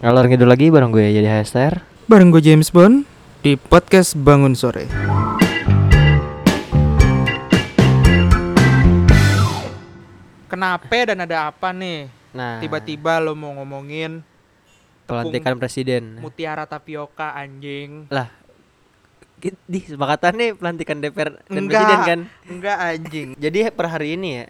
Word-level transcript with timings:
Ngalor 0.00 0.28
ngidul 0.28 0.48
lagi 0.48 0.68
bareng 0.68 0.92
gue 0.92 1.08
jadi 1.08 1.40
Hester. 1.40 1.80
Bareng 2.06 2.28
gue 2.28 2.44
James 2.44 2.68
Bond 2.68 3.08
di 3.40 3.56
podcast 3.56 4.12
Bangun 4.14 4.52
Sore. 4.52 4.86
Kenapa 10.46 10.86
dan 11.10 11.18
ada 11.26 11.50
apa 11.50 11.74
nih? 11.74 12.06
Nah, 12.30 12.60
Tiba-tiba 12.60 13.18
lo 13.18 13.32
mau 13.34 13.50
ngomongin 13.56 14.20
pelantikan 15.08 15.56
presiden. 15.56 16.20
mutiara 16.20 16.68
tapioka 16.68 17.32
anjing. 17.32 18.06
Lah, 18.12 18.28
di 19.40 19.80
sepakatan 19.80 20.32
nih 20.36 20.50
pelantikan 20.54 20.98
DPR 21.00 21.30
dan 21.40 21.56
Enggak. 21.56 21.80
presiden 21.80 22.00
kan. 22.04 22.20
Enggak 22.46 22.78
anjing. 22.78 23.28
Jadi 23.36 23.58
per 23.72 23.86
hari 23.88 24.08
ini 24.14 24.28
ya 24.36 24.44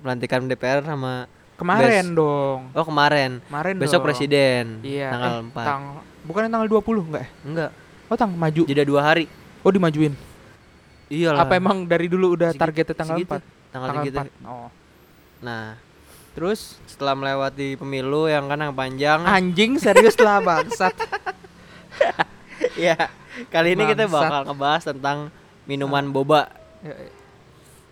pelantikan 0.00 0.46
DPR 0.46 0.84
sama 0.84 1.26
Kemarin 1.60 2.04
Bes- 2.06 2.16
dong. 2.16 2.60
oh 2.72 2.84
kemarin. 2.84 3.30
Kemarin 3.44 3.74
Besok 3.76 4.00
dong. 4.00 4.06
presiden. 4.08 4.64
Iya. 4.80 5.08
Tanggal 5.12 5.32
eh, 5.36 5.52
4. 5.52 5.68
Tang 5.68 5.82
bukan 6.22 6.40
tanggal 6.46 6.68
20 6.70 7.06
enggak? 7.06 7.20
ya? 7.20 7.28
Enggak, 7.44 7.70
Oh, 8.08 8.16
tang 8.16 8.32
maju. 8.32 8.62
jeda 8.64 8.82
dua 8.82 9.00
hari. 9.04 9.28
Oh, 9.60 9.68
dimajuin. 9.68 10.16
Iyalah. 11.06 11.44
Apa 11.44 11.54
emang 11.54 11.84
dari 11.84 12.08
dulu 12.08 12.32
udah 12.32 12.50
Segitu- 12.50 12.62
targetnya 12.64 12.94
tanggal 12.96 13.16
segitu. 13.18 13.32
4? 13.36 13.44
Tanggal, 13.68 13.88
Tanggal 13.88 14.02
segitu. 14.02 14.18
4. 14.40 14.48
Oh. 14.48 14.68
Nah, 15.40 15.76
Terus 16.30 16.78
setelah 16.86 17.12
melewati 17.12 17.74
pemilu 17.74 18.24
yang 18.24 18.46
kan 18.46 18.56
yang 18.56 18.70
panjang. 18.72 19.18
anjing 19.20 19.76
serius 19.76 20.14
lah 20.16 20.38
bangsat. 20.46 20.94
ya, 22.78 22.96
kali 23.48 23.74
ini 23.74 23.82
kita 23.84 24.06
Bangsat. 24.06 24.30
bakal 24.30 24.42
ngebahas 24.46 24.82
tentang 24.86 25.18
minuman 25.66 26.06
boba. 26.06 26.48
Ya, 26.80 26.94
ya. 26.94 27.10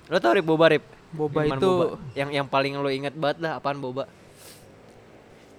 Lo 0.06 0.16
tau 0.16 0.32
Rip 0.32 0.46
boba 0.46 0.70
Rip? 0.70 0.84
Boba 1.08 1.48
Minuman 1.48 1.56
itu 1.56 1.72
yang 2.12 2.30
yang 2.30 2.46
paling 2.46 2.76
lo 2.76 2.92
inget 2.92 3.16
banget 3.16 3.40
lah 3.40 3.56
apaan 3.56 3.80
boba? 3.80 4.04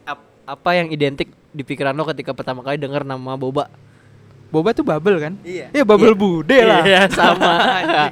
Ap- 0.05 0.30
apa 0.45 0.70
yang 0.77 0.94
identik 0.94 1.34
di 1.49 1.66
pikiran 1.66 1.98
lo 1.98 2.05
ketika 2.05 2.38
pertama 2.38 2.62
kali 2.62 2.77
denger 2.77 3.02
nama 3.02 3.34
boba? 3.34 3.66
Boba 4.49 4.73
tuh 4.73 4.81
bubble 4.81 5.21
kan? 5.21 5.34
Iya. 5.46 5.70
Ya 5.70 5.85
bubble 5.85 6.18
bude 6.18 6.57
lah. 6.65 6.82
Iya, 6.82 7.05
sama. 7.13 7.54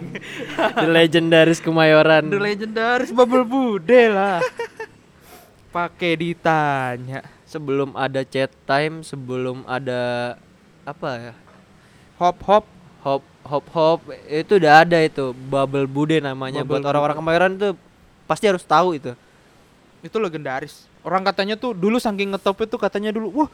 The 0.81 0.85
legendaris 0.85 1.57
Kemayoran. 1.57 2.29
The 2.29 2.37
legendaris 2.37 3.09
bubble 3.09 3.41
bude 3.41 4.01
lah. 4.13 4.37
Pakai 5.73 6.13
ditanya. 6.13 7.25
sebelum 7.47 7.95
ada 7.97 8.21
chat 8.21 8.53
time, 8.69 9.01
sebelum 9.01 9.65
ada 9.65 10.35
apa 10.85 11.31
ya? 11.31 11.33
Hop 12.21 12.37
hop 12.45 12.65
Hop 13.07 13.23
hop 13.47 13.65
hop 13.71 13.99
itu 14.27 14.59
udah 14.59 14.83
ada 14.83 14.99
itu 14.99 15.31
bubble 15.47 15.87
bude 15.87 16.19
namanya 16.19 16.59
Bubble 16.59 16.83
buat 16.83 16.91
orang-orang. 16.91 17.15
Kemayoran 17.15 17.51
tuh 17.55 17.73
pasti 18.27 18.51
harus 18.51 18.67
tahu 18.67 18.99
itu. 18.99 19.15
itu 20.03 20.17
legendaris. 20.19 20.85
Orang 21.01 21.23
katanya 21.23 21.55
tuh 21.55 21.71
dulu 21.71 21.97
saking 21.97 22.35
ngetop 22.35 22.59
itu 22.67 22.75
katanya 22.75 23.15
dulu, 23.15 23.31
wah, 23.33 23.49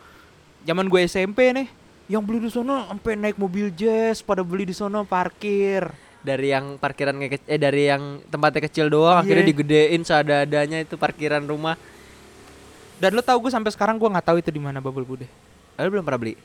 zaman 0.65 0.89
gue 0.89 1.05
SMP 1.05 1.53
nih, 1.53 1.67
yang 2.09 2.25
beli 2.25 2.43
di 2.45 2.51
sono 2.51 2.83
sampai 2.89 3.13
naik 3.15 3.37
mobil 3.37 3.69
jazz 3.71 4.19
pada 4.25 4.41
beli 4.41 4.67
di 4.67 4.75
sono 4.75 5.05
parkir. 5.05 5.87
Dari 6.23 6.51
yang 6.51 6.81
parkiran 6.81 7.15
eh 7.21 7.59
dari 7.59 7.93
yang 7.93 8.23
tempatnya 8.27 8.63
kecil 8.65 8.87
doang 8.87 9.21
akhirnya 9.21 9.43
Iya. 9.43 9.51
digedein 9.53 10.01
seadanya 10.03 10.79
itu 10.81 10.95
parkiran 10.97 11.43
rumah. 11.45 11.77
Dan 12.97 13.13
lo 13.13 13.21
tau 13.23 13.39
gue 13.39 13.51
sampai 13.51 13.71
sekarang 13.75 13.99
gue 13.99 14.07
nggak 14.07 14.25
tahu 14.25 14.37
itu 14.39 14.49
di 14.51 14.61
mana 14.63 14.79
bubble 14.79 15.03
bude. 15.03 15.27
Lalu 15.75 15.99
belum 15.99 16.03
pernah 16.07 16.21
beli? 16.23 16.35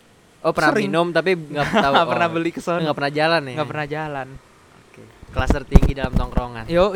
Oh 0.42 0.54
pernah 0.54 0.70
Sering. 0.70 0.86
minum 0.86 1.06
tapi 1.10 1.34
nggak 1.54 1.66
tahu. 1.72 1.92
Nggak 1.94 2.08
pernah 2.10 2.28
oh. 2.28 2.32
beli 2.34 2.50
ke 2.54 2.60
sono. 2.62 2.80
Nggak 2.82 2.96
pernah 2.96 3.12
jalan 3.12 3.42
ya. 3.42 3.54
Nggak 3.58 3.70
pernah 3.70 3.86
jalan. 3.86 4.28
Oke. 4.86 5.02
Kelas 5.34 5.50
tertinggi 5.50 5.92
dalam 5.98 6.12
tongkrongan. 6.14 6.64
Yo 6.70 6.94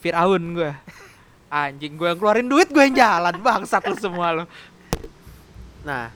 Firaun 0.00 0.44
gue. 0.54 0.72
Anjing 1.46 1.94
gue 1.94 2.08
yang 2.10 2.18
keluarin 2.18 2.46
duit 2.50 2.68
gue 2.68 2.82
yang 2.90 2.96
jalan 2.96 3.34
bangsat 3.40 3.82
lu 3.86 3.96
semua 3.96 4.34
lo. 4.34 4.44
Nah, 5.86 6.10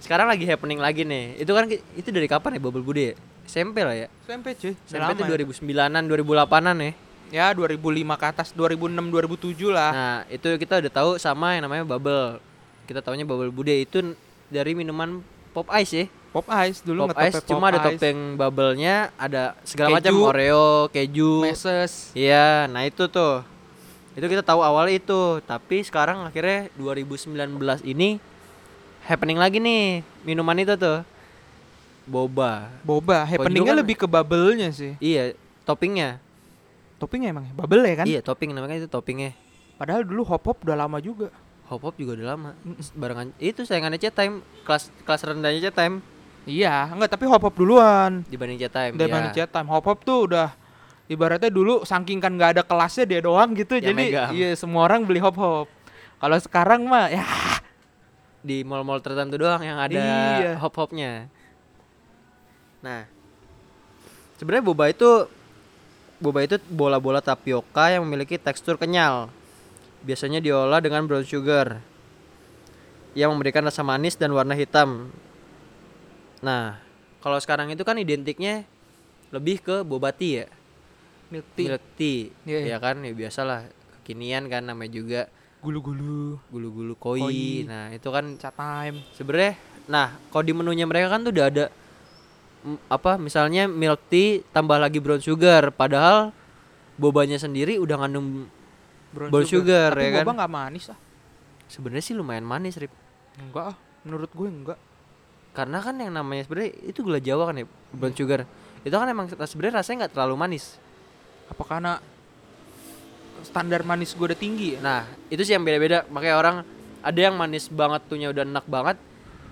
sekarang 0.00 0.30
lagi 0.30 0.46
happening 0.46 0.78
lagi 0.78 1.02
nih. 1.02 1.42
Itu 1.42 1.52
kan 1.52 1.66
itu 1.70 2.08
dari 2.08 2.30
kapan 2.30 2.56
ya 2.56 2.60
Bubble 2.62 2.82
Bude? 2.82 3.12
ya? 3.12 3.14
SMP 3.50 3.82
lah 3.82 3.98
ya. 3.98 4.08
SMP 4.26 4.54
cuy. 4.54 4.74
SMP 4.86 5.10
itu 5.18 5.22
2009-an, 5.26 6.02
2008-an 6.06 6.76
ya. 6.78 6.92
Ya 7.30 7.46
2005 7.54 8.18
ke 8.18 8.26
atas 8.26 8.48
2006 8.54 9.10
2007 9.10 9.70
lah. 9.70 9.90
Nah, 9.90 10.18
itu 10.30 10.50
kita 10.58 10.82
udah 10.82 10.92
tahu 10.94 11.10
sama 11.18 11.58
yang 11.58 11.66
namanya 11.66 11.82
Bubble. 11.86 12.38
Kita 12.86 13.02
taunya 13.02 13.26
Bubble 13.26 13.50
Bude 13.50 13.74
itu 13.74 14.14
dari 14.50 14.74
minuman 14.74 15.22
pop 15.50 15.68
ice 15.76 15.92
ya. 15.94 16.06
Pop 16.30 16.46
Ice 16.62 16.78
dulu 16.80 17.10
pop 17.10 17.18
ice 17.18 17.42
cuma 17.42 17.74
ada 17.74 17.82
Pop 17.82 17.90
Ice. 17.90 17.98
topeng 17.98 18.38
bubble-nya, 18.38 19.10
ada 19.18 19.58
segala 19.66 19.98
macam. 19.98 20.14
Oreo, 20.22 20.86
keju. 20.86 21.42
Meses. 21.42 22.14
Iya, 22.14 22.70
nah 22.70 22.86
itu 22.86 23.10
tuh. 23.10 23.42
Itu 24.14 24.30
kita 24.30 24.38
tahu 24.38 24.62
awalnya 24.62 24.94
itu, 24.94 25.42
tapi 25.42 25.82
sekarang 25.82 26.22
akhirnya 26.22 26.70
2019 26.78 27.34
ini 27.82 28.22
happening 29.02 29.42
lagi 29.42 29.58
nih 29.58 30.06
minuman 30.22 30.54
itu 30.54 30.78
tuh. 30.78 31.02
Boba. 32.06 32.70
Boba, 32.82 33.26
happeningnya 33.26 33.74
kan- 33.74 33.80
lebih 33.82 33.98
ke 33.98 34.06
bubble-nya 34.06 34.70
sih. 34.70 34.94
Iya, 34.98 35.34
toppingnya. 35.62 36.22
Toppingnya 36.98 37.34
emang? 37.34 37.50
Bubble 37.54 37.82
ya 37.82 37.96
kan? 37.98 38.06
Iya, 38.06 38.20
topping 38.22 38.54
namanya 38.54 38.78
itu 38.78 38.86
toppingnya. 38.86 39.34
Padahal 39.74 40.06
dulu 40.06 40.22
hop 40.22 40.46
hop 40.46 40.62
udah 40.62 40.78
lama 40.78 41.02
juga. 41.02 41.34
Hop 41.70 41.86
hop 41.86 41.94
juga 41.94 42.18
udah 42.18 42.26
lama. 42.34 42.50
Barengan 42.98 43.30
itu 43.38 43.62
sayangannya 43.62 44.02
chat 44.02 44.10
time, 44.12 44.42
kelas 44.66 44.90
kelas 45.06 45.22
rendahnya 45.22 45.70
chat 45.70 45.76
time 45.78 46.02
Iya, 46.48 46.88
enggak 46.88 47.14
tapi 47.14 47.28
hop 47.28 47.42
hop 47.44 47.54
duluan. 47.54 48.24
dibanding 48.26 48.56
chat 48.58 48.72
time. 48.72 48.96
Mana 48.96 49.30
iya. 49.30 49.44
chat 49.44 49.50
time. 49.52 49.68
Hop 49.68 49.84
hop 49.84 50.02
tuh 50.02 50.26
udah 50.26 50.50
ibaratnya 51.06 51.52
dulu 51.52 51.84
saking 51.84 52.18
kan 52.18 52.32
nggak 52.32 52.58
ada 52.58 52.62
kelasnya 52.64 53.04
dia 53.04 53.20
doang 53.20 53.52
gitu. 53.52 53.76
Yang 53.76 53.84
jadi 53.86 53.94
megang. 53.94 54.30
iya 54.32 54.50
semua 54.56 54.88
orang 54.88 55.04
beli 55.04 55.20
hop 55.20 55.36
hop. 55.36 55.66
Kalau 56.20 56.36
sekarang 56.40 56.84
mah 56.84 57.08
ya 57.08 57.24
Di 58.40 58.64
mall-mall 58.64 59.04
tertentu 59.04 59.36
doang 59.36 59.60
yang 59.60 59.76
ada 59.76 59.92
Iya. 59.94 60.56
hop 60.56 60.72
hopnya. 60.80 61.28
Nah, 62.80 63.04
sebenarnya 64.40 64.64
boba 64.64 64.88
itu 64.88 65.28
boba 66.16 66.40
itu 66.48 66.56
bola-bola 66.72 67.20
tapioka 67.20 67.92
yang 67.92 68.00
memiliki 68.08 68.40
tekstur 68.40 68.80
kenyal. 68.80 69.28
Biasanya 70.00 70.40
diolah 70.40 70.80
dengan 70.80 71.04
brown 71.04 71.24
sugar 71.24 71.80
yang 73.12 73.34
memberikan 73.34 73.66
rasa 73.66 73.82
manis 73.82 74.14
dan 74.16 74.30
warna 74.32 74.54
hitam. 74.54 75.10
Nah, 76.40 76.80
kalau 77.20 77.36
sekarang 77.36 77.68
itu 77.68 77.84
kan 77.84 77.98
identiknya 78.00 78.64
lebih 79.28 79.60
ke 79.60 79.76
boba 79.84 80.10
tea 80.14 80.44
ya. 80.44 80.48
milk 81.30 81.46
tea, 81.54 81.66
Milk 81.70 81.84
tea, 81.94 82.20
Iya, 82.42 82.58
iya. 82.58 82.68
ya 82.74 82.76
kan 82.82 83.06
ya 83.06 83.12
biasalah 83.14 83.70
kekinian 84.02 84.50
kan 84.50 84.66
namanya 84.66 84.90
juga 84.90 85.20
gulu-gulu, 85.62 86.40
gulu-gulu 86.50 86.98
koi. 86.98 87.20
Koi. 87.22 87.48
Nah, 87.70 87.94
itu 87.94 88.08
kan 88.10 88.34
chat 88.34 88.54
time. 88.56 89.04
sebenarnya 89.14 89.54
nah 89.86 90.14
kalau 90.30 90.42
di 90.46 90.54
menunya 90.54 90.86
mereka 90.86 91.10
kan 91.10 91.26
tuh 91.26 91.34
udah 91.34 91.46
ada 91.50 91.64
apa 92.86 93.18
misalnya 93.18 93.66
milk 93.66 93.98
tea 94.06 94.42
tambah 94.54 94.78
lagi 94.78 95.02
brown 95.02 95.18
sugar 95.18 95.74
padahal 95.74 96.30
bobanya 96.94 97.40
sendiri 97.40 97.80
udah 97.80 97.96
ngandung 97.98 98.46
Brown 99.10 99.42
sugar, 99.42 99.90
Tapi 99.90 100.06
ya 100.06 100.10
kan? 100.22 100.24
boba 100.26 100.32
nggak 100.42 100.52
manis 100.54 100.86
ah. 100.94 100.98
sebenarnya 101.66 102.04
sih 102.06 102.14
lumayan 102.14 102.46
manis 102.46 102.78
Rip. 102.78 102.94
Enggak 103.42 103.74
ah, 103.74 103.76
menurut 104.06 104.30
gue 104.30 104.48
enggak. 104.48 104.80
karena 105.50 105.82
kan 105.82 105.98
yang 105.98 106.14
namanya 106.14 106.46
sebenarnya 106.46 106.70
itu 106.86 107.02
gula 107.02 107.18
jawa 107.18 107.50
kan 107.50 107.58
ya 107.58 107.66
brown 107.90 108.14
sugar. 108.14 108.46
Itu 108.86 108.94
kan 108.94 109.10
emang 109.10 109.26
sebenarnya 109.26 109.82
rasanya 109.82 110.06
nggak 110.06 110.14
terlalu 110.14 110.34
manis. 110.38 110.78
Apa 111.50 111.62
karena 111.66 111.92
standar 113.42 113.82
manis 113.82 114.14
gue 114.14 114.26
udah 114.30 114.38
tinggi 114.38 114.76
ya? 114.76 114.78
nah 114.78 115.00
itu 115.26 115.42
sih 115.42 115.58
yang 115.58 115.66
beda-beda. 115.66 116.06
Makanya 116.06 116.36
orang 116.38 116.56
ada 117.02 117.18
yang 117.18 117.34
manis 117.34 117.66
banget 117.66 118.06
tuhnya 118.06 118.30
udah 118.30 118.46
enak 118.46 118.66
banget. 118.70 118.96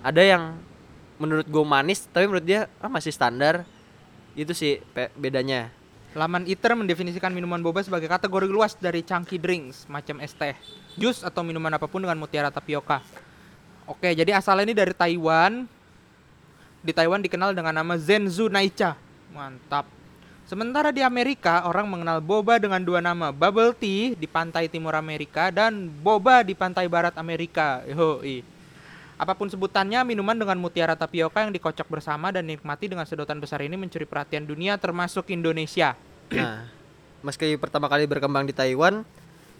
Ada 0.06 0.22
yang 0.22 0.42
menurut 1.18 1.50
gue 1.50 1.64
manis 1.66 2.06
tapi 2.06 2.30
menurut 2.30 2.46
dia 2.46 2.70
ah 2.78 2.86
masih 2.86 3.10
standar. 3.10 3.66
Itu 4.38 4.54
sih 4.54 4.78
bedanya 5.18 5.74
Laman 6.18 6.50
ITER 6.50 6.74
mendefinisikan 6.74 7.30
minuman 7.30 7.62
boba 7.62 7.78
sebagai 7.78 8.10
kategori 8.10 8.50
luas 8.50 8.74
dari 8.74 9.06
chunky 9.06 9.38
drinks, 9.38 9.86
macam 9.86 10.18
es 10.18 10.34
teh, 10.34 10.58
jus 10.98 11.22
atau 11.22 11.46
minuman 11.46 11.70
apa 11.70 11.86
pun 11.86 12.02
dengan 12.02 12.18
mutiara 12.18 12.50
tapioka. 12.50 12.98
Oke, 13.86 14.18
jadi 14.18 14.34
asalnya 14.34 14.66
ini 14.66 14.74
dari 14.74 14.90
Taiwan. 14.90 15.70
Di 16.82 16.90
Taiwan 16.90 17.22
dikenal 17.22 17.54
dengan 17.54 17.70
nama 17.70 17.94
Zenzu 17.94 18.50
Naicha. 18.50 18.98
Mantap. 19.30 19.86
Sementara 20.50 20.90
di 20.90 21.06
Amerika, 21.06 21.62
orang 21.70 21.86
mengenal 21.86 22.18
boba 22.18 22.58
dengan 22.58 22.82
dua 22.82 22.98
nama, 22.98 23.30
bubble 23.30 23.70
tea 23.78 24.18
di 24.18 24.26
pantai 24.26 24.66
timur 24.66 24.98
Amerika 24.98 25.54
dan 25.54 25.86
boba 25.86 26.42
di 26.42 26.58
pantai 26.58 26.90
barat 26.90 27.14
Amerika. 27.14 27.86
Yoi. 27.86 28.42
Apa 29.14 29.38
pun 29.38 29.46
sebutannya, 29.46 30.02
minuman 30.02 30.34
dengan 30.34 30.58
mutiara 30.58 30.98
tapioka 30.98 31.46
yang 31.46 31.54
dikocok 31.54 31.86
bersama 31.86 32.34
dan 32.34 32.42
dinikmati 32.42 32.90
dengan 32.90 33.06
sedotan 33.06 33.38
besar 33.38 33.62
ini 33.62 33.78
mencuri 33.78 34.02
perhatian 34.02 34.42
dunia 34.42 34.74
termasuk 34.82 35.30
Indonesia. 35.30 35.94
Nah, 36.28 36.68
meski 37.24 37.56
pertama 37.56 37.88
kali 37.88 38.04
berkembang 38.04 38.44
di 38.44 38.52
Taiwan, 38.52 39.00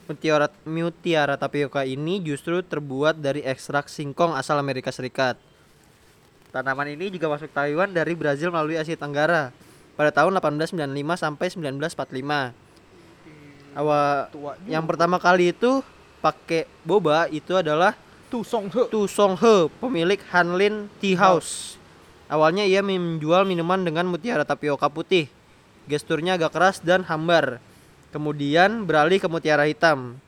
mutiara, 0.05 0.53
mutiara 0.69 1.41
tapioka 1.41 1.85
ini 1.85 2.20
justru 2.20 2.61
terbuat 2.61 3.17
dari 3.17 3.41
ekstrak 3.41 3.88
singkong 3.88 4.37
asal 4.37 4.61
Amerika 4.61 4.93
Serikat. 4.93 5.41
Tanaman 6.53 6.93
ini 6.93 7.12
juga 7.12 7.29
masuk 7.29 7.53
Taiwan 7.53 7.93
dari 7.93 8.12
Brazil 8.17 8.49
melalui 8.53 8.76
Asia 8.81 8.97
Tenggara 8.97 9.53
pada 9.97 10.12
tahun 10.12 10.37
1895 10.41 11.17
sampai 11.17 11.47
1945. 11.53 12.53
Awal 13.76 14.32
yang 14.65 14.85
pertama 14.88 15.20
kali 15.20 15.53
itu 15.53 15.85
pakai 16.25 16.65
boba 16.82 17.29
itu 17.29 17.53
adalah 17.53 17.94
Tu 18.29 18.44
Song 18.44 18.69
He. 18.69 18.82
Tu 18.93 19.09
Song 19.09 19.37
He, 19.41 19.69
pemilik 19.81 20.20
Hanlin 20.32 20.88
Tea 21.00 21.17
House. 21.17 21.76
Awalnya 22.29 22.69
ia 22.69 22.85
menjual 22.85 23.49
minuman 23.49 23.81
dengan 23.81 24.05
mutiara 24.05 24.44
tapioka 24.44 24.88
putih. 24.93 25.38
Gesturnya 25.88 26.37
agak 26.37 26.52
keras 26.52 26.85
dan 26.85 27.00
hambar. 27.08 27.64
Kemudian 28.12 28.85
beralih 28.85 29.17
ke 29.17 29.25
mutiara 29.25 29.64
hitam. 29.64 30.20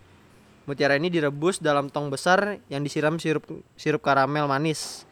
Mutiara 0.64 0.96
ini 0.96 1.12
direbus 1.12 1.60
dalam 1.60 1.92
tong 1.92 2.08
besar 2.08 2.64
yang 2.72 2.80
disiram 2.80 3.20
sirup 3.20 3.44
sirup 3.76 4.00
karamel 4.00 4.48
manis. 4.48 5.04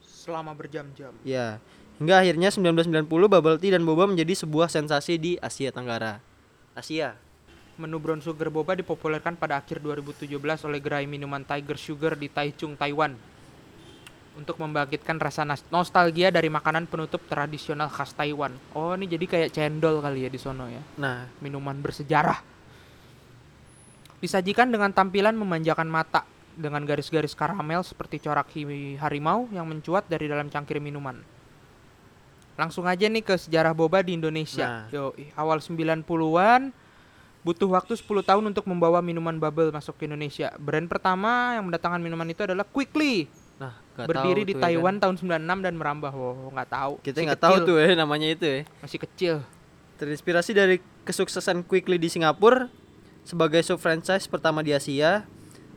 Selama 0.00 0.56
berjam-jam. 0.56 1.12
Ya, 1.28 1.60
hingga 2.00 2.24
akhirnya 2.24 2.48
1990 2.48 3.04
bubble 3.04 3.60
tea 3.60 3.76
dan 3.76 3.84
boba 3.84 4.08
menjadi 4.08 4.32
sebuah 4.32 4.72
sensasi 4.72 5.20
di 5.20 5.32
Asia 5.44 5.68
Tenggara. 5.68 6.24
Asia. 6.72 7.12
Menu 7.76 8.00
brown 8.00 8.20
sugar 8.24 8.48
boba 8.48 8.72
dipopulerkan 8.76 9.36
pada 9.36 9.60
akhir 9.60 9.80
2017 9.84 10.28
oleh 10.68 10.80
gerai 10.80 11.04
minuman 11.04 11.44
Tiger 11.44 11.76
Sugar 11.76 12.12
di 12.16 12.32
Taichung, 12.32 12.76
Taiwan. 12.80 13.16
Untuk 14.32 14.56
membangkitkan 14.56 15.20
rasa 15.20 15.44
nostalgia 15.68 16.32
dari 16.32 16.48
makanan 16.48 16.88
penutup 16.88 17.20
tradisional 17.28 17.92
khas 17.92 18.16
Taiwan. 18.16 18.56
Oh, 18.72 18.96
ini 18.96 19.04
jadi 19.04 19.24
kayak 19.28 19.52
cendol 19.52 20.00
kali 20.00 20.24
ya 20.24 20.30
di 20.32 20.40
sono 20.40 20.72
ya. 20.72 20.80
Nah, 20.96 21.28
Minuman 21.44 21.76
bersejarah. 21.84 22.40
Disajikan 24.24 24.72
dengan 24.72 24.94
tampilan 24.94 25.36
memanjakan 25.36 25.90
mata 25.90 26.24
dengan 26.56 26.84
garis-garis 26.84 27.36
karamel 27.36 27.82
seperti 27.84 28.20
corak 28.22 28.52
harimau 29.00 29.48
yang 29.52 29.68
mencuat 29.68 30.08
dari 30.08 30.28
dalam 30.28 30.48
cangkir 30.48 30.80
minuman. 30.80 31.20
Langsung 32.56 32.84
aja 32.84 33.08
nih 33.08 33.24
ke 33.24 33.34
sejarah 33.34 33.72
boba 33.72 34.04
di 34.04 34.14
Indonesia. 34.14 34.86
Nah. 34.86 34.92
Yo, 34.92 35.16
awal 35.34 35.58
90-an 35.58 36.70
butuh 37.42 37.66
waktu 37.74 37.98
10 37.98 38.06
tahun 38.22 38.44
untuk 38.54 38.68
membawa 38.70 39.02
minuman 39.02 39.34
bubble 39.34 39.74
masuk 39.74 39.98
ke 39.98 40.06
Indonesia. 40.06 40.54
Brand 40.60 40.86
pertama 40.86 41.58
yang 41.58 41.66
mendatangkan 41.66 41.98
minuman 41.98 42.28
itu 42.30 42.46
adalah 42.46 42.62
Quickly. 42.62 43.26
Nggak 43.92 44.08
berdiri 44.08 44.42
tahu 44.42 44.48
di 44.48 44.54
ya 44.54 44.58
kan. 44.58 44.64
Taiwan 44.64 44.94
tahun 44.98 45.14
96 45.20 45.64
dan 45.68 45.74
merambah. 45.76 46.12
Wow, 46.12 46.50
nggak 46.52 46.68
tahu. 46.72 46.92
Kita 47.04 47.18
nggak 47.22 47.42
tahu 47.42 47.56
tuh 47.64 47.76
ya 47.80 47.92
namanya 47.96 48.28
itu 48.32 48.44
ya. 48.44 48.60
Masih 48.80 48.98
kecil. 49.00 49.34
Terinspirasi 50.00 50.50
dari 50.56 50.76
kesuksesan 51.04 51.62
Quickly 51.62 52.00
di 52.00 52.08
Singapura 52.08 52.72
sebagai 53.22 53.62
sub 53.62 53.78
franchise 53.78 54.26
pertama 54.26 54.64
di 54.66 54.74
Asia, 54.74 55.22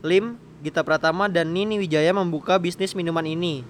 Lim, 0.02 0.34
Gita 0.64 0.82
Pratama 0.82 1.30
dan 1.30 1.54
Nini 1.54 1.78
Wijaya 1.78 2.10
membuka 2.10 2.58
bisnis 2.58 2.96
minuman 2.96 3.22
ini. 3.22 3.62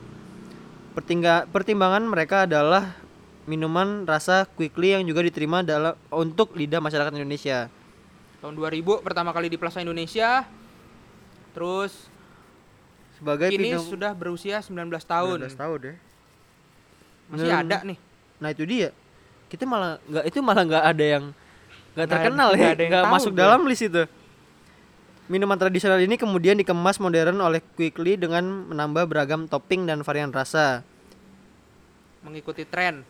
Pertingga, 0.96 1.44
pertimbangan 1.52 2.08
mereka 2.08 2.48
adalah 2.48 2.96
minuman 3.44 4.08
rasa 4.08 4.48
Quickly 4.48 4.96
yang 4.96 5.04
juga 5.04 5.20
diterima 5.20 5.60
dalam 5.60 5.92
untuk 6.08 6.56
lidah 6.56 6.80
masyarakat 6.80 7.12
Indonesia. 7.12 7.68
Tahun 8.40 8.54
2000 8.56 9.04
pertama 9.04 9.36
kali 9.36 9.52
di 9.52 9.60
Plaza 9.60 9.84
Indonesia. 9.84 10.48
Terus 11.52 12.08
Sebagai 13.16 13.48
kini 13.48 13.72
minum- 13.72 13.84
sudah 13.84 14.12
berusia 14.12 14.60
19 14.60 15.02
tahun. 15.02 15.38
19 15.40 15.56
tahun 15.56 15.78
ya. 15.80 15.94
Masih 17.26 17.48
Menurut- 17.48 17.62
ada 17.64 17.76
nih. 17.82 17.98
Nah 18.36 18.48
itu 18.52 18.62
dia. 18.62 18.90
Kita 19.46 19.64
malah 19.64 19.96
nggak 20.02 20.24
itu 20.26 20.38
malah 20.40 20.62
nggak 20.62 20.84
ada 20.84 21.04
yang 21.06 21.24
nggak 21.96 22.08
terkenal 22.08 22.48
nggak 22.52 22.76
ya, 22.76 22.88
nggak 22.92 23.04
masuk 23.08 23.32
gue. 23.32 23.40
dalam 23.40 23.60
list 23.64 23.82
itu. 23.82 24.04
Minuman 25.26 25.58
tradisional 25.58 25.98
ini 25.98 26.14
kemudian 26.14 26.54
dikemas 26.54 27.02
modern 27.02 27.40
oleh 27.40 27.58
Quickly 27.74 28.14
dengan 28.14 28.46
menambah 28.70 29.10
beragam 29.10 29.50
topping 29.50 29.82
dan 29.82 30.04
varian 30.04 30.30
rasa. 30.30 30.86
Mengikuti 32.22 32.62
tren. 32.62 33.02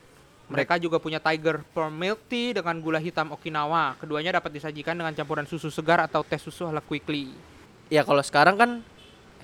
Mereka 0.47 0.79
juga 0.79 1.03
punya 1.03 1.19
Tiger 1.19 1.67
Pearl 1.75 1.91
Milk 1.91 2.31
Tea 2.31 2.55
dengan 2.55 2.79
gula 2.79 3.03
hitam 3.03 3.35
Okinawa. 3.35 3.99
Keduanya 3.99 4.39
dapat 4.39 4.55
disajikan 4.55 4.95
dengan 4.95 5.11
campuran 5.11 5.43
susu 5.45 5.69
segar 5.69 5.99
atau 5.99 6.23
teh 6.23 6.39
susu 6.39 6.65
ala 6.65 6.79
Quickly. 6.79 7.35
Ya 7.91 8.07
kalau 8.07 8.23
sekarang 8.23 8.55
kan 8.55 8.71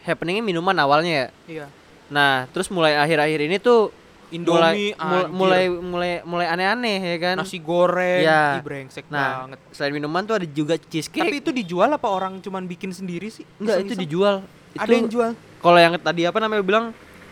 happeningnya 0.03 0.43
minuman 0.43 0.77
awalnya 0.77 1.13
ya. 1.13 1.29
Iya. 1.47 1.67
Nah 2.09 2.47
terus 2.51 2.69
mulai 2.69 2.95
akhir-akhir 2.95 3.41
ini 3.47 3.57
tuh 3.57 3.91
Indomie, 4.33 4.97
mulai 4.97 4.97
anjir. 4.97 5.29
mulai 5.29 5.65
mulai 5.69 6.13
mulai 6.25 6.47
aneh-aneh 6.49 6.99
ya 7.05 7.17
kan. 7.21 7.37
nasi 7.37 7.61
goreng, 7.61 8.25
Iya. 8.25 8.57
Ih, 8.57 8.65
brengsek 8.65 9.05
Nah 9.13 9.45
banget. 9.45 9.59
selain 9.71 9.93
minuman 9.93 10.25
tuh 10.25 10.41
ada 10.41 10.47
juga 10.47 10.81
cheesecake. 10.81 11.21
Tapi 11.21 11.37
itu 11.39 11.53
dijual 11.53 11.93
apa 11.93 12.09
orang 12.09 12.41
cuman 12.41 12.65
bikin 12.65 12.97
sendiri 12.97 13.29
sih? 13.29 13.45
enggak 13.61 13.85
itu 13.85 13.95
dijual. 13.95 14.41
Ada 14.73 14.89
Itu 14.89 14.93
yang 14.97 15.09
jual. 15.13 15.31
Kalau 15.37 15.77
yang 15.77 15.95
tadi 16.01 16.25
apa 16.25 16.41
namanya 16.41 16.65
bilang 16.65 16.85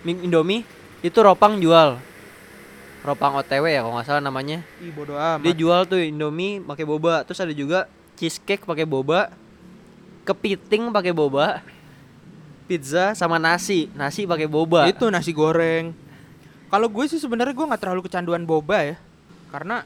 mie 0.05 0.21
Indomie 0.21 0.61
itu 1.01 1.17
Ropang 1.17 1.57
jual. 1.57 1.97
Ropang 3.01 3.33
OTW 3.41 3.65
ya 3.65 3.81
kalau 3.81 3.97
nggak 3.97 4.05
salah 4.05 4.21
namanya. 4.21 4.61
Ih, 4.77 4.93
bodo 4.93 5.17
amat. 5.17 5.41
Dia 5.41 5.57
jual 5.57 5.89
tuh 5.89 6.05
Indomie 6.05 6.61
pakai 6.61 6.85
boba. 6.85 7.25
Terus 7.25 7.41
ada 7.41 7.55
juga 7.57 7.89
cheesecake 8.21 8.69
pakai 8.69 8.85
boba. 8.85 9.33
Kepiting 10.21 10.93
pakai 10.93 11.17
boba. 11.17 11.65
Pizza 12.71 13.19
sama 13.19 13.43
nasi. 13.43 13.91
Nasi 13.99 14.31
pakai 14.31 14.47
boba. 14.47 14.87
Itu 14.87 15.11
nasi 15.11 15.35
goreng. 15.35 15.91
Kalau 16.71 16.87
gue 16.87 17.03
sih 17.11 17.19
sebenarnya 17.19 17.51
gue 17.51 17.67
nggak 17.67 17.83
terlalu 17.83 18.07
kecanduan 18.07 18.47
boba 18.47 18.95
ya, 18.95 18.97
karena 19.51 19.83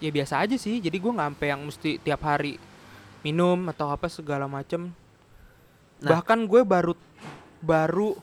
ya 0.00 0.08
biasa 0.08 0.40
aja 0.40 0.56
sih. 0.56 0.80
Jadi 0.80 0.96
gue 0.96 1.12
nggak 1.12 1.28
sampai 1.36 1.48
yang 1.52 1.60
mesti 1.60 2.00
tiap 2.00 2.24
hari 2.24 2.56
minum 3.20 3.68
atau 3.68 3.92
apa 3.92 4.08
segala 4.08 4.48
macem. 4.48 4.88
Nah. 6.00 6.16
Bahkan 6.16 6.48
gue 6.48 6.64
baru 6.64 6.96
baru 7.60 8.16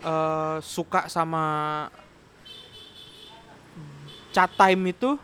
eh, 0.00 0.56
suka 0.64 1.12
sama 1.12 1.44
chat 4.32 4.48
time 4.56 4.96
itu 4.96 5.20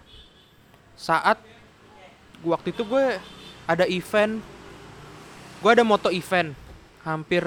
saat 0.92 1.40
waktu 2.44 2.76
itu 2.76 2.84
gue 2.84 3.16
ada 3.64 3.88
event, 3.88 4.44
gue 5.64 5.70
ada 5.72 5.80
moto 5.80 6.12
event 6.12 6.65
hampir 7.06 7.46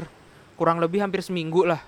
kurang 0.55 0.79
lebih 0.79 1.03
hampir 1.03 1.19
seminggu 1.19 1.67
lah. 1.67 1.83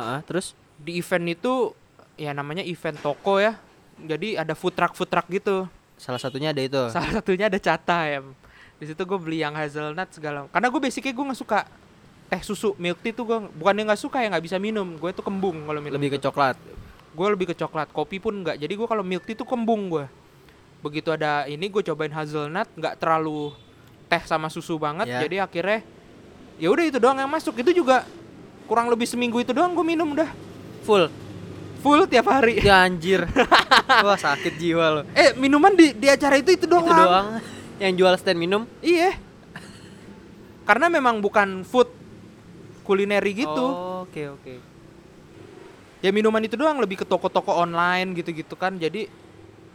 Ha, 0.00 0.24
terus? 0.24 0.56
Di 0.80 0.96
event 0.96 1.36
itu 1.36 1.76
ya 2.16 2.32
namanya 2.32 2.64
event 2.64 2.96
toko 2.98 3.36
ya. 3.36 3.60
Jadi 4.00 4.34
ada 4.34 4.56
food 4.56 4.74
truck 4.74 4.96
food 4.96 5.12
truck 5.12 5.28
gitu. 5.28 5.68
Salah 5.94 6.18
satunya 6.18 6.50
ada 6.50 6.58
itu. 6.64 6.82
salah 6.90 7.20
satunya 7.20 7.46
ada 7.46 7.60
chat 7.60 7.78
time 7.84 8.34
di 8.74 8.90
situ 8.90 9.02
gue 9.06 9.18
beli 9.18 9.38
yang 9.40 9.54
hazelnut 9.54 10.10
segala. 10.10 10.50
Karena 10.50 10.68
gue 10.68 10.80
basicnya 10.82 11.12
gue 11.14 11.24
nggak 11.24 11.40
suka 11.40 11.64
teh 12.24 12.40
susu 12.42 12.74
milk 12.80 12.98
tea 13.04 13.12
tuh 13.14 13.24
gue 13.28 13.38
bukannya 13.54 13.84
nggak 13.86 14.00
suka 14.00 14.18
ya 14.20 14.28
nggak 14.34 14.44
bisa 14.44 14.56
minum. 14.58 14.98
Gue 14.98 15.14
tuh 15.14 15.22
kembung 15.22 15.64
kalau 15.64 15.80
minum. 15.80 15.96
Lebih 15.96 16.18
ke 16.18 16.20
tuh. 16.20 16.30
coklat. 16.30 16.58
gue 17.14 17.28
lebih 17.30 17.46
ke 17.46 17.56
coklat 17.56 17.88
kopi 17.94 18.18
pun 18.18 18.34
nggak. 18.42 18.58
Jadi 18.58 18.74
gue 18.74 18.88
kalau 18.90 19.06
milk 19.06 19.22
tea 19.24 19.38
tuh 19.38 19.46
kembung 19.46 19.88
gue 19.88 20.06
begitu 20.84 21.08
ada 21.08 21.48
ini 21.48 21.72
gue 21.72 21.80
cobain 21.80 22.12
hazelnut 22.12 22.68
nggak 22.76 23.00
terlalu 23.00 23.54
teh 24.10 24.20
sama 24.26 24.50
susu 24.50 24.76
banget. 24.76 25.08
Ya. 25.08 25.24
jadi 25.24 25.48
akhirnya 25.48 25.80
ya 26.56 26.68
udah 26.68 26.84
itu 26.84 26.96
doang 26.96 27.16
yang 27.16 27.26
masuk 27.26 27.54
itu 27.56 27.70
juga 27.74 28.06
kurang 28.64 28.86
lebih 28.86 29.04
seminggu 29.04 29.38
itu 29.38 29.50
doang 29.50 29.72
gue 29.72 29.82
minum 29.82 30.08
udah 30.08 30.30
Full. 30.82 31.08
full 31.78 32.04
tiap 32.04 32.24
hari 32.26 32.58
Ya 32.58 32.80
anjir. 32.80 33.24
Wah 34.04 34.16
sakit 34.16 34.54
jiwa 34.54 34.84
lo. 34.90 35.00
eh 35.12 35.32
minuman 35.34 35.72
di 35.72 35.92
di 35.92 36.06
acara 36.06 36.36
itu 36.36 36.50
itu 36.50 36.64
doang 36.64 36.82
Itu 36.82 36.94
doang 36.94 37.26
yang 37.76 37.92
jual 37.94 38.14
stand 38.14 38.36
minum. 38.36 38.64
iya 38.80 39.16
karena 40.64 40.88
memang 40.88 41.18
bukan 41.18 41.60
food 41.62 41.92
kulineri 42.82 43.32
gitu 43.34 43.64
Oh, 43.64 44.04
Oke 44.04 44.28
oke. 44.28 44.54
ya 46.00 46.08
minuman 46.08 46.40
itu 46.40 46.54
doang 46.54 46.76
lebih 46.76 47.00
ke 47.00 47.06
toko-toko 47.06 47.52
online 47.54 48.12
gitu-gitu 48.14 48.52
kan 48.54 48.76
jadi 48.76 49.08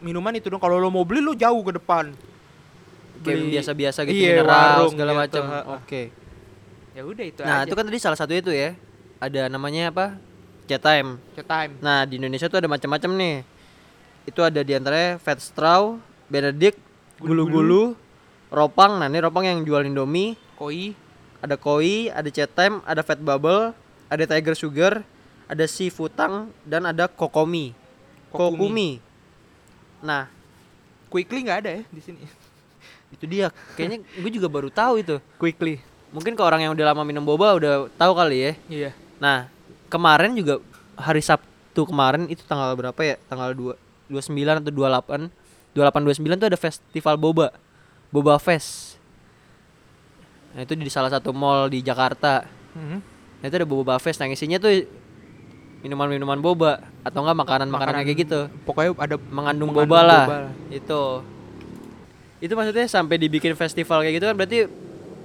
minuman 0.00 0.32
itu 0.32 0.46
doang 0.46 0.58
kalau 0.58 0.76
lo 0.76 0.88
mau 0.88 1.02
beli 1.02 1.20
lo 1.20 1.32
jauh 1.32 1.60
ke 1.60 1.74
depan 1.74 2.14
Kayak 3.20 3.36
Beli- 3.36 3.52
biasa-biasa 3.52 3.98
gitu 4.04 4.16
iya, 4.16 4.40
mineral 4.40 4.48
warung 4.80 4.92
segala 4.92 5.10
gitu, 5.12 5.20
macam. 5.20 5.42
Oke. 5.76 6.02
Ya 6.96 7.02
udah 7.06 7.24
itu 7.24 7.40
Nah, 7.42 7.62
aja 7.62 7.68
itu 7.68 7.74
kan 7.76 7.84
tadi 7.86 7.98
salah 8.00 8.18
satu 8.18 8.32
itu 8.34 8.50
ya. 8.50 8.74
Ada 9.20 9.52
namanya 9.52 9.92
apa? 9.92 10.16
Chat 10.64 10.80
time. 10.80 11.20
Chat 11.36 11.46
time 11.46 11.76
Nah, 11.84 12.08
di 12.08 12.16
Indonesia 12.16 12.46
tuh 12.48 12.58
ada 12.62 12.68
macam-macam 12.70 13.10
nih. 13.16 13.36
Itu 14.24 14.40
ada 14.44 14.60
di 14.62 14.72
antaranya 14.76 15.18
Fat 15.20 15.40
Straw, 15.40 15.98
Benedict, 16.30 16.78
Gulu-Gulu, 17.20 17.96
Ropang. 18.48 19.00
Nah, 19.00 19.06
ini 19.10 19.18
Ropang 19.20 19.44
yang 19.44 19.60
jual 19.66 19.84
Indomie. 19.84 20.38
koi 20.56 20.92
Ada 21.40 21.56
Koi, 21.56 22.12
ada 22.12 22.28
Chat 22.28 22.52
Time, 22.52 22.84
ada 22.84 23.00
Fat 23.00 23.16
Bubble, 23.16 23.72
ada 24.12 24.24
Tiger 24.28 24.52
Sugar, 24.52 25.00
ada 25.48 25.64
Si 25.64 25.88
Futang, 25.88 26.52
dan 26.68 26.84
ada 26.84 27.08
Kokomi. 27.08 27.72
Kokumi. 28.28 28.56
Kokumi. 28.56 28.90
Nah, 30.04 30.28
quickly 31.08 31.42
nggak 31.44 31.58
ada 31.64 31.70
ya 31.80 31.82
di 31.90 32.00
sini 32.00 32.22
itu 33.10 33.26
dia. 33.26 33.50
Kayaknya 33.74 33.98
gue 34.06 34.30
juga 34.30 34.46
baru 34.46 34.70
tahu 34.70 35.02
itu. 35.02 35.16
quickly 35.36 35.82
Mungkin 36.10 36.34
ke 36.34 36.42
orang 36.42 36.66
yang 36.66 36.72
udah 36.74 36.90
lama 36.90 37.02
minum 37.06 37.22
boba 37.22 37.54
udah 37.54 37.86
tahu 37.94 38.12
kali 38.18 38.38
ya. 38.38 38.52
iya 38.66 38.90
Nah, 39.22 39.46
kemarin 39.86 40.34
juga 40.34 40.58
hari 40.98 41.22
Sabtu 41.22 41.86
kemarin 41.86 42.26
itu 42.26 42.42
tanggal 42.46 42.74
berapa 42.74 42.98
ya? 42.98 43.16
Tanggal 43.30 43.54
2 43.54 43.76
29 44.10 44.58
atau 44.58 44.72
28. 44.74 45.30
28 45.70 46.26
29 46.26 46.40
tuh 46.42 46.48
ada 46.50 46.58
festival 46.58 47.14
boba. 47.14 47.46
Boba 48.10 48.34
Fest. 48.42 48.98
Nah, 50.50 50.66
itu 50.66 50.74
di 50.74 50.90
salah 50.90 51.14
satu 51.14 51.30
mall 51.30 51.70
di 51.70 51.78
Jakarta. 51.78 52.42
Mhm. 52.74 52.98
Nah, 53.40 53.46
itu 53.46 53.54
ada 53.54 53.68
boba 53.70 53.94
fest. 54.02 54.18
Nah, 54.18 54.26
isinya 54.28 54.58
tuh 54.58 54.82
minuman-minuman 55.80 56.36
boba 56.42 56.82
atau 57.00 57.24
enggak 57.24 57.38
makanan-makanan 57.40 58.02
kayak 58.04 58.18
gitu. 58.28 58.40
pokoknya 58.68 58.92
ada 59.00 59.16
Mengandung, 59.30 59.70
Mengandung 59.72 59.88
boba 59.88 59.98
lah. 60.04 60.24
boba 60.26 60.38
lah. 60.44 60.52
Itu. 60.68 61.02
Itu 62.42 62.52
maksudnya 62.58 62.84
sampai 62.84 63.16
dibikin 63.16 63.54
festival 63.56 64.02
kayak 64.04 64.20
gitu 64.20 64.26
kan 64.28 64.36
berarti 64.36 64.58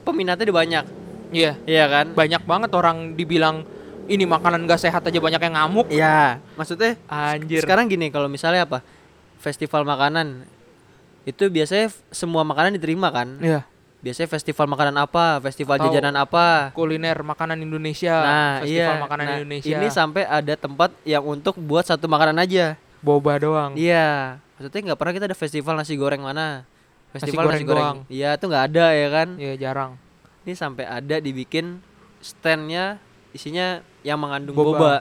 peminatnya 0.05 0.45
udah 0.47 0.57
banyak. 0.62 0.85
Iya. 1.33 1.51
Iya 1.65 1.85
kan? 1.89 2.05
Banyak 2.13 2.43
banget 2.45 2.71
orang 2.77 3.17
dibilang 3.17 3.65
ini 4.05 4.24
makanan 4.29 4.69
gak 4.69 4.81
sehat 4.85 5.01
aja 5.01 5.17
banyak 5.17 5.41
yang 5.41 5.55
ngamuk. 5.57 5.88
Iya, 5.89 6.38
maksudnya 6.53 6.93
Anjir. 7.09 7.65
sekarang 7.65 7.89
gini 7.89 8.13
kalau 8.13 8.29
misalnya 8.29 8.69
apa? 8.69 8.85
Festival 9.41 9.81
makanan 9.85 10.45
itu 11.25 11.50
biasanya 11.50 11.89
semua 12.13 12.45
makanan 12.45 12.77
diterima 12.77 13.09
kan? 13.09 13.41
Iya. 13.41 13.65
Biasanya 14.05 14.29
festival 14.29 14.69
makanan 14.69 14.95
apa, 15.01 15.41
festival 15.41 15.81
Atau 15.81 15.89
jajanan 15.89 16.13
apa. 16.21 16.69
Kuliner 16.77 17.17
makanan 17.25 17.57
Indonesia. 17.57 18.13
Nah, 18.21 18.53
Festival 18.62 18.97
iya. 19.01 19.01
makanan 19.01 19.25
Nah, 19.25 19.35
Indonesia. 19.41 19.74
Ini 19.74 19.88
sampai 19.89 20.24
ada 20.29 20.53
tempat 20.53 20.93
yang 21.01 21.25
untuk 21.25 21.57
buat 21.57 21.89
satu 21.89 22.05
makanan 22.05 22.38
aja. 22.38 22.77
boba 23.01 23.38
doang. 23.38 23.77
Iya. 23.77 24.41
Maksudnya 24.57 24.93
nggak 24.93 24.97
pernah 24.97 25.13
kita 25.13 25.25
ada 25.29 25.38
festival 25.38 25.77
nasi 25.77 25.93
goreng 25.93 26.25
mana? 26.25 26.65
Festival 27.15 27.43
goreng 27.48 27.63
doang. 27.63 27.98
Iya, 28.12 28.36
itu 28.36 28.45
nggak 28.51 28.65
ada 28.72 28.86
ya 28.91 29.07
kan? 29.07 29.27
Iya, 29.39 29.53
jarang. 29.55 29.91
Ini 30.43 30.53
sampai 30.53 30.84
ada 30.84 31.15
dibikin 31.24 31.79
standnya 32.19 33.00
isinya 33.31 33.79
yang 34.03 34.19
mengandung 34.19 34.55
Boba. 34.55 34.69
boba. 34.72 34.95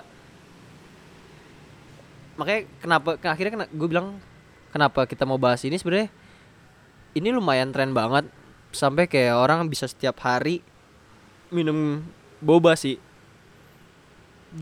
Makanya 2.34 2.60
kenapa 2.82 3.10
akhirnya 3.22 3.52
kena, 3.54 3.66
gue 3.70 3.88
bilang 3.90 4.18
kenapa 4.74 5.06
kita 5.06 5.22
mau 5.22 5.38
bahas 5.38 5.62
ini 5.62 5.78
sebenarnya 5.78 6.10
ini 7.14 7.28
lumayan 7.30 7.70
tren 7.70 7.94
banget 7.94 8.26
sampai 8.74 9.06
kayak 9.06 9.38
orang 9.38 9.70
bisa 9.70 9.86
setiap 9.86 10.18
hari 10.22 10.60
minum 11.54 12.02
boba 12.42 12.74
sih. 12.74 12.98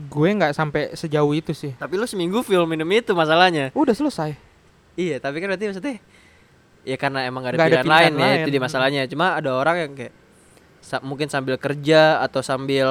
Gue 0.09 0.29
nggak 0.33 0.53
sampai 0.53 0.93
sejauh 0.93 1.33
itu 1.33 1.53
sih. 1.53 1.73
Tapi 1.77 1.97
lu 1.97 2.05
seminggu 2.05 2.45
full 2.45 2.65
minum 2.69 2.85
itu 2.93 3.13
masalahnya. 3.17 3.73
Udah 3.73 3.93
selesai. 3.97 4.37
Iya, 4.93 5.17
tapi 5.17 5.41
kan 5.41 5.49
berarti 5.49 5.73
maksudnya 5.73 5.97
ya 6.83 6.95
karena 6.99 7.25
emang 7.27 7.43
gak 7.43 7.55
ada 7.55 7.57
Nggak 7.57 7.69
ada 7.69 7.79
pilihan, 7.81 7.91
lain, 7.91 8.11
pilihan 8.13 8.19
ya 8.19 8.27
lain. 8.27 8.43
itu 8.43 8.49
di 8.51 8.59
masalahnya. 8.61 9.01
Cuma 9.07 9.25
ada 9.39 9.49
orang 9.55 9.75
yang 9.87 9.91
kayak 9.95 10.13
sa- 10.83 11.03
mungkin 11.03 11.27
sambil 11.31 11.55
kerja 11.55 12.19
atau 12.19 12.39
sambil 12.43 12.87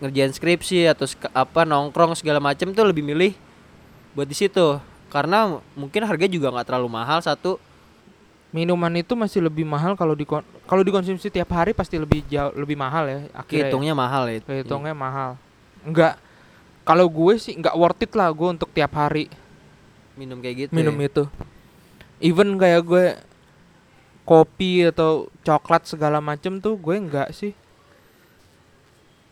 ngerjain 0.00 0.32
skripsi 0.32 0.88
atau 0.88 1.04
apa 1.36 1.68
nongkrong 1.68 2.16
segala 2.16 2.40
macem 2.40 2.72
tuh 2.72 2.88
lebih 2.88 3.04
milih 3.04 3.36
buat 4.16 4.24
di 4.24 4.32
situ 4.32 4.80
karena 5.12 5.60
mungkin 5.76 6.08
harga 6.08 6.24
juga 6.24 6.48
nggak 6.48 6.66
terlalu 6.72 6.88
mahal 6.88 7.20
satu 7.20 7.60
Minuman 8.50 8.90
itu 8.98 9.14
masih 9.14 9.46
lebih 9.46 9.62
mahal 9.62 9.94
kalau 9.94 10.10
di 10.10 10.26
kalau 10.66 10.82
dikonsumsi 10.82 11.30
tiap 11.30 11.54
hari 11.54 11.70
pasti 11.70 11.94
lebih 12.02 12.26
jauh 12.26 12.50
lebih 12.58 12.74
mahal 12.74 13.06
ya. 13.06 13.18
Akhirnya. 13.30 13.30
ya. 13.30 13.46
kehitungnya 13.46 13.94
mahal 13.94 14.26
ya 14.26 14.34
itu. 14.42 14.46
Kehitungnya 14.50 14.90
mahal. 14.90 15.38
Enggak. 15.86 16.18
Kalau 16.82 17.06
gue 17.06 17.38
sih 17.38 17.54
nggak 17.54 17.74
worth 17.78 18.02
it 18.02 18.10
lah 18.18 18.26
gue 18.34 18.48
untuk 18.50 18.66
tiap 18.74 18.90
hari 18.98 19.30
minum 20.18 20.42
kayak 20.42 20.66
gitu. 20.66 20.70
minum 20.74 20.98
ya. 20.98 21.06
itu. 21.06 21.22
Even 22.20 22.60
kayak 22.60 22.84
gue 22.84 23.06
kopi 24.28 24.86
atau 24.86 25.26
coklat 25.42 25.88
segala 25.88 26.20
macem 26.20 26.60
tuh 26.60 26.76
gue 26.76 26.94
enggak 26.94 27.32
sih. 27.32 27.56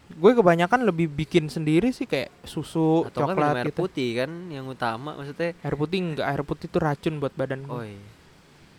Gue 0.09 0.33
kebanyakan 0.33 0.88
lebih 0.88 1.12
bikin 1.12 1.52
sendiri 1.52 1.92
sih 1.92 2.09
kayak 2.09 2.33
susu, 2.42 3.04
atau 3.12 3.28
coklat 3.28 3.61
air 3.61 3.66
gitu. 3.68 3.85
putih 3.85 4.25
kan 4.25 4.30
yang 4.49 4.64
utama 4.64 5.12
maksudnya. 5.14 5.52
Air 5.61 5.76
putih 5.76 5.99
enggak, 6.00 6.26
air 6.26 6.42
putih 6.42 6.66
itu 6.66 6.78
racun 6.80 7.14
buat 7.21 7.37
badan 7.37 7.68
gue. 7.68 7.76
Oh 7.76 7.85
iya. 7.85 8.09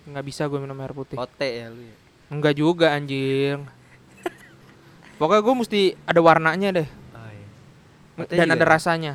Nggak 0.09 0.25
bisa 0.25 0.49
gue 0.49 0.57
minum 0.57 0.75
air 0.81 0.91
putih. 0.91 1.15
Ote 1.21 1.45
ya 1.47 1.69
lu 1.69 1.85
ya. 1.85 1.95
Enggak 2.33 2.53
juga 2.57 2.97
anjing. 2.97 3.61
Pokoknya 5.21 5.41
gue 5.45 5.55
mesti 5.55 5.81
ada 6.03 6.19
warnanya 6.19 6.69
deh 6.81 6.89
Oh, 7.13 7.29
iya. 7.29 7.47
Ote 8.25 8.33
dan 8.33 8.49
juga 8.49 8.55
ada 8.57 8.65
ya? 8.65 8.71
rasanya. 8.73 9.13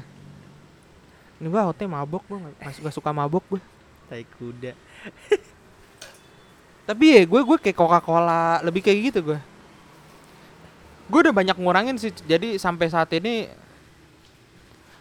Ini 1.43 1.51
gue 1.51 1.63
hote 1.67 1.85
mabok 1.91 2.23
gue 2.31 2.39
nggak 2.39 2.79
gak 2.79 2.95
suka 2.95 3.11
mabok 3.11 3.43
gue. 3.59 3.63
Tai 4.09 4.23
kuda. 4.39 4.73
Tapi 6.89 7.05
ya 7.17 7.23
gue 7.25 7.41
gue 7.41 7.59
kayak 7.61 7.77
Coca 7.77 8.01
Cola 8.05 8.61
lebih 8.61 8.85
kayak 8.85 8.99
gitu 9.13 9.33
gue. 9.33 9.41
Gue 11.09 11.21
udah 11.25 11.33
banyak 11.33 11.57
ngurangin 11.57 11.97
sih. 11.97 12.13
Jadi 12.29 12.61
sampai 12.61 12.93
saat 12.93 13.09
ini 13.17 13.49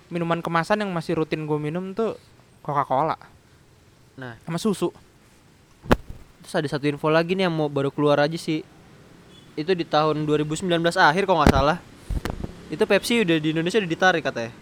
minuman 0.08 0.40
kemasan 0.40 0.84
yang 0.84 0.92
masih 0.94 1.20
rutin 1.20 1.44
gue 1.44 1.60
minum 1.60 1.92
tuh 1.92 2.16
Coca 2.62 2.86
Cola 2.86 3.18
Nah, 4.14 4.38
sama 4.46 4.62
susu. 4.62 4.94
Terus 6.46 6.54
ada 6.54 6.68
satu 6.70 6.86
info 6.86 7.10
lagi 7.10 7.34
nih 7.34 7.50
yang 7.50 7.56
mau 7.56 7.66
baru 7.66 7.90
keluar 7.90 8.22
aja 8.22 8.38
sih. 8.38 8.62
Itu 9.58 9.74
di 9.74 9.82
tahun 9.82 10.30
2019 10.30 10.70
akhir 10.94 11.26
kalau 11.26 11.42
nggak 11.42 11.54
salah. 11.54 11.78
Itu 12.70 12.86
Pepsi 12.86 13.26
udah 13.26 13.42
di 13.42 13.58
Indonesia 13.58 13.82
udah 13.82 13.90
ditarik 13.90 14.22
katanya. 14.22 14.54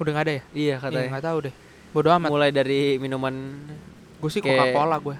Udah 0.00 0.10
nggak 0.16 0.24
ada 0.24 0.32
ya? 0.32 0.40
Iya 0.40 0.44
Iya 0.56 0.74
katanya. 0.80 1.08
nggak 1.12 1.26
tahu 1.28 1.38
deh. 1.44 1.54
Bodo 1.92 2.08
amat. 2.10 2.28
Mulai 2.28 2.50
dari 2.50 2.96
minuman 2.96 3.32
Gue 4.16 4.28
sih 4.28 4.40
kayak- 4.40 4.72
Coca 4.72 4.78
Cola 4.78 4.96
gue. 4.98 5.16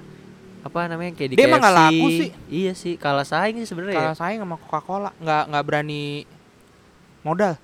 apa 0.63 0.87
namanya 0.87 1.11
kayak 1.13 1.31
di 1.31 1.37
Dia 1.37 1.45
emang 1.45 1.59
KFC. 1.61 1.75
laku 1.75 2.07
sih. 2.09 2.31
Iya 2.49 2.73
sih, 2.73 2.95
kalah 2.95 3.27
saing 3.27 3.59
sih 3.59 3.67
sebenarnya. 3.67 3.99
Ya. 4.01 4.15
saya 4.15 4.39
sama 4.39 4.55
Coca 4.57 4.81
Cola 4.81 5.11
nggak 5.17 5.43
nggak 5.49 5.65
berani 5.65 6.23
modal. 7.21 7.59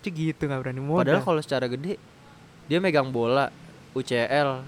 Cik 0.00 0.12
gitu 0.12 0.42
nggak 0.44 0.60
berani 0.60 0.80
modal. 0.80 1.16
Padahal 1.16 1.24
kalau 1.24 1.40
secara 1.40 1.64
gede 1.66 1.96
dia 2.64 2.78
megang 2.78 3.08
bola 3.08 3.48
UCL 3.92 4.62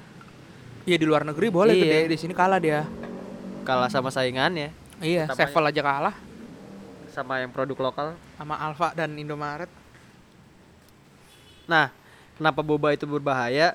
Iya 0.84 0.96
di 0.96 1.06
luar 1.06 1.24
negeri 1.24 1.48
boleh 1.48 1.72
Iya. 1.72 1.82
gede 1.82 2.00
di 2.06 2.16
sini 2.18 2.32
kalah 2.32 2.58
dia. 2.58 2.84
kalah 3.62 3.88
sama 3.88 4.08
saingannya 4.08 4.68
Iya, 5.00 5.24
Sevel 5.30 5.64
aja 5.64 5.80
kalah 5.80 6.12
sama 7.08 7.40
yang 7.40 7.48
produk 7.48 7.78
lokal. 7.82 8.08
sama 8.34 8.58
Alfa 8.58 8.92
dan 8.92 9.12
Indomaret. 9.14 9.68
Nah, 11.64 11.88
kenapa 12.34 12.60
boba 12.60 12.90
itu 12.90 13.04
berbahaya? 13.04 13.72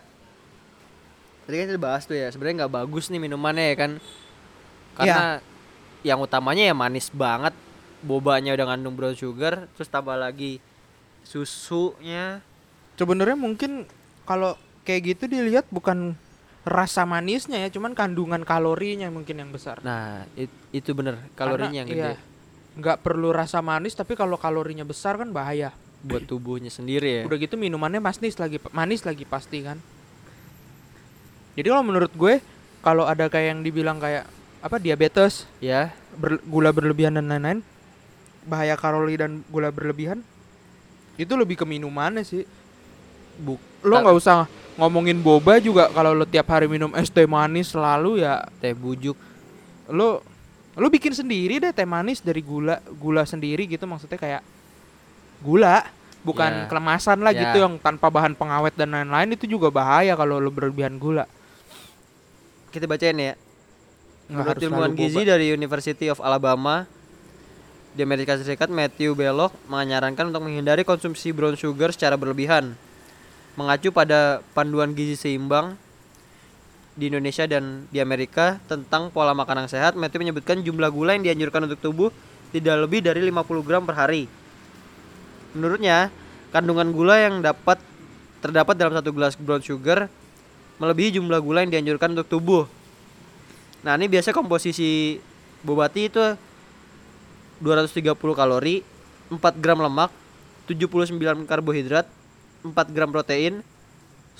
Tadi 1.49 1.57
kan 1.57 1.65
kita 1.65 1.81
bahas 1.81 2.05
tuh 2.05 2.13
ya, 2.13 2.29
sebenarnya 2.29 2.69
nggak 2.69 2.75
bagus 2.77 3.09
nih 3.09 3.17
minumannya 3.17 3.73
ya 3.73 3.75
kan. 3.75 3.91
Karena 4.93 5.41
yang 6.05 6.21
utamanya 6.21 6.61
ya 6.69 6.77
manis 6.77 7.09
banget. 7.09 7.57
Bobanya 8.05 8.53
udah 8.53 8.69
ngandung 8.69 8.93
brown 8.93 9.17
sugar, 9.17 9.65
terus 9.73 9.89
tambah 9.89 10.13
lagi 10.13 10.61
susunya. 11.25 12.45
Sebenarnya 13.01 13.33
mungkin 13.33 13.89
kalau 14.29 14.53
kayak 14.85 15.17
gitu 15.17 15.25
dilihat 15.25 15.65
bukan 15.73 16.13
rasa 16.69 17.01
manisnya 17.09 17.65
ya, 17.65 17.73
cuman 17.73 17.97
kandungan 17.97 18.45
kalorinya 18.45 19.09
mungkin 19.09 19.41
yang 19.41 19.49
besar. 19.49 19.81
Nah, 19.81 20.29
it- 20.37 20.53
itu 20.69 20.93
bener 20.93 21.17
kalorinya 21.33 21.65
Karena, 21.65 21.79
yang 21.81 21.87
gede 21.89 21.97
iya, 21.97 22.77
nggak 22.77 23.01
perlu 23.01 23.33
rasa 23.33 23.65
manis 23.65 23.97
tapi 23.97 24.13
kalau 24.13 24.37
kalorinya 24.37 24.85
besar 24.85 25.17
kan 25.17 25.33
bahaya. 25.33 25.73
buat 25.99 26.23
tubuhnya 26.29 26.69
sendiri 26.71 27.09
ya. 27.09 27.23
Udah 27.27 27.41
gitu 27.41 27.57
minumannya 27.57 27.99
manis 27.99 28.37
lagi 28.37 28.61
manis 28.71 29.01
lagi 29.01 29.25
pasti 29.27 29.65
kan. 29.65 29.81
Jadi 31.59 31.67
kalau 31.67 31.83
menurut 31.83 32.11
gue 32.15 32.39
kalau 32.79 33.03
ada 33.03 33.27
kayak 33.27 33.51
yang 33.51 33.59
dibilang 33.59 33.99
kayak 33.99 34.23
apa 34.59 34.79
diabetes, 34.79 35.43
Ya, 35.59 35.91
ber- 36.15 36.39
gula 36.47 36.71
berlebihan 36.71 37.11
dan 37.11 37.27
lain-lain, 37.27 37.59
bahaya 38.47 38.79
kalori 38.79 39.19
dan 39.19 39.43
gula 39.51 39.67
berlebihan, 39.67 40.23
itu 41.15 41.35
lebih 41.35 41.59
ke 41.59 41.67
minumannya 41.67 42.23
sih. 42.23 42.47
bu 43.35 43.59
Lo 43.83 43.99
nggak 43.99 44.15
usah 44.15 44.47
ngomongin 44.75 45.19
boba 45.19 45.59
juga 45.59 45.87
kalau 45.89 46.11
lo 46.11 46.23
tiap 46.23 46.47
hari 46.47 46.67
minum 46.67 46.91
es 46.91 47.07
teh 47.07 47.27
manis 47.27 47.71
selalu 47.71 48.19
ya 48.19 48.47
teh 48.59 48.71
bujuk. 48.71 49.15
lo 49.91 50.23
lo 50.75 50.87
bikin 50.87 51.11
sendiri 51.11 51.59
deh 51.59 51.71
teh 51.71 51.83
manis 51.83 52.19
dari 52.19 52.39
gula 52.39 52.79
gula 52.93 53.23
sendiri 53.23 53.63
gitu 53.65 53.83
maksudnya 53.83 54.15
kayak 54.15 54.43
gula 55.39 55.83
Ya. 55.83 56.27
bukan 56.27 56.51
kelemasan 56.67 57.19
lah 57.19 57.31
Ya. 57.31 57.47
gitu 57.47 57.63
yang 57.63 57.79
tanpa 57.79 58.07
bahan 58.07 58.35
pengawet 58.35 58.75
dan 58.75 58.91
lain-lain 58.91 59.35
itu 59.35 59.47
juga 59.47 59.67
bahaya 59.67 60.15
kalau 60.15 60.35
lo 60.35 60.51
berlebihan 60.51 60.95
gula. 60.95 61.23
Kita 62.69 62.85
bacain 62.85 63.17
ya. 63.17 63.33
Menurut 64.29 64.61
ilmuwan 64.61 64.93
gizi 64.93 65.25
dari 65.25 65.49
University 65.49 66.05
of 66.05 66.21
Alabama 66.21 66.85
di 67.97 68.05
Amerika 68.05 68.37
Serikat, 68.37 68.69
Matthew 68.69 69.17
Belloc 69.17 69.49
menyarankan 69.65 70.29
untuk 70.29 70.45
menghindari 70.45 70.85
konsumsi 70.85 71.33
brown 71.33 71.57
sugar 71.57 71.89
secara 71.89 72.13
berlebihan. 72.13 72.77
Mengacu 73.57 73.89
pada 73.89 74.45
panduan 74.53 74.93
gizi 74.93 75.17
seimbang 75.17 75.73
di 76.93 77.09
Indonesia 77.09 77.49
dan 77.49 77.89
di 77.89 77.97
Amerika 77.97 78.61
tentang 78.69 79.09
pola 79.09 79.33
makanan 79.33 79.65
sehat, 79.65 79.97
Matthew 79.97 80.29
menyebutkan 80.29 80.61
jumlah 80.61 80.93
gula 80.93 81.17
yang 81.17 81.25
dianjurkan 81.25 81.65
untuk 81.65 81.81
tubuh 81.81 82.09
tidak 82.53 82.85
lebih 82.85 83.01
dari 83.01 83.25
50 83.25 83.65
gram 83.65 83.81
per 83.81 83.97
hari. 83.97 84.29
Menurutnya, 85.57 86.13
kandungan 86.53 86.93
gula 86.93 87.17
yang 87.17 87.41
dapat 87.41 87.81
terdapat 88.45 88.77
dalam 88.77 88.93
satu 88.93 89.09
gelas 89.09 89.33
brown 89.33 89.65
sugar 89.65 90.05
melebihi 90.79 91.19
jumlah 91.19 91.39
gula 91.43 91.61
yang 91.67 91.71
dianjurkan 91.75 92.15
untuk 92.15 92.27
tubuh. 92.27 92.63
Nah, 93.83 93.95
ini 93.95 94.11
biasa 94.11 94.35
komposisi 94.35 95.19
bobati 95.63 96.11
itu 96.11 96.19
230 97.59 98.15
kalori, 98.15 98.83
4 99.31 99.39
gram 99.59 99.79
lemak, 99.79 100.11
79 100.67 101.47
karbohidrat, 101.47 102.07
4 102.63 102.95
gram 102.95 103.11
protein, 103.11 103.63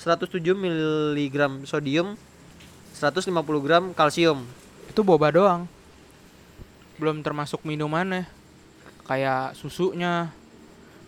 107 0.00 0.40
mg 0.56 1.36
sodium, 1.68 2.16
150 2.96 3.64
gram 3.64 3.84
kalsium. 3.92 4.44
Itu 4.88 5.04
boba 5.04 5.28
doang. 5.32 5.68
Belum 6.96 7.20
termasuk 7.20 7.64
minumannya. 7.64 8.28
Kayak 9.04 9.56
susunya, 9.56 10.32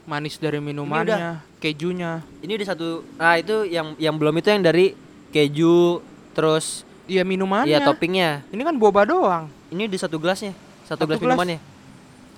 manis 0.04 0.36
dari 0.36 0.58
minumannya, 0.58 1.40
kejunya. 1.62 2.24
Ini 2.42 2.52
udah 2.58 2.68
satu. 2.68 2.88
Nah, 3.16 3.38
itu 3.38 3.64
yang 3.68 3.94
yang 3.96 4.16
belum 4.18 4.34
itu 4.42 4.48
yang 4.50 4.64
dari 4.64 4.92
keju 5.32 6.04
terus 6.36 6.84
Iya 7.10 7.26
minumannya. 7.26 7.72
ya 7.72 7.82
toppingnya. 7.82 8.46
Ini 8.54 8.62
kan 8.62 8.78
boba 8.78 9.02
doang. 9.02 9.50
Ini 9.74 9.90
di 9.90 9.98
satu 9.98 10.22
gelasnya. 10.22 10.54
Satu, 10.86 11.02
Satu 11.02 11.02
gelas, 11.10 11.18
gelas. 11.18 11.34
minumannya. 11.34 11.58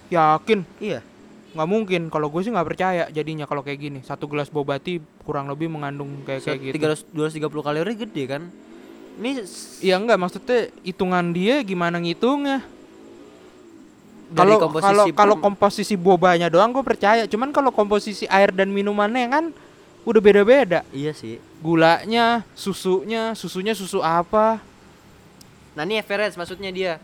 Yakin? 0.08 0.60
Iya. 0.80 1.00
nggak 1.54 1.70
mungkin 1.70 2.02
kalau 2.10 2.34
gue 2.34 2.42
sih 2.42 2.50
nggak 2.50 2.66
percaya 2.66 3.06
jadinya 3.14 3.46
kalau 3.46 3.62
kayak 3.62 3.78
gini 3.78 4.00
satu 4.02 4.26
gelas 4.26 4.50
boba 4.50 4.82
tea 4.82 4.98
kurang 5.22 5.46
lebih 5.46 5.70
mengandung 5.70 6.26
kayak 6.26 6.42
kayak 6.42 6.74
gitu 6.74 7.06
300 7.14 7.46
230 7.46 7.62
kalori 7.62 7.94
gede 7.94 8.22
kan. 8.26 8.42
Ini 9.22 9.30
iya 9.78 9.94
enggak 9.94 10.18
maksudnya 10.18 10.66
hitungan 10.82 11.30
dia 11.30 11.62
gimana 11.62 12.02
ngitungnya 12.02 12.58
kalau 14.34 14.58
kalau 14.66 15.04
kalau 15.14 15.36
komposisi 15.38 15.94
bobanya 15.94 16.50
doang 16.50 16.74
gue 16.74 16.82
percaya 16.82 17.22
cuman 17.30 17.54
kalau 17.54 17.70
komposisi 17.70 18.26
air 18.26 18.50
dan 18.50 18.74
minumannya 18.74 19.30
kan 19.30 19.44
udah 20.04 20.20
beda-beda 20.20 20.80
Iya 20.90 21.10
sih. 21.10 21.40
gulanya 21.58 22.44
susunya 22.52 23.32
susunya 23.32 23.72
susu 23.72 23.98
apa 23.98 24.60
Nah, 25.74 25.82
ini 25.82 25.98
average 25.98 26.38
maksudnya 26.38 26.70
dia. 26.70 26.94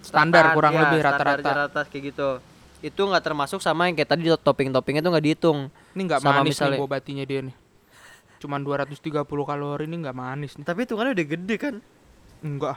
standar 0.00 0.52
Standar, 0.52 0.52
kurang 0.52 0.74
ya, 0.74 0.80
lebih 0.82 1.00
rata-rata 1.00 1.50
rata 1.64 1.80
kayak 1.84 2.12
gitu. 2.12 2.30
Itu 2.82 3.00
nggak 3.02 3.20
termasuk 3.22 3.60
sama 3.60 3.84
yang 3.84 3.94
kayak 3.94 4.10
tadi 4.10 4.28
topping-toppingnya 4.30 5.00
tuh 5.00 5.10
nggak 5.10 5.24
dihitung. 5.24 5.58
ini 5.90 6.00
nggak 6.02 6.20
manis 6.20 6.54
misalnya- 6.54 6.76
nih 6.76 6.80
boba 6.80 6.96
tea-nya 6.98 7.24
dia 7.24 7.40
nih 7.42 7.56
cuman 8.36 8.60
230 8.60 9.20
kalori 9.44 9.84
ini 9.84 9.96
nggak 9.98 10.12
manis 10.14 10.56
nih 10.56 10.64
Tapi 10.64 10.84
hitungannya 10.84 11.12
udah 11.12 11.26
gede 11.26 11.56
kan. 11.56 11.74
enggak 12.40 12.76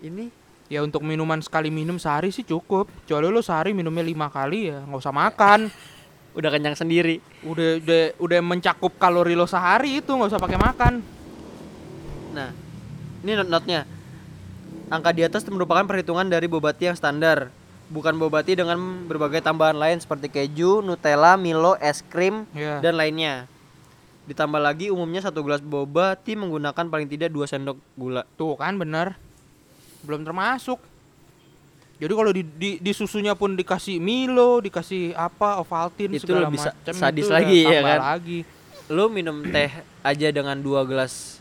Ini 0.00 0.28
Ya 0.64 0.80
untuk 0.80 1.00
minuman 1.00 1.40
sekali 1.40 1.68
minum 1.68 1.96
sehari 1.96 2.28
sih 2.28 2.40
cukup. 2.40 2.88
Kecuali 3.04 3.28
lu 3.28 3.40
sehari 3.40 3.72
minumnya 3.72 4.00
lima 4.00 4.28
kali 4.28 4.72
ya 4.72 4.80
nggak 4.82 4.96
usah 4.98 5.12
makan. 5.12 5.68
udah 6.34 6.50
kenyang 6.50 6.76
sendiri. 6.76 7.22
Udah 7.46 7.78
udah 7.80 8.02
udah 8.18 8.40
mencakup 8.42 8.92
kalori 8.98 9.38
lo 9.38 9.46
sehari 9.46 10.02
itu 10.02 10.10
nggak 10.10 10.30
usah 10.34 10.42
pakai 10.42 10.58
makan. 10.58 10.92
Nah, 12.34 12.50
ini 13.22 13.32
not 13.38 13.48
notnya. 13.48 13.86
Angka 14.90 15.10
di 15.14 15.22
atas 15.24 15.46
merupakan 15.48 15.86
perhitungan 15.86 16.28
dari 16.28 16.44
boba 16.44 16.76
tea 16.76 16.92
yang 16.92 16.98
standar, 16.98 17.48
bukan 17.88 18.18
boba 18.20 18.44
tea 18.44 18.58
dengan 18.58 18.76
berbagai 19.08 19.40
tambahan 19.40 19.78
lain 19.78 19.96
seperti 19.96 20.28
keju, 20.28 20.84
Nutella, 20.84 21.40
Milo, 21.40 21.78
es 21.80 22.04
krim, 22.04 22.44
Ya. 22.52 22.84
dan 22.84 23.00
lainnya. 23.00 23.48
Ditambah 24.28 24.60
lagi 24.60 24.92
umumnya 24.92 25.24
satu 25.24 25.40
gelas 25.40 25.64
boba 25.64 26.18
tea 26.20 26.36
menggunakan 26.36 26.84
paling 26.90 27.08
tidak 27.08 27.32
2 27.32 27.48
sendok 27.48 27.80
gula. 27.96 28.28
Tuh 28.36 28.58
kan 28.60 28.76
bener. 28.76 29.16
Belum 30.04 30.20
termasuk. 30.20 30.76
Jadi 31.94 32.12
kalau 32.12 32.30
di, 32.30 32.42
di, 32.42 32.70
di 32.78 32.92
susunya 32.92 33.32
pun 33.32 33.54
dikasih 33.54 33.96
Milo, 33.96 34.58
dikasih 34.58 35.14
apa, 35.14 35.58
Ovaltine 35.58 36.12
Itu 36.12 36.26
segala 36.26 36.46
lebih 36.46 36.58
sa- 36.58 36.74
macam 36.74 36.94
sadis 36.94 37.24
itu 37.24 37.32
lagi, 37.32 37.60
ya 37.64 37.80
kan? 37.80 37.98
lagi. 38.12 38.38
Lu 38.90 39.06
minum 39.08 39.40
teh 39.42 39.70
aja 40.02 40.28
dengan 40.28 40.58
dua 40.58 40.82
gelas 40.82 41.38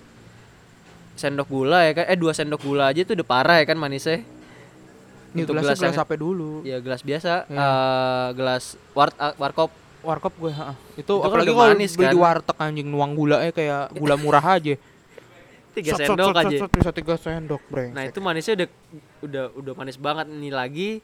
sendok 1.13 1.47
gula 1.47 1.83
ya 1.83 1.91
kan? 1.93 2.05
Eh 2.05 2.15
dua 2.15 2.31
sendok 2.31 2.61
gula 2.61 2.89
aja 2.89 3.01
itu 3.01 3.11
udah 3.11 3.27
parah 3.27 3.57
ya 3.59 3.65
kan 3.65 3.75
manisnya. 3.75 4.21
Nih 5.33 5.43
Untuk 5.43 5.57
gelasnya 5.57 5.73
gelas 5.73 5.81
gelas 5.91 5.97
apa 5.99 6.13
dulu? 6.15 6.61
Ya 6.61 6.77
gelas 6.77 7.01
biasa, 7.01 7.49
Iya. 7.49 7.57
eh, 7.57 8.27
gelas 8.33 8.63
war 8.93 9.09
ah, 9.17 9.33
warkop. 9.35 9.73
Warkop 10.03 10.35
gue, 10.35 10.51
ha. 10.51 10.75
Itu, 10.93 11.15
Itu 11.15 11.23
apalagi 11.23 11.47
kalau 11.49 11.71
manis, 11.71 11.95
beli 11.95 12.05
di 12.05 12.11
kan? 12.11 12.19
warteg 12.21 12.57
anjing 12.59 12.87
nuang 12.87 13.15
gulanya 13.15 13.49
kayak 13.49 13.95
gula 13.95 14.19
murah 14.19 14.43
aja. 14.43 14.75
Tiga 15.73 15.91
Sot, 15.91 16.05
sendok 16.05 16.29
sot, 16.29 16.41
aja. 16.45 16.57
sot, 16.59 16.71
bisa 16.71 16.91
tiga 16.91 17.15
sendok. 17.17 17.61
Nah 17.91 18.05
itu 18.05 18.19
manisnya 18.19 18.53
udah 18.55 18.69
udah 19.21 19.43
udah 19.57 19.73
manis 19.73 19.97
banget 19.97 20.29
ini 20.29 20.49
lagi 20.49 21.01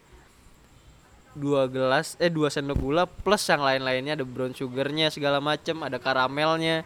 dua 1.33 1.65
gelas 1.65 2.17
eh 2.17 2.27
dua 2.27 2.49
sendok 2.49 2.77
gula 2.77 3.03
plus 3.05 3.41
yang 3.43 3.61
lain-lainnya 3.61 4.13
ada 4.13 4.25
brown 4.25 4.51
sugarnya 4.51 5.09
segala 5.09 5.37
macem 5.39 5.77
ada 5.79 5.97
karamelnya 5.97 6.85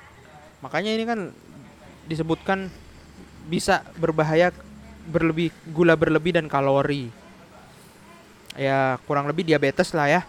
Makanya 0.59 0.95
ini 0.95 1.03
kan 1.03 1.19
disebutkan 2.05 2.71
bisa 3.45 3.83
berbahaya 3.93 4.55
berlebih 5.03 5.51
gula 5.67 5.91
berlebih 5.93 6.31
dan 6.31 6.47
kalori. 6.47 7.11
Ya 8.55 8.95
kurang 9.03 9.27
lebih 9.27 9.43
diabetes 9.43 9.91
lah 9.91 10.07
ya. 10.07 10.21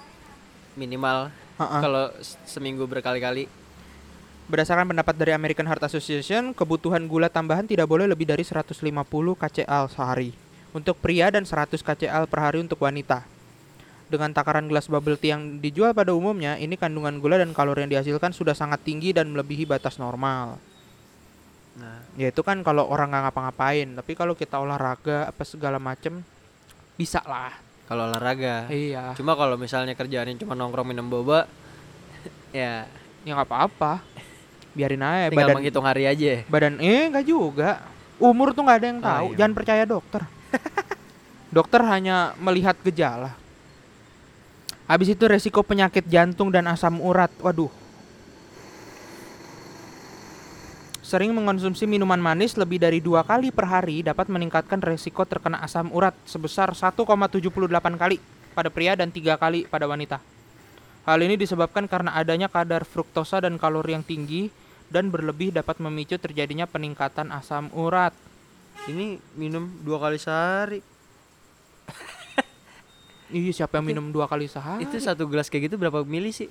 minimal 0.75 1.31
Ha-ha. 1.55 1.79
kalau 1.79 2.11
s- 2.19 2.35
seminggu 2.45 2.83
berkali-kali 2.83 3.47
Berdasarkan 4.45 4.93
pendapat 4.93 5.17
dari 5.17 5.33
American 5.33 5.65
Heart 5.65 5.89
Association, 5.89 6.53
kebutuhan 6.53 7.09
gula 7.09 7.33
tambahan 7.33 7.65
tidak 7.65 7.89
boleh 7.89 8.05
lebih 8.05 8.29
dari 8.29 8.45
150 8.45 8.77
kcal 9.41 9.85
sehari 9.89 10.37
untuk 10.77 11.01
pria 11.01 11.33
dan 11.33 11.49
100 11.49 11.81
kcal 11.81 12.29
per 12.29 12.39
hari 12.45 12.61
untuk 12.61 12.77
wanita. 12.85 13.25
Dengan 14.05 14.37
takaran 14.37 14.69
gelas 14.69 14.85
bubble 14.85 15.17
tea 15.17 15.33
yang 15.33 15.65
dijual 15.65 15.97
pada 15.97 16.13
umumnya, 16.13 16.61
ini 16.61 16.77
kandungan 16.77 17.17
gula 17.25 17.41
dan 17.41 17.57
kalori 17.57 17.89
yang 17.89 17.93
dihasilkan 17.97 18.37
sudah 18.37 18.53
sangat 18.53 18.85
tinggi 18.85 19.17
dan 19.17 19.33
melebihi 19.33 19.65
batas 19.65 19.97
normal. 19.97 20.61
nah 21.75 22.05
Ya 22.15 22.29
itu 22.29 22.45
kan 22.45 22.61
kalau 22.61 22.85
orang 22.85 23.11
nggak 23.11 23.33
ngapa-ngapain, 23.33 23.89
tapi 23.97 24.13
kalau 24.13 24.37
kita 24.37 24.61
olahraga 24.61 25.33
apa 25.33 25.43
segala 25.43 25.81
macem 25.81 26.21
bisa 26.95 27.25
lah. 27.25 27.51
kalau 27.85 28.09
olahraga 28.09 28.65
Iya. 28.73 29.13
cuma 29.13 29.37
kalau 29.37 29.61
misalnya 29.61 29.93
kerjaannya 29.93 30.41
cuma 30.41 30.57
nongkrong 30.57 30.89
minum 30.89 31.05
boba 31.05 31.45
ya 32.55 32.85
Ya 33.25 33.33
nggak 33.33 33.49
apa-apa. 33.49 34.05
Biarin 34.75 35.01
aja 35.01 35.31
tinggal 35.31 35.49
badan 35.49 35.57
menghitung 35.63 35.87
hari 35.87 36.05
aja 36.05 36.43
badan 36.51 36.75
eh 36.83 37.07
nggak 37.09 37.27
juga. 37.27 37.71
Umur 38.19 38.51
tuh 38.55 38.63
nggak 38.67 38.79
ada 38.79 38.87
yang 38.91 39.01
Oh, 39.01 39.07
tahu. 39.07 39.27
iya. 39.31 39.37
Jangan 39.43 39.55
percaya 39.55 39.83
dokter. 39.87 40.23
dokter 41.55 41.81
hanya 41.87 42.35
melihat 42.39 42.75
gejala. 42.83 43.35
Habis 44.85 45.15
itu 45.15 45.25
resiko 45.25 45.63
penyakit 45.65 46.05
jantung 46.07 46.51
dan 46.51 46.67
asam 46.69 46.99
urat. 47.01 47.31
Waduh. 47.41 47.71
Sering 51.05 51.37
mengonsumsi 51.37 51.85
minuman 51.85 52.17
manis 52.19 52.57
lebih 52.57 52.81
dari 52.81 52.99
dua 52.99 53.21
kali 53.23 53.53
per 53.53 53.69
hari 53.69 54.01
dapat 54.01 54.27
meningkatkan 54.27 54.81
resiko 54.81 55.23
terkena 55.29 55.61
asam 55.61 55.93
urat 55.93 56.17
sebesar 56.25 56.73
1,78 56.73 57.05
kali 57.95 58.17
pada 58.57 58.69
pria 58.73 58.97
dan 58.97 59.13
tiga 59.13 59.37
kali 59.37 59.69
pada 59.69 59.85
wanita. 59.85 60.19
Hal 61.05 61.21
ini 61.21 61.37
disebabkan 61.37 61.85
karena 61.85 62.17
adanya 62.17 62.49
kadar 62.49 62.89
fruktosa 62.89 63.37
dan 63.45 63.61
kalori 63.61 63.93
yang 63.93 64.01
tinggi 64.01 64.49
dan 64.87 65.09
berlebih 65.09 65.51
dapat 65.51 65.79
memicu 65.79 66.17
terjadinya 66.17 66.65
peningkatan 66.65 67.31
asam 67.31 67.71
urat. 67.73 68.13
ini 68.85 69.17
minum 69.33 69.65
dua 69.81 69.97
kali 69.99 70.19
sehari 70.19 70.81
Iya, 73.31 73.51
siapa 73.57 73.77
yang 73.77 73.87
Itu- 73.87 73.93
minum 73.93 74.07
dua 74.11 74.27
kali 74.27 74.45
sehari? 74.45 74.85
itu 74.85 74.97
satu 74.99 75.25
gelas 75.25 75.49
kayak 75.49 75.67
gitu 75.67 75.77
berapa 75.77 76.03
mili 76.03 76.31
sih 76.31 76.51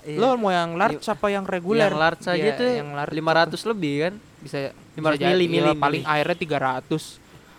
Iya. 0.00 0.14
Lo 0.16 0.34
mau 0.34 0.48
yang 0.48 0.72
large 0.74 1.04
apa 1.04 1.26
yang 1.28 1.44
reguler? 1.44 1.84
yang 1.84 1.98
large 1.98 2.22
saja 2.22 2.38
Iya, 2.40 2.54
tuh 2.54 2.64
yang 2.66 2.90
large 2.92 3.12
500 3.12 3.60
lebih 3.66 3.94
kan 4.00 4.14
bisa 4.38 4.58
500 4.94 4.94
bisa 4.94 5.10
jadi, 5.12 5.26
mili, 5.28 5.44
iya, 5.44 5.52
mili, 5.52 5.70
paling 5.76 6.02
mili. 6.02 6.08
airnya 6.08 6.36
300. 6.38 7.18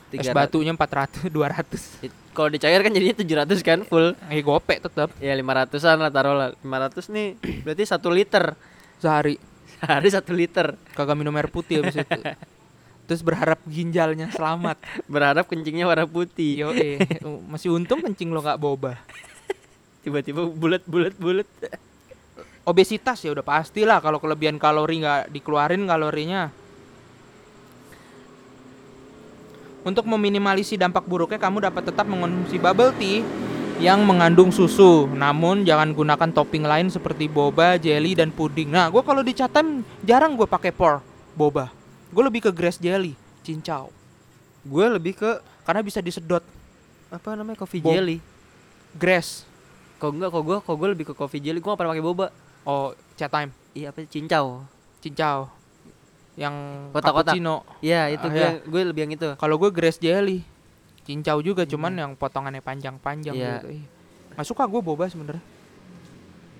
Es 0.09 0.25
300. 0.25 0.33
batunya 0.33 0.71
400, 0.73 1.29
200. 1.29 1.77
It- 2.07 2.17
Kalau 2.31 2.47
dicair 2.47 2.79
kan 2.79 2.89
jadinya 2.89 3.15
700 3.45 3.59
kan 3.61 3.79
full. 3.83 4.15
Eh 4.25 4.39
gope 4.39 4.71
tetap 4.73 5.11
Ya 5.19 5.35
500-an 5.35 5.97
lah 5.99 6.09
taruh 6.09 6.33
lah. 6.33 6.49
500 6.57 7.11
nih 7.11 7.27
berarti 7.67 7.83
1 7.85 7.99
liter. 8.09 8.45
Sehari. 8.99 9.35
Sehari 9.79 10.07
1 10.11 10.27
liter. 10.35 10.75
Kagak 10.93 11.15
minum 11.15 11.33
air 11.39 11.47
putih 11.47 11.81
habis 11.81 11.97
itu. 11.97 12.21
Terus 13.09 13.25
berharap 13.25 13.57
ginjalnya 13.65 14.29
selamat. 14.29 14.77
Berharap 15.09 15.49
kencingnya 15.49 15.89
warna 15.89 16.05
putih. 16.05 16.61
Yo 16.61 16.69
eh, 16.75 17.01
masih 17.49 17.73
untung 17.73 18.05
kencing 18.05 18.29
lo 18.29 18.43
nggak 18.45 18.61
boba. 18.61 19.01
Tiba-tiba 20.05 20.45
bulat 20.45 20.85
bulat 20.85 21.17
bulat. 21.17 21.49
Obesitas 22.69 23.17
ya 23.25 23.33
udah 23.33 23.41
pastilah 23.41 23.97
kalau 23.97 24.21
kelebihan 24.21 24.61
kalori 24.61 25.01
nggak 25.01 25.33
dikeluarin 25.33 25.89
kalorinya. 25.89 26.53
Untuk 29.81 30.05
meminimalisi 30.05 30.77
dampak 30.77 31.07
buruknya 31.09 31.41
kamu 31.41 31.65
dapat 31.65 31.89
tetap 31.89 32.05
mengonsumsi 32.05 32.61
bubble 32.61 32.93
tea 32.99 33.25
yang 33.79 34.03
mengandung 34.03 34.51
susu. 34.51 35.07
Namun 35.09 35.63
jangan 35.63 35.91
gunakan 35.91 36.29
topping 36.29 36.63
lain 36.63 36.87
seperti 36.87 37.25
boba, 37.25 37.79
jelly 37.79 38.13
dan 38.13 38.29
puding. 38.29 38.69
Nah, 38.69 38.87
gue 38.87 38.99
kalau 38.99 39.23
di 39.23 39.31
Chatham 39.31 39.81
jarang 40.01 40.35
gue 40.35 40.45
pakai 40.45 40.69
por 40.69 40.99
boba. 41.33 41.71
Gue 42.09 42.23
lebih 42.25 42.43
ke 42.43 42.51
grass 42.51 42.75
jelly, 42.75 43.15
cincau. 43.41 43.89
Gue 44.61 44.85
lebih 44.85 45.15
ke 45.15 45.31
Karena 45.61 45.85
bisa 45.85 46.01
disedot 46.01 46.41
apa 47.07 47.37
namanya 47.37 47.53
coffee 47.55 47.77
Bo- 47.77 47.93
jelly. 47.93 48.17
grass. 48.91 49.45
Kok 49.97 50.09
enggak 50.11 50.29
kok 50.31 50.41
gue 50.41 50.57
kok 50.59 50.75
gue 50.75 50.89
lebih 50.89 51.05
ke 51.05 51.13
coffee 51.13 51.37
jelly. 51.37 51.61
Gue 51.61 51.69
gak 51.69 51.77
pernah 51.77 51.93
pakai 51.93 52.01
boba. 52.03 52.27
Oh, 52.65 52.89
Chatham, 53.13 53.53
Iya 53.71 53.93
apa 53.93 54.01
cincau. 54.03 54.65
cincau. 54.97 55.45
Yang 56.33 56.55
Kotak-kotak. 56.89 57.37
Iya 57.79 58.09
itu 58.09 58.25
Ah, 58.25 58.33
gue 58.33 58.41
iya. 58.41 58.51
gue 58.65 58.81
lebih 58.81 59.01
yang 59.05 59.13
itu. 59.13 59.29
Kalau 59.37 59.55
gue 59.55 59.69
grass 59.69 60.01
jelly, 60.01 60.41
cincau 61.09 61.41
juga, 61.41 61.65
cuman 61.65 61.89
yang 61.97 62.11
potongannya 62.13 62.61
panjang-panjang 62.61 63.33
Iya. 63.33 63.49
gitu. 63.57 63.67
Iya. 63.81 63.87
Nggak 64.37 64.45
suka 64.45 64.63
gue 64.69 64.81
boba 64.85 65.09
sebenarnya. 65.09 65.41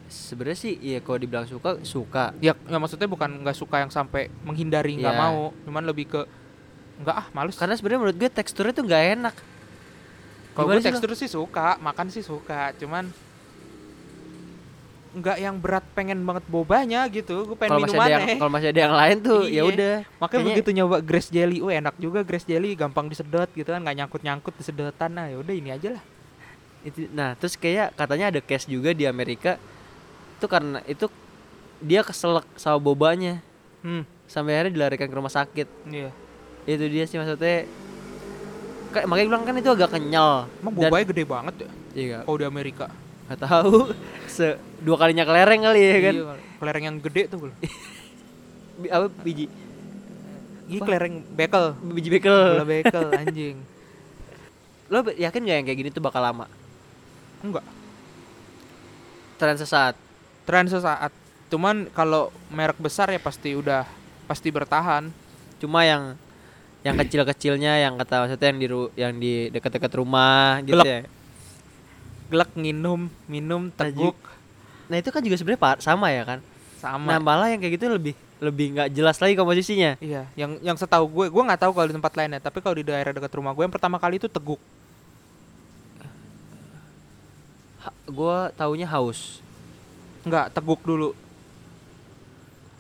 Sebenarnya 0.10 0.58
sih 0.58 0.74
iya 0.82 1.06
kalau 1.06 1.22
dibilang 1.22 1.46
suka 1.46 1.78
suka. 1.86 2.34
Ya, 2.42 2.58
ya 2.66 2.78
maksudnya 2.82 3.06
bukan 3.06 3.46
nggak 3.46 3.54
suka 3.54 3.86
yang 3.86 3.94
sampai 3.94 4.34
menghindari 4.42 4.98
nggak 4.98 5.14
Iya. 5.14 5.22
mau, 5.22 5.54
cuman 5.70 5.86
lebih 5.86 6.10
ke 6.10 6.22
nggak 7.06 7.16
ah 7.16 7.28
males. 7.32 7.54
Karena 7.54 7.78
sebenarnya 7.78 8.00
menurut 8.02 8.18
gue 8.18 8.30
teksturnya 8.34 8.74
tuh 8.74 8.90
nggak 8.90 9.04
enak. 9.22 9.36
Kalau 10.58 10.66
gue 10.66 10.82
tekstur 10.82 11.14
sih 11.14 11.30
suka, 11.30 11.78
makan 11.78 12.10
sih 12.10 12.26
suka, 12.26 12.74
cuman 12.82 13.14
nggak 15.10 15.38
yang 15.38 15.58
berat 15.58 15.82
pengen 15.92 16.22
banget 16.22 16.46
bobanya 16.46 17.10
gitu 17.10 17.42
gue 17.44 17.58
pengen 17.58 17.72
Kalau 17.72 17.82
masih 17.82 17.98
ada 17.98 18.06
yang 18.06 18.20
minumannya 18.20 18.38
kalau 18.38 18.52
masih 18.54 18.68
ada 18.68 18.80
yang 18.80 18.94
lain 18.94 19.18
tuh 19.20 19.42
ya 19.42 19.50
Iya. 19.50 19.62
udah. 19.66 19.96
makanya 19.98 20.30
Kayaknya- 20.30 20.50
begitu 20.54 20.70
nyoba 20.72 20.98
grass 21.00 21.28
jelly 21.28 21.58
oh 21.60 21.72
enak 21.72 21.96
juga 21.98 22.20
grass 22.22 22.46
jelly 22.46 22.72
gampang 22.74 23.06
disedot 23.08 23.50
gitu 23.52 23.66
kan 23.68 23.82
nggak 23.82 23.98
nyangkut 23.98 24.22
nyangkut 24.22 24.54
disedotan 24.56 25.10
nah 25.12 25.26
yaudah 25.26 25.50
ini 25.52 25.70
aja 25.70 25.98
lah. 25.98 26.04
Itu, 26.80 27.10
nah 27.10 27.34
terus 27.34 27.54
kayak 27.54 27.92
katanya 27.94 28.30
ada 28.30 28.40
case 28.40 28.64
juga 28.64 28.92
di 28.92 29.04
Amerika 29.04 29.58
itu 30.32 30.46
karena 30.46 30.80
itu 30.86 31.10
dia 31.80 32.00
keselak 32.00 32.48
sama 32.54 32.78
bobanya. 32.78 33.42
Hmm. 33.82 34.06
Sampai 34.26 34.54
akhirnya 34.54 34.78
dilarikan 34.78 35.08
ke 35.08 35.16
rumah 35.16 35.28
sakit. 35.30 35.68
Iya. 35.86 36.14
Itu 36.64 36.86
dia 36.86 37.04
sih 37.04 37.18
maksudnya 37.18 37.66
kayak 38.90 39.06
makanya 39.06 39.28
bilang 39.28 39.44
kan 39.44 39.56
itu 39.56 39.68
agak 39.68 39.90
kenyal. 39.90 40.48
Emang 40.60 40.74
Dan- 40.74 40.80
bobanya 40.86 41.06
gede 41.08 41.24
banget 41.26 41.56
ya? 41.58 41.70
Iya. 41.92 42.18
Kalau 42.24 42.38
di 42.38 42.46
Amerika 42.46 42.88
nggak 43.30 43.42
tahu. 43.46 43.94
Se 44.36 44.58
dua 44.82 44.98
kalinya 44.98 45.24
kelereng 45.24 45.62
kali 45.62 45.80
ya 45.80 45.98
kan? 46.02 46.16
Iya, 46.18 46.34
kelereng 46.58 46.84
yang 46.90 46.98
gede 46.98 47.30
tuh 47.30 47.38
Bi- 48.82 48.90
apa 48.90 49.08
biji? 49.22 49.46
Wah. 50.78 50.86
kelereng 50.86 51.22
bekel. 51.34 51.66
Biji 51.94 52.10
bekel. 52.10 52.38
Bola 52.58 52.66
bekel 52.66 53.08
anjing. 53.22 53.58
Lo 54.90 55.06
yakin 55.06 55.42
gak 55.46 55.56
yang 55.62 55.66
kayak 55.70 55.78
gini 55.78 55.90
tuh 55.94 56.02
bakal 56.02 56.22
lama? 56.26 56.50
Enggak. 57.46 57.66
Tren 59.38 59.56
sesaat. 59.56 59.96
Tren 60.50 60.66
sesaat. 60.66 61.14
Cuman 61.50 61.90
kalau 61.94 62.30
merek 62.50 62.78
besar 62.78 63.10
ya 63.10 63.22
pasti 63.22 63.54
udah 63.54 63.86
pasti 64.26 64.50
bertahan. 64.50 65.10
Cuma 65.58 65.86
yang 65.86 66.14
yang 66.80 66.96
kecil-kecilnya 66.96 67.84
yang 67.84 68.00
kata 68.00 68.24
maksudnya 68.24 68.48
yang 68.48 68.60
di 68.60 68.68
yang 68.96 69.14
di 69.20 69.34
dekat-dekat 69.52 69.92
rumah 70.00 70.64
gitu 70.64 70.80
Gelap. 70.80 70.88
ya 70.88 71.00
gelek 72.30 72.52
nginum 72.54 73.10
minum 73.26 73.74
teguk 73.74 74.16
nah 74.90 74.98
itu 74.98 75.10
kan 75.10 75.22
juga 75.22 75.36
sebenarnya 75.38 75.82
sama 75.82 76.14
ya 76.14 76.24
kan 76.26 76.40
sama 76.80 77.10
nah 77.14 77.20
malah 77.20 77.50
yang 77.52 77.60
kayak 77.60 77.76
gitu 77.78 77.86
lebih 77.90 78.14
lebih 78.40 78.72
nggak 78.72 78.90
jelas 78.96 79.20
lagi 79.20 79.36
komposisinya 79.36 80.00
Iya, 80.00 80.24
yang 80.40 80.56
yang 80.64 80.78
setahu 80.80 81.12
gue, 81.12 81.26
gue 81.28 81.44
nggak 81.44 81.60
tahu 81.60 81.76
kalau 81.76 81.92
di 81.92 81.96
tempat 82.00 82.14
lainnya, 82.16 82.40
tapi 82.40 82.64
kalau 82.64 82.80
di 82.80 82.88
daerah 82.88 83.12
dekat 83.12 83.36
rumah 83.36 83.52
gue 83.52 83.68
yang 83.68 83.76
pertama 83.76 84.00
kali 84.00 84.16
itu 84.16 84.32
teguk. 84.32 84.56
Ha- 87.84 87.96
gua 88.08 88.48
taunya 88.56 88.88
haus 88.88 89.44
Enggak, 90.24 90.52
teguk 90.52 90.84
dulu. 90.84 91.16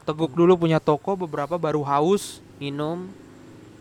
Teguk 0.04 0.32
dulu 0.36 0.60
punya 0.60 0.80
toko 0.80 1.16
beberapa 1.16 1.56
baru 1.56 1.84
haus, 1.88 2.44
minum 2.60 3.08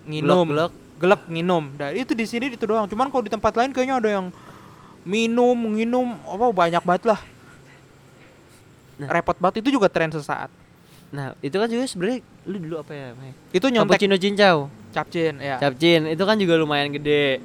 nginum, 0.07 0.47
Gelek-gelek. 0.47 0.73
gelek 1.03 1.23
nginum. 1.27 1.65
Dan 1.75 1.91
itu 1.99 2.15
di 2.15 2.25
sini 2.25 2.55
itu 2.55 2.65
doang. 2.65 2.87
Cuman 2.87 3.11
kalau 3.11 3.23
di 3.27 3.33
tempat 3.35 3.51
lain 3.59 3.75
kayaknya 3.75 3.99
ada 3.99 4.09
yang 4.09 4.27
minum, 5.09 5.57
nginum, 5.57 6.21
apa 6.21 6.45
banyak 6.53 6.83
banget 6.85 7.17
lah. 7.17 7.21
Nah. 9.01 9.09
Repot 9.09 9.37
banget 9.41 9.65
itu 9.65 9.81
juga 9.81 9.89
tren 9.89 10.13
sesaat. 10.13 10.53
nah 11.09 11.33
itu 11.41 11.57
kan 11.57 11.65
juga 11.73 11.89
sebenarnya 11.89 12.21
lu 12.45 12.61
dulu 12.61 12.77
apa 12.85 12.93
ya? 12.93 13.17
Itu 13.49 13.73
nyontek 13.73 13.97
cappuccino 13.97 14.17
cincau 14.21 14.69
capcin 14.93 15.35
ya. 15.41 15.57
capcin 15.57 16.05
itu 16.05 16.21
kan 16.21 16.37
juga 16.37 16.55
lumayan 16.61 16.93
gede 16.93 17.41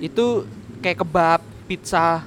Itu 0.00 0.48
kayak 0.80 1.04
kebab, 1.04 1.40
pizza, 1.68 2.24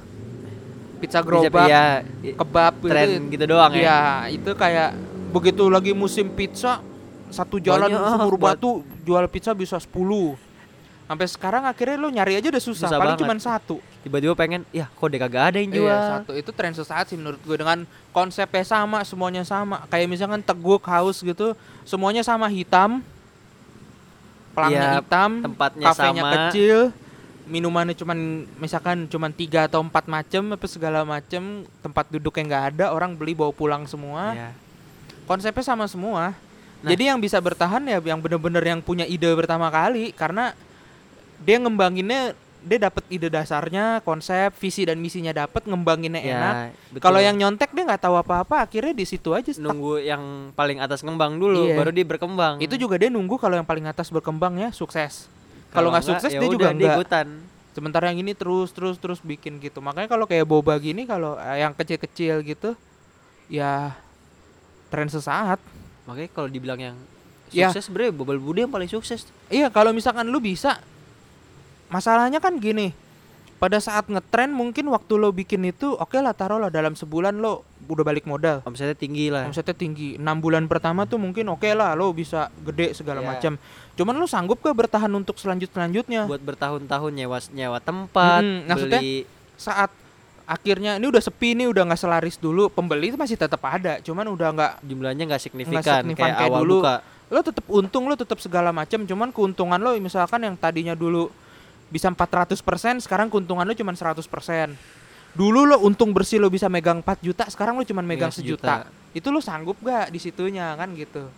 pizza 1.02 1.18
gerobak, 1.22 1.66
iya, 1.66 2.02
kebab 2.30 2.74
tren 2.78 3.26
itu 3.26 3.34
gitu 3.34 3.44
doang 3.50 3.74
ya 3.74 3.82
Iya, 3.82 4.00
itu 4.38 4.50
kayak 4.54 4.94
begitu 5.34 5.66
lagi 5.66 5.90
musim 5.94 6.30
pizza 6.30 6.78
satu 7.28 7.58
jalan 7.58 7.90
Banyak, 7.92 8.14
sumur 8.14 8.34
buat- 8.38 8.54
batu 8.58 8.86
jual 9.02 9.24
pizza 9.26 9.56
bisa 9.56 9.82
10. 9.82 10.38
Sampai 11.08 11.26
sekarang 11.26 11.64
akhirnya 11.64 11.96
lo 11.96 12.12
nyari 12.12 12.36
aja 12.36 12.52
udah 12.52 12.60
susah, 12.60 12.88
Susah 12.92 12.98
paling 13.00 13.16
cuma 13.16 13.34
satu. 13.40 13.80
Tiba-tiba 13.98 14.34
pengen 14.38 14.62
ya 14.70 14.86
kok 14.86 15.06
deh 15.10 15.18
kagak 15.18 15.44
ada 15.54 15.58
yang 15.58 15.72
jual 15.74 15.90
Iya, 15.90 16.22
satu 16.22 16.32
itu 16.38 16.50
tren 16.54 16.70
sesaat 16.70 17.10
sih 17.10 17.18
menurut 17.18 17.40
gue 17.42 17.56
dengan 17.58 17.82
konsepnya 18.14 18.62
sama, 18.62 19.02
semuanya 19.02 19.42
sama. 19.42 19.84
Kayak 19.90 20.08
misalkan 20.08 20.40
teguk 20.40 20.82
haus 20.86 21.18
gitu, 21.20 21.58
semuanya 21.82 22.22
sama 22.22 22.46
hitam. 22.46 23.02
Pelangnya 24.54 24.78
Iya, 24.78 24.94
hitam, 25.02 25.30
tempatnya 25.44 25.86
kafenya 25.92 26.22
sama. 26.22 26.34
kecil, 26.50 26.78
minumannya 27.48 27.94
cuman 27.96 28.18
misalkan 28.58 29.06
cuman 29.06 29.30
tiga 29.32 29.66
atau 29.66 29.80
empat 29.82 30.04
macem 30.06 30.42
apa 30.52 30.66
segala 30.66 31.02
macem, 31.02 31.64
tempat 31.80 32.06
duduknya 32.10 32.44
nggak 32.44 32.64
ada, 32.74 32.84
orang 32.90 33.14
beli 33.14 33.34
bawa 33.34 33.50
pulang 33.50 33.84
semua. 33.86 34.34
Iya. 34.34 34.50
konsepnya 35.28 35.60
sama 35.60 35.84
semua. 35.84 36.32
Nah. 36.80 36.88
Jadi 36.88 37.12
yang 37.12 37.20
bisa 37.20 37.36
bertahan 37.36 37.84
ya 37.84 38.00
yang 38.00 38.16
bener-bener 38.16 38.64
yang 38.64 38.80
punya 38.80 39.04
ide 39.04 39.28
pertama 39.36 39.68
kali 39.68 40.08
karena 40.16 40.56
dia 41.44 41.60
ngembanginnya 41.60 42.32
dia 42.68 42.78
dapat 42.78 43.00
ide 43.08 43.26
dasarnya, 43.26 44.04
konsep, 44.04 44.52
visi 44.60 44.84
dan 44.84 45.00
misinya 45.00 45.32
dapat, 45.32 45.64
ngembanginnya 45.64 46.20
Ya, 46.20 46.32
enak. 46.36 46.54
Kalau 47.00 47.18
yang 47.18 47.34
nyontek 47.34 47.72
dia 47.72 47.82
nggak 47.82 48.04
tahu 48.04 48.14
apa-apa, 48.14 48.62
akhirnya 48.62 48.92
di 48.92 49.02
situ 49.02 49.32
aja 49.32 49.48
stuck. 49.48 49.64
nunggu 49.64 50.04
yang 50.04 50.22
paling 50.52 50.78
atas 50.78 51.00
ngembang 51.00 51.40
dulu 51.40 51.66
Iya. 51.66 51.76
baru 51.80 51.90
dia 51.90 52.04
berkembang 52.04 52.60
Itu 52.60 52.76
juga 52.76 53.00
dia 53.00 53.08
nunggu 53.08 53.40
kalau 53.40 53.56
yang 53.56 53.64
paling 53.64 53.88
atas 53.88 54.12
berkembang 54.12 54.60
ya 54.60 54.68
sukses. 54.70 55.26
Kalau 55.72 55.88
nggak 55.88 56.04
sukses 56.04 56.28
ya 56.28 56.38
dia 56.38 56.48
juga 56.48 56.68
nggak. 56.70 57.24
Sementara 57.72 58.10
yang 58.10 58.20
ini 58.20 58.34
terus 58.34 58.74
terus 58.74 58.98
terus 58.98 59.22
bikin 59.22 59.56
gitu. 59.58 59.78
Makanya 59.78 60.10
kalau 60.10 60.26
kayak 60.26 60.44
boba 60.44 60.74
gini 60.76 61.06
kalau 61.06 61.38
eh, 61.38 61.62
yang 61.62 61.72
kecil-kecil 61.72 62.42
gitu 62.42 62.76
ya 63.48 63.96
tren 64.88 65.08
sesaat. 65.08 65.56
makanya 66.04 66.30
kalau 66.32 66.48
dibilang 66.48 66.80
yang 66.80 66.96
Ya. 67.48 67.68
sukses 67.68 67.88
sebenarnya 67.88 68.12
Bobal 68.12 68.36
Bude 68.36 68.64
yang 68.64 68.72
paling 68.72 68.88
sukses 68.88 69.24
Iya, 69.48 69.68
kalau 69.68 69.92
misalkan 69.92 70.28
lu 70.28 70.36
bisa 70.36 70.80
masalahnya 71.88 72.38
kan 72.38 72.56
gini. 72.56 72.92
Pada 73.58 73.82
saat 73.82 74.06
ngetren 74.06 74.54
mungkin 74.54 74.86
waktu 74.86 75.18
lo 75.18 75.34
bikin 75.34 75.66
itu 75.66 75.90
oke 75.90 76.14
lah 76.14 76.30
taruhlah 76.30 76.70
dalam 76.70 76.94
sebulan 76.94 77.34
lo 77.34 77.66
udah 77.84 78.06
balik 78.06 78.22
modal. 78.22 78.62
omsetnya 78.62 78.94
tinggi 78.94 79.34
lah 79.34 79.50
Omsetnya 79.50 79.74
tinggi. 79.74 80.14
6 80.14 80.22
bulan 80.38 80.70
pertama 80.70 81.02
tuh 81.04 81.18
mungkin 81.18 81.42
oke 81.48 81.66
lah 81.74 81.92
lo 81.92 82.14
bisa 82.14 82.54
gede 82.62 82.94
segala 82.94 83.18
Iya. 83.18 83.28
macam. 83.28 83.52
Cuman 83.94 84.14
lo 84.14 84.26
sanggup 84.26 84.62
gak 84.62 84.78
bertahan 84.78 85.10
untuk 85.10 85.34
selanjut 85.36 85.66
selanjutnya? 85.68 86.22
buat 86.24 86.38
bertahun-tahun 86.38 87.10
nyewa 87.12 87.38
nyewa 87.50 87.78
tempat 87.78 88.40
Mm-mm, 88.40 88.70
maksudnya- 88.70 89.02
beli 89.02 89.26
Saat 89.58 89.90
akhirnya 90.46 90.96
ini 90.96 91.04
udah 91.04 91.18
sepi 91.18 91.52
nih 91.52 91.66
udah 91.66 91.82
nggak 91.84 91.98
selaris 91.98 92.38
dulu 92.38 92.70
pembeli 92.70 93.10
itu 93.10 93.18
masih 93.18 93.34
tetap 93.34 93.60
ada 93.60 93.98
cuman 93.98 94.24
udah 94.28 94.48
nggak 94.48 94.72
jumlahnya 94.80 95.24
nggak 95.26 95.42
signifikan, 95.42 96.00
signifikan 96.00 96.14
kayak, 96.24 96.38
kayak 96.38 96.48
awal 96.48 96.62
dulu. 96.62 96.78
buka 96.80 96.94
lo 97.28 97.40
tetap 97.42 97.64
untung 97.68 98.04
lo 98.06 98.14
tetap 98.14 98.38
segala 98.38 98.70
macam 98.70 99.02
cuman 99.02 99.28
keuntungan 99.28 99.76
lo 99.76 99.92
misalkan 99.98 100.40
yang 100.40 100.54
tadinya 100.54 100.94
dulu 100.94 101.28
bisa 101.88 102.06
400% 102.06 102.60
sekarang 103.00 103.26
keuntungan 103.26 103.64
lo 103.64 103.72
cuma 103.72 103.92
100% 103.92 104.20
dulu 105.32 105.64
lo 105.64 105.76
untung 105.80 106.10
bersih 106.10 106.36
lo 106.36 106.48
bisa 106.48 106.66
megang 106.66 107.00
4 107.00 107.20
juta 107.22 107.44
sekarang 107.46 107.76
lo 107.76 107.84
cuma 107.84 108.00
megang 108.00 108.28
Megang 108.28 108.32
sejuta. 108.34 108.74
itu 109.10 109.28
lo 109.28 109.38
sanggup 109.38 109.76
gak 109.78 110.08
di 110.08 110.18
situnya 110.18 110.74
kan 110.74 110.92
gitu? 110.92 111.28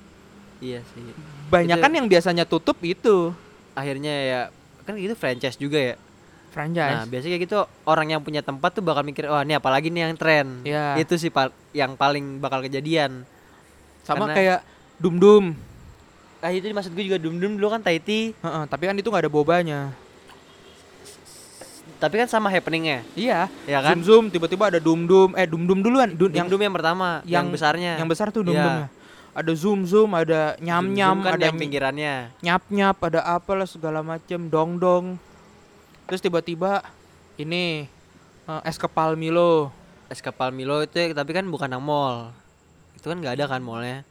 Iya 0.59 0.81
sih. 0.87 1.03
Banyak 1.49 1.77
Itu- 1.77 1.85
kan 1.85 1.93
yang 1.93 2.07
biasanya 2.07 2.45
tutup 2.45 2.77
itu. 2.81 3.33
Akhirnya 3.73 4.13
ya 4.13 4.41
kan 4.83 4.95
gitu 4.95 5.15
franchise 5.15 5.55
juga 5.55 5.79
ya. 5.79 5.95
Nah 5.95 6.51
franchise 6.51 7.07
biasanya 7.07 7.33
kayak 7.33 7.45
gitu 7.45 7.59
orang 7.85 8.09
yang 8.11 8.21
punya 8.21 8.43
tempat 8.43 8.73
tuh 8.73 8.83
bakal 8.83 9.01
mikir 9.01 9.25
wah 9.25 9.41
ini 9.41 9.55
apalagi 9.55 9.89
nih 9.89 10.03
yang 10.03 10.15
tren. 10.15 10.47
Ya 10.63 10.97
itu 10.97 11.15
sih 11.15 11.29
pal- 11.29 11.55
yang 11.71 11.95
paling 11.95 12.39
bakal 12.39 12.61
kejadian. 12.61 13.23
Sama 14.03 14.27
karena- 14.27 14.35
kayak 14.35 14.61
dum 14.97 15.17
dum. 15.17 15.45
Ah 16.41 16.51
itu 16.51 16.67
maksud 16.69 16.91
gue 16.91 17.05
juga 17.05 17.17
dum 17.17 17.37
dum 17.37 17.53
dulu 17.55 17.69
kan 17.71 17.81
Tahiti. 17.81 18.33
Tapi 18.43 18.83
kan 18.83 18.97
itu 18.97 19.07
nggak 19.07 19.29
ada 19.29 19.33
bobanya 19.33 19.93
tapi 22.01 22.17
kan 22.17 22.27
sama 22.27 22.49
happeningnya. 22.49 23.05
Iya. 23.13 23.47
Ya 23.69 23.79
kan? 23.85 24.01
Zoom 24.01 24.03
zoom 24.03 24.25
tiba-tiba 24.33 24.73
ada 24.73 24.81
dum 24.81 25.05
dum 25.05 25.37
eh 25.37 25.45
dum 25.45 25.69
dum 25.69 25.79
duluan. 25.79 26.11
Dum- 26.17 26.33
yang 26.33 26.49
dum 26.49 26.59
yang 26.59 26.73
pertama 26.73 27.21
yang, 27.23 27.45
yang- 27.45 27.49
besarnya. 27.53 27.93
yang 28.01 28.09
besar 28.09 28.33
tuh 28.33 28.41
dum 28.41 28.57
Iya. 28.57 28.65
dumnya 28.65 28.89
ada 29.31 29.53
zoom 29.55 29.87
zoom 29.87 30.11
ada 30.11 30.59
nyam 30.59 30.91
nyam 30.91 31.23
kan 31.23 31.39
ada 31.39 31.47
yang 31.47 31.55
pinggirannya. 31.55 32.35
nyap 32.43 32.67
nyap 32.67 32.99
ada 32.99 33.23
apalah 33.23 33.63
segala 33.63 34.03
macem 34.03 34.51
dong 34.51 34.75
dong 34.75 35.15
terus 36.11 36.19
tiba-tiba 36.19 36.83
ini 37.39 37.87
eh, 38.51 38.61
es 38.67 38.75
kepal 38.75 39.15
Milo. 39.15 39.71
Es 40.11 40.19
kapal 40.19 40.51
Milo 40.51 40.83
itu 40.83 41.15
tapi 41.15 41.31
kan 41.31 41.47
bukan 41.47 41.71
yang 41.71 41.79
mall. 41.79 42.35
Itu 42.99 43.07
kan 43.07 43.23
nggak 43.23 43.39
ada 43.39 43.47
kan 43.47 43.63
mallnya? 43.63 44.03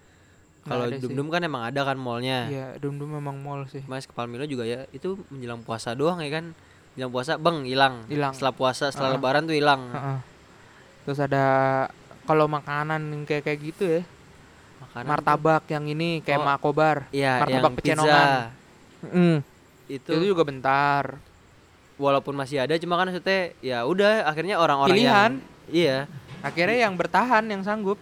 Kalau 0.63 0.87
dum 0.87 1.11
dum 1.11 1.27
kan 1.27 1.43
emang 1.43 1.67
ada 1.67 1.83
kan 1.83 1.99
mallnya. 1.99 2.47
Iya, 2.47 2.67
dum 2.79 2.95
dum 2.95 3.11
memang 3.11 3.35
mall 3.35 3.67
sih. 3.67 3.83
Mas 3.83 4.07
kepal 4.07 4.31
Milo 4.31 4.47
juga 4.47 4.63
ya 4.63 4.87
itu 4.95 5.19
menjelang 5.27 5.59
puasa 5.59 5.91
doang 5.91 6.23
ya 6.23 6.31
kan 6.31 6.55
menjelang 6.99 7.13
puasa 7.13 7.31
bang 7.35 7.57
hilang 7.63 7.95
Hilang. 8.05 8.33
setelah 8.35 8.51
puasa 8.51 8.85
setelah 8.89 9.09
Ah. 9.09 9.15
lebaran 9.15 9.43
tuh 9.43 9.55
hilang 9.55 9.81
Heeh. 9.87 10.17
Terus 11.01 11.19
ada 11.21 11.45
kalau 12.23 12.45
makanan 12.45 13.01
yang 13.01 13.23
kayak 13.23 13.41
kayak 13.41 13.59
gitu 13.63 13.83
ya, 13.89 14.01
makanan 14.79 15.07
martabak 15.07 15.63
yang 15.65 15.87
ini 15.87 16.19
kayak 16.19 16.37
Oh, 16.37 16.45
makobar. 16.45 16.95
tuh- 17.03 17.15
iya 17.15 17.39
martabak 17.39 17.71
pecenongan. 17.75 18.27
pizza 18.27 19.09
Mm. 19.09 19.37
itu, 19.87 20.09
Itu 20.11 20.25
juga 20.27 20.43
bentar. 20.43 21.17
walaupun 21.95 22.31
masih 22.33 22.59
ada 22.59 22.75
cuma 22.75 22.95
kan 22.95 23.07
maksudnya 23.07 23.51
ya 23.59 23.83
udah 23.83 24.23
akhirnya 24.23 24.55
orang-orang 24.55 24.91
Pilihan. 24.93 25.31
yang 25.35 25.43
iya 25.67 25.97
Akhirnya 26.39 26.79
yang 26.81 26.95
bertahan 26.95 27.43
yang 27.45 27.59
sanggup 27.59 27.99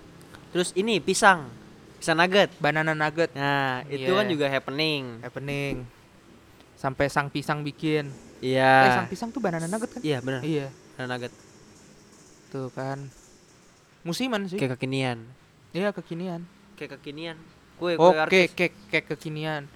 terus 0.51 0.69
ini 0.73 0.97
pisang 0.97 1.49
pisang 1.95 2.13
nugget 2.15 2.53
banana 2.57 2.91
nugget 2.91 3.33
nah 3.33 3.81
itu 3.87 4.05
Iya. 4.05 4.13
kan 4.15 4.25
juga 4.27 4.45
happening 4.47 5.17
happening. 5.19 5.85
Sampai 6.75 7.07
sang 7.07 7.25
pisang 7.27 7.63
bikin. 7.63 8.13
Eh 8.41 8.53
iya 8.53 8.93
sang 8.93 9.09
pisang 9.09 9.29
tuh 9.33 9.41
banana 9.41 9.65
nugget 9.65 9.97
kan? 9.97 10.01
iya 10.05 10.17
benar. 10.21 10.41
Iya, 10.45 10.69
Banana 10.95 11.17
nugget. 11.17 11.33
Tuh 12.53 12.69
kan. 12.71 13.09
musiman 14.05 14.47
sih. 14.47 14.55
Kayak 14.55 14.79
kekinian. 14.79 15.19
Iya 15.75 15.91
kekinian. 15.91 16.47
Kayak 16.79 17.01
kekinian. 17.01 17.37
Kue 17.75 17.99
oh 17.99 18.09
kue 18.09 18.15
kek 18.15 18.23
artis. 18.23 18.49
kek 18.55 18.73
kek 18.87 19.05
kekinian. 19.11 19.67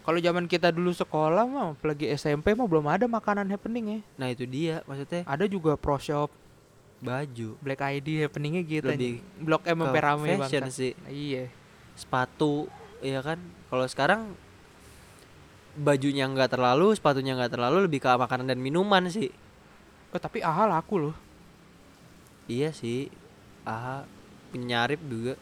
Kalau 0.00 0.18
zaman 0.18 0.48
kita 0.50 0.72
dulu 0.74 0.90
sekolah 0.90 1.44
mah 1.46 1.76
apalagi 1.76 2.10
SMP 2.16 2.56
mah 2.56 2.66
belum 2.66 2.88
ada 2.90 3.06
makanan 3.06 3.46
happening 3.52 3.84
ya. 3.86 4.00
Nah 4.18 4.28
itu 4.32 4.48
dia 4.48 4.82
maksudnya. 4.88 5.22
Ada 5.28 5.44
juga 5.46 5.76
pro 5.78 6.00
shop. 6.00 6.32
Baju. 7.00 7.56
Black 7.62 7.80
ID 7.80 8.26
happeningnya 8.26 8.62
gitu 8.66 8.88
Lebih 8.90 9.22
blok 9.40 9.62
M 9.64 9.80
rame 9.86 10.36
fashion 10.42 10.66
banget. 10.66 10.74
sih. 10.74 10.92
Iya. 11.06 11.52
Sepatu 11.94 12.66
ya 13.04 13.20
kan? 13.22 13.38
Kalau 13.70 13.86
sekarang 13.86 14.20
bajunya 15.80 16.28
nggak 16.28 16.52
terlalu 16.52 16.92
sepatunya 16.92 17.32
nggak 17.32 17.56
terlalu 17.56 17.88
lebih 17.88 18.04
ke 18.04 18.08
makanan 18.12 18.52
dan 18.52 18.60
minuman 18.60 19.08
sih. 19.08 19.32
Oh, 20.12 20.20
tapi 20.20 20.44
AHA 20.44 20.68
laku 20.68 21.08
loh. 21.08 21.16
Iya 22.50 22.74
sih 22.76 23.08
ah 23.64 24.04
penyarip 24.52 25.00
juga. 25.06 25.34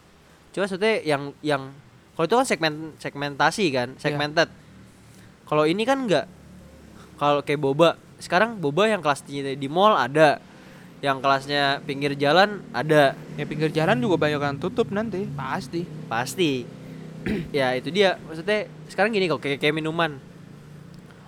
Coba 0.55 0.69
maksudnya 0.69 0.95
yang 1.03 1.23
yang 1.43 1.73
kalau 2.15 2.27
itu 2.27 2.37
kan 2.37 2.47
segmen 2.47 2.75
segmentasi 3.01 3.65
kan 3.75 3.89
segmented. 3.99 4.49
Kalau 5.49 5.65
ini 5.65 5.83
kan 5.83 6.05
nggak 6.07 6.27
kalau 7.19 7.43
kayak 7.43 7.59
boba 7.59 7.99
sekarang 8.23 8.61
boba 8.61 8.91
yang 8.91 9.01
kelasnya 9.03 9.57
di 9.57 9.69
mall 9.71 9.97
ada 9.97 10.39
yang 10.99 11.23
kelasnya 11.23 11.81
pinggir 11.89 12.13
jalan 12.19 12.61
ada. 12.77 13.17
Ya 13.41 13.45
pinggir 13.47 13.73
jalan 13.73 13.99
juga 14.03 14.21
banyak 14.21 14.39
yang 14.39 14.59
tutup 14.61 14.93
nanti. 14.93 15.27
Pasti. 15.35 15.83
Pasti. 16.07 16.53
Ya 17.53 17.75
itu 17.75 17.91
dia. 17.91 18.17
Maksudnya 18.31 18.71
sekarang 18.89 19.11
gini 19.11 19.27
kok 19.27 19.43
kayak, 19.43 19.59
kayak 19.61 19.75
minuman 19.75 20.28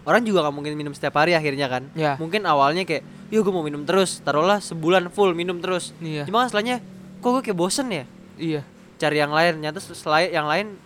orang 0.05 0.23
juga 0.25 0.45
nggak 0.47 0.55
mungkin 0.55 0.73
minum 0.77 0.93
setiap 0.97 1.21
hari 1.21 1.37
akhirnya 1.37 1.67
kan. 1.69 1.83
Ya 1.93 2.17
mungkin 2.17 2.45
awalnya 2.49 2.85
kayak 2.85 3.05
yuk 3.31 3.45
gue 3.47 3.53
mau 3.55 3.65
minum 3.65 3.83
terus. 3.85 4.21
Taruhlah 4.21 4.59
sebulan 4.61 5.09
full 5.13 5.33
minum 5.37 5.59
terus. 5.59 5.93
Iya. 6.01 6.25
Cuma 6.29 6.47
setelahnya 6.47 6.81
kok 7.21 7.29
gue 7.37 7.43
kayak 7.51 7.59
bosen 7.59 7.89
ya? 7.93 8.05
Iya. 8.41 8.63
Cari 9.01 9.17
yang 9.21 9.33
lain. 9.33 9.61
Nyata 9.61 9.81
selain 9.81 10.31
yang 10.33 10.47
lain 10.49 10.77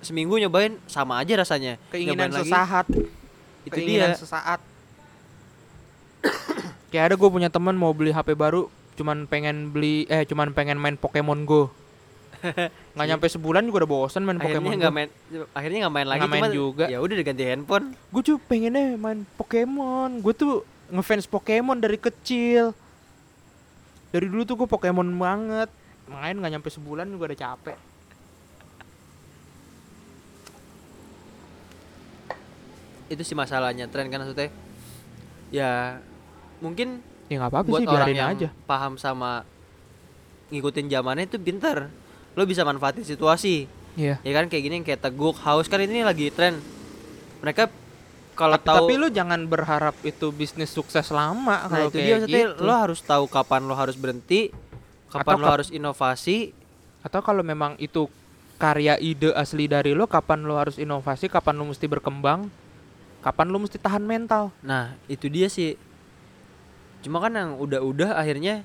seminggu 0.00 0.40
nyobain 0.40 0.76
sama 0.88 1.20
aja 1.20 1.36
rasanya. 1.36 1.76
Keinginan 1.92 2.28
Nyobain 2.28 2.32
lagi, 2.40 2.50
sesaat. 2.52 2.86
Itu 3.68 3.74
keinginan 3.76 4.12
dia 4.12 4.20
sesaat. 4.20 4.60
Kayak 6.90 7.04
ada 7.12 7.14
gue 7.16 7.30
punya 7.30 7.48
teman 7.48 7.78
mau 7.78 7.94
beli 7.94 8.10
HP 8.10 8.34
baru 8.34 8.66
cuman 8.98 9.24
pengen 9.24 9.72
beli 9.72 10.04
eh 10.12 10.28
cuman 10.28 10.52
pengen 10.52 10.76
main 10.76 11.00
Pokemon 11.00 11.48
Go 11.48 11.72
nggak 12.96 13.06
nyampe 13.06 13.26
sebulan 13.28 13.62
juga 13.62 13.84
udah 13.84 13.90
bosan 13.90 14.22
main 14.24 14.40
akhirnya 14.40 14.60
Pokemon 14.60 14.78
nggak 14.80 14.94
main 14.94 15.08
akhirnya 15.52 15.78
nggak 15.84 15.94
main 15.94 16.06
lagi 16.08 16.20
Nggak 16.20 16.32
main 16.32 16.42
cuma 16.42 16.48
juga. 16.50 16.84
ya 16.88 16.98
udah 16.98 17.16
diganti 17.16 17.42
handphone. 17.44 17.86
Gue 18.08 18.22
tuh 18.24 18.36
pengennya 18.40 18.84
main 18.96 19.18
Pokemon. 19.36 20.10
Gue 20.24 20.32
tuh 20.32 20.52
ngefans 20.88 21.26
Pokemon 21.26 21.78
dari 21.78 21.98
kecil. 21.98 22.72
Dari 24.10 24.26
dulu 24.26 24.42
tuh 24.42 24.56
gue 24.58 24.68
Pokemon 24.68 25.08
banget. 25.14 25.70
Main 26.08 26.40
nggak 26.40 26.52
nyampe 26.58 26.68
sebulan 26.68 27.06
juga 27.06 27.30
udah 27.30 27.38
capek. 27.38 27.78
Itu 33.10 33.22
sih 33.26 33.34
masalahnya 33.34 33.90
tren 33.90 34.06
kan 34.08 34.22
maksudnya. 34.22 34.50
Ya 35.50 35.98
mungkin 36.62 37.02
ya 37.26 37.38
nggak 37.42 37.50
apa-apa 37.50 37.68
buat 37.70 37.80
sih 37.82 37.86
orang 37.90 38.08
yang 38.10 38.30
aja. 38.34 38.48
paham 38.66 38.94
sama 38.98 39.42
ngikutin 40.50 40.90
zamannya 40.90 41.30
itu 41.30 41.38
pinter 41.38 41.90
lo 42.34 42.42
bisa 42.46 42.62
manfaatin 42.62 43.06
situasi. 43.06 43.66
Iya. 43.98 44.22
ya 44.22 44.32
kan 44.38 44.46
kayak 44.46 44.62
gini 44.62 44.74
yang 44.80 44.86
kayak 44.86 45.02
teguk 45.02 45.34
haus 45.42 45.66
kan 45.66 45.82
ini 45.82 46.06
lagi 46.06 46.30
tren. 46.30 46.62
Mereka 47.42 47.66
kalau 48.38 48.56
tapi, 48.56 48.68
tahu 48.70 48.86
tapi 48.86 48.94
lu 48.96 49.08
jangan 49.10 49.40
berharap 49.50 49.96
itu 50.06 50.30
bisnis 50.32 50.70
sukses 50.72 51.10
lama 51.12 51.66
nah 51.66 51.68
kalau 51.68 51.90
itu 51.92 51.98
dia 52.00 52.16
kayak 52.24 52.56
gitu. 52.56 52.64
lo 52.64 52.72
harus 52.72 53.04
tahu 53.04 53.28
kapan 53.28 53.68
lo 53.68 53.76
harus 53.76 53.98
berhenti 53.98 54.48
kapan 55.12 55.36
Atau 55.36 55.42
lo 55.42 55.46
harus 55.50 55.68
inovasi. 55.74 56.54
Atau 57.02 57.20
kalau 57.20 57.42
memang 57.42 57.74
itu 57.82 58.06
karya 58.62 58.96
ide 59.02 59.34
asli 59.34 59.66
dari 59.66 59.92
lo 59.92 60.06
kapan 60.06 60.46
lo 60.46 60.54
harus 60.56 60.78
inovasi 60.78 61.26
kapan 61.26 61.58
lo 61.58 61.66
mesti 61.66 61.88
berkembang 61.90 62.46
kapan 63.20 63.46
lo 63.52 63.60
mesti 63.60 63.76
tahan 63.76 64.04
mental? 64.04 64.48
Nah 64.64 64.96
itu 65.06 65.28
dia 65.28 65.48
sih. 65.52 65.76
Cuma 67.04 67.20
kan 67.20 67.32
yang 67.32 67.56
udah-udah 67.60 68.16
akhirnya 68.16 68.64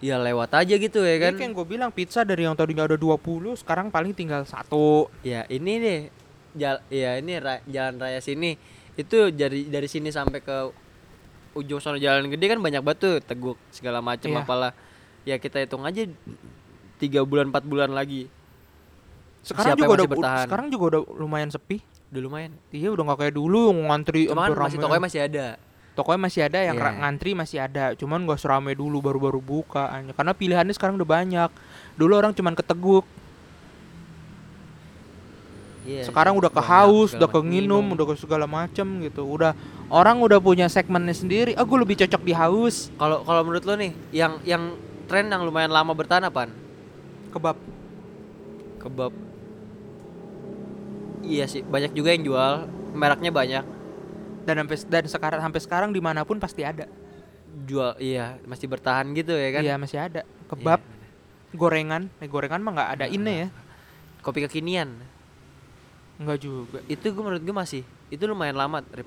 ya 0.00 0.16
lewat 0.16 0.50
aja 0.54 0.74
gitu 0.74 1.00
ya 1.00 1.16
kan 1.18 1.32
kan? 1.32 1.38
kayak 1.38 1.52
gue 1.52 1.66
bilang 1.68 1.90
pizza 1.92 2.24
dari 2.24 2.42
yang 2.42 2.56
tadinya 2.56 2.84
ada 2.84 2.96
20 2.96 3.20
sekarang 3.54 3.88
paling 3.88 4.10
tinggal 4.10 4.42
satu. 4.42 5.12
Ya 5.20 5.44
ini 5.46 5.72
deh 5.76 6.00
jal 6.52 6.80
ya 6.88 7.16
ini 7.16 7.36
ra- 7.36 7.62
jalan 7.64 8.00
raya 8.00 8.18
sini. 8.18 8.56
Itu 8.94 9.28
dari 9.28 9.64
dari 9.64 9.86
sini 9.86 10.08
sampai 10.08 10.40
ke 10.40 10.56
ujung 11.52 11.78
sono 11.78 11.96
jalan 11.96 12.26
gede 12.28 12.46
kan 12.46 12.58
banyak 12.58 12.80
batu 12.80 13.20
teguk 13.20 13.60
segala 13.68 14.00
macam 14.00 14.30
Iya. 14.30 14.40
apalah. 14.40 14.72
Ya 15.22 15.36
kita 15.36 15.60
hitung 15.60 15.84
aja 15.84 16.08
tiga 16.96 17.20
bulan 17.22 17.52
empat 17.52 17.62
bulan 17.62 17.92
lagi. 17.92 18.32
Sekarang 19.40 19.72
Siapa 19.72 19.78
juga 19.78 19.84
yang 19.86 19.96
udah 19.96 20.08
bertahan? 20.10 20.44
sekarang 20.48 20.66
juga 20.68 20.84
udah 20.90 21.02
lumayan 21.16 21.48
sepi. 21.48 21.80
Udah 22.08 22.20
lumayan. 22.20 22.52
Iya 22.72 22.88
udah 22.90 23.04
nggak 23.04 23.18
kayak 23.20 23.34
dulu 23.36 23.62
ngantri 23.84 24.28
cuman 24.28 24.48
masih 24.50 24.78
tokonya 24.78 25.02
masih 25.02 25.20
ada 25.22 25.46
tokonya 26.00 26.20
masih 26.24 26.40
ada 26.48 26.64
yang 26.64 26.80
Iya. 26.80 26.84
ra- 26.86 26.96
ngantri 26.98 27.36
masih 27.36 27.58
ada. 27.60 27.92
Cuman 27.92 28.24
gak 28.24 28.40
serame 28.40 28.72
dulu 28.72 28.98
baru-baru 28.98 29.36
buka 29.38 29.92
hanya 29.92 30.16
karena 30.16 30.32
pilihannya 30.32 30.72
sekarang 30.72 30.96
udah 30.96 31.04
banyak. 31.06 31.50
Dulu 31.94 32.12
orang 32.16 32.32
cuman 32.32 32.56
keteguk. 32.56 33.04
Iya, 35.80 36.04
sekarang 36.04 36.36
udah 36.36 36.52
ke 36.52 36.60
haus 36.60 37.16
udah 37.16 37.24
ke 37.24 37.40
nginum 37.40 37.96
udah 37.96 38.04
ke 38.04 38.14
segala 38.16 38.44
macem 38.44 38.84
gitu. 39.00 39.24
Udah 39.24 39.56
orang 39.88 40.20
udah 40.20 40.36
punya 40.36 40.68
segmennya 40.68 41.16
sendiri. 41.16 41.56
Ah 41.56 41.64
gue 41.64 41.78
lebih 41.80 42.00
cocok 42.00 42.20
di 42.20 42.32
haus. 42.32 42.92
Kalau 42.96 43.24
kalau 43.24 43.40
menurut 43.44 43.64
lo 43.64 43.74
nih 43.76 43.92
yang 44.12 44.36
yang 44.44 44.76
tren 45.08 45.26
yang 45.26 45.40
lumayan 45.40 45.72
lama 45.72 45.92
bertahan 45.92 46.24
apaan? 46.24 46.52
Kebab. 47.32 47.56
Kebab. 48.78 49.12
Iya 51.20 51.48
sih 51.48 51.64
banyak 51.64 51.92
juga 51.92 52.12
yang 52.12 52.24
jual. 52.24 52.54
Mereknya 52.92 53.32
banyak 53.32 53.64
dan 54.42 54.64
sampai 54.64 54.76
dan 54.88 55.04
sekarang 55.06 55.40
sampai 55.40 55.60
sekarang 55.60 55.90
di 55.90 56.00
mana 56.00 56.24
pun 56.24 56.36
pasti 56.36 56.62
ada. 56.62 56.86
Jual 57.66 57.98
iya 57.98 58.38
masih 58.46 58.66
bertahan 58.66 59.10
gitu 59.12 59.34
ya 59.34 59.50
kan? 59.50 59.62
Iya 59.62 59.74
masih 59.76 59.98
ada. 60.00 60.22
Kebab 60.46 60.80
Iya. 60.80 61.56
gorengan 61.56 62.02
eh, 62.18 62.28
gorengan 62.30 62.62
mah 62.62 62.72
nggak 62.72 62.90
ada 62.94 63.04
Nggak, 63.06 63.16
ini 63.16 63.32
ya. 63.42 63.48
Kopi 64.20 64.38
kekinian. 64.46 64.88
Nggak 66.18 66.38
juga. 66.38 66.78
Itu 66.86 67.10
gue 67.10 67.22
menurut 67.22 67.42
gue 67.42 67.56
masih 67.56 67.82
itu 68.10 68.22
lumayan 68.26 68.54
lama 68.54 68.82
Rip. 68.90 69.06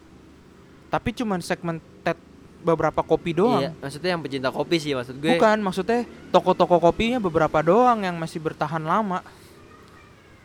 tapi 0.87 1.09
cuman 1.11 1.41
segmented 1.41 2.15
beberapa 2.61 3.01
kopi 3.01 3.33
doang. 3.33 3.59
Iya 3.59 3.71
maksudnya 3.75 4.09
yang 4.13 4.21
pecinta 4.21 4.49
kopi 4.49 4.77
sih 4.77 4.93
maksud 4.93 5.19
gue. 5.19 5.35
Bukan 5.35 5.57
maksudnya 5.59 6.03
toko-toko 6.29 6.79
kopinya 6.79 7.19
beberapa 7.19 7.59
doang 7.59 8.03
yang 8.03 8.15
masih 8.15 8.39
bertahan 8.39 8.79
lama. 8.79 9.19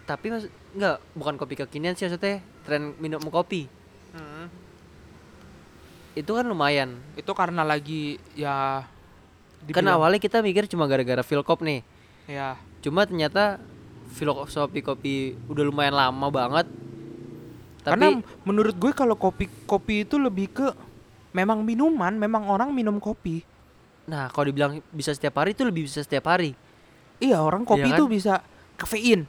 Tapi 0.03 0.27
enggak 0.75 0.97
bukan 1.13 1.35
kopi 1.37 1.55
kekinian 1.55 1.93
sih 1.93 2.09
maksudnya 2.09 2.41
tren 2.65 2.97
minum 2.97 3.21
kopi 3.29 3.69
itu 6.19 6.31
kan 6.35 6.45
lumayan. 6.45 6.99
Itu 7.15 7.33
karena 7.33 7.63
lagi 7.63 8.19
ya 8.35 8.83
kan 8.83 9.67
dibilang- 9.85 9.95
awalnya 9.95 10.19
kita 10.19 10.43
mikir 10.43 10.67
cuma 10.67 10.85
gara-gara 10.85 11.23
Philcop 11.23 11.63
nih. 11.63 11.81
Ya 12.27 12.59
cuma 12.79 13.03
ternyata 13.03 13.59
filosofi 14.11 14.81
kopi 14.81 15.15
udah 15.47 15.65
lumayan 15.65 15.95
lama 15.95 16.27
banget. 16.29 16.67
Karena 17.83 18.13
tapi 18.13 18.27
menurut 18.43 18.75
gue 18.75 18.93
kalau 18.93 19.15
kopi 19.15 19.47
kopi 19.65 20.03
itu 20.03 20.19
lebih 20.19 20.51
ke 20.51 20.67
memang 21.31 21.63
minuman 21.63 22.13
memang 22.13 22.51
orang 22.51 22.75
minum 22.75 22.99
kopi. 22.99 23.47
Nah 24.09 24.29
kalau 24.29 24.51
dibilang 24.51 24.83
bisa 24.91 25.13
setiap 25.13 25.39
hari 25.39 25.55
itu 25.55 25.63
lebih 25.63 25.87
bisa 25.87 26.03
setiap 26.03 26.27
hari. 26.29 26.53
Iya 27.19 27.39
orang 27.41 27.63
kopi 27.63 27.87
Iya 27.87 27.95
kan? 27.95 27.99
itu 27.99 28.05
bisa 28.07 28.35
kafein 28.77 29.27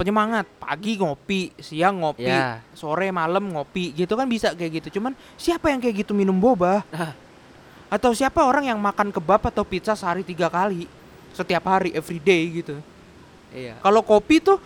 penyemangat. 0.00 0.48
Pagi 0.56 0.96
ngopi 0.96 1.52
siang 1.60 2.00
ngopi 2.00 2.24
ya 2.24 2.64
sore 2.72 3.12
malam 3.12 3.52
ngopi 3.52 3.92
gitu 3.92 4.16
kan 4.16 4.24
bisa 4.24 4.56
kayak 4.56 4.80
gitu. 4.80 4.96
Cuman 4.96 5.12
siapa 5.36 5.68
yang 5.68 5.84
kayak 5.84 6.08
gitu 6.08 6.16
minum 6.16 6.40
boba? 6.40 6.80
Nah. 6.88 7.12
atau 7.90 8.14
siapa 8.14 8.46
orang 8.46 8.70
yang 8.70 8.78
makan 8.78 9.10
kebab 9.10 9.50
atau 9.50 9.66
pizza 9.66 9.92
sehari 9.98 10.24
tiga 10.24 10.48
kali? 10.48 10.88
Setiap 11.36 11.66
hari 11.68 11.92
everyday 11.92 12.62
gitu. 12.62 12.78
Iya. 13.52 13.76
Kalau 13.82 14.00
kopi 14.00 14.40
tuh 14.40 14.62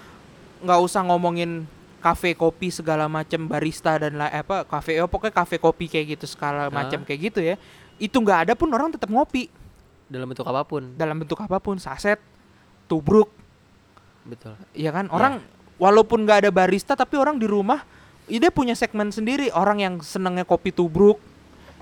nggak 0.60 0.80
usah 0.80 1.02
ngomongin 1.08 1.64
kafe 2.04 2.36
kopi 2.36 2.68
segala 2.68 3.08
macam 3.08 3.48
barista 3.48 3.96
dan 3.96 4.20
lah 4.20 4.28
apa 4.28 4.68
kafe 4.68 5.00
oh, 5.00 5.08
pokoknya 5.08 5.32
kafe 5.40 5.56
kopi 5.56 5.88
kayak 5.88 6.20
gitu 6.20 6.36
segala 6.36 6.68
Hah? 6.68 6.72
macam 6.72 7.00
kayak 7.02 7.32
gitu 7.32 7.40
ya. 7.40 7.56
Itu 7.96 8.20
nggak 8.20 8.48
ada 8.48 8.52
pun 8.52 8.68
orang 8.70 8.92
tetap 8.92 9.08
ngopi. 9.08 9.48
Dalam 10.04 10.28
bentuk 10.28 10.44
apa 10.44 10.62
pun. 10.68 10.92
Dalam 10.94 11.16
bentuk 11.16 11.40
apa 11.40 11.56
pun 11.58 11.80
saset 11.80 12.20
tubruk 12.84 13.32
betul. 14.24 14.54
Ya 14.74 14.90
kan? 14.90 15.06
Ya. 15.08 15.12
orang 15.12 15.34
walaupun 15.76 16.24
nggak 16.24 16.46
ada 16.46 16.50
barista 16.50 16.92
tapi 16.96 17.16
orang 17.20 17.36
di 17.36 17.46
rumah 17.48 17.84
dia 18.26 18.50
punya 18.50 18.72
segmen 18.76 19.12
sendiri. 19.12 19.52
Orang 19.52 19.80
yang 19.80 20.00
senengnya 20.00 20.48
kopi 20.48 20.72
tubruk 20.72 21.20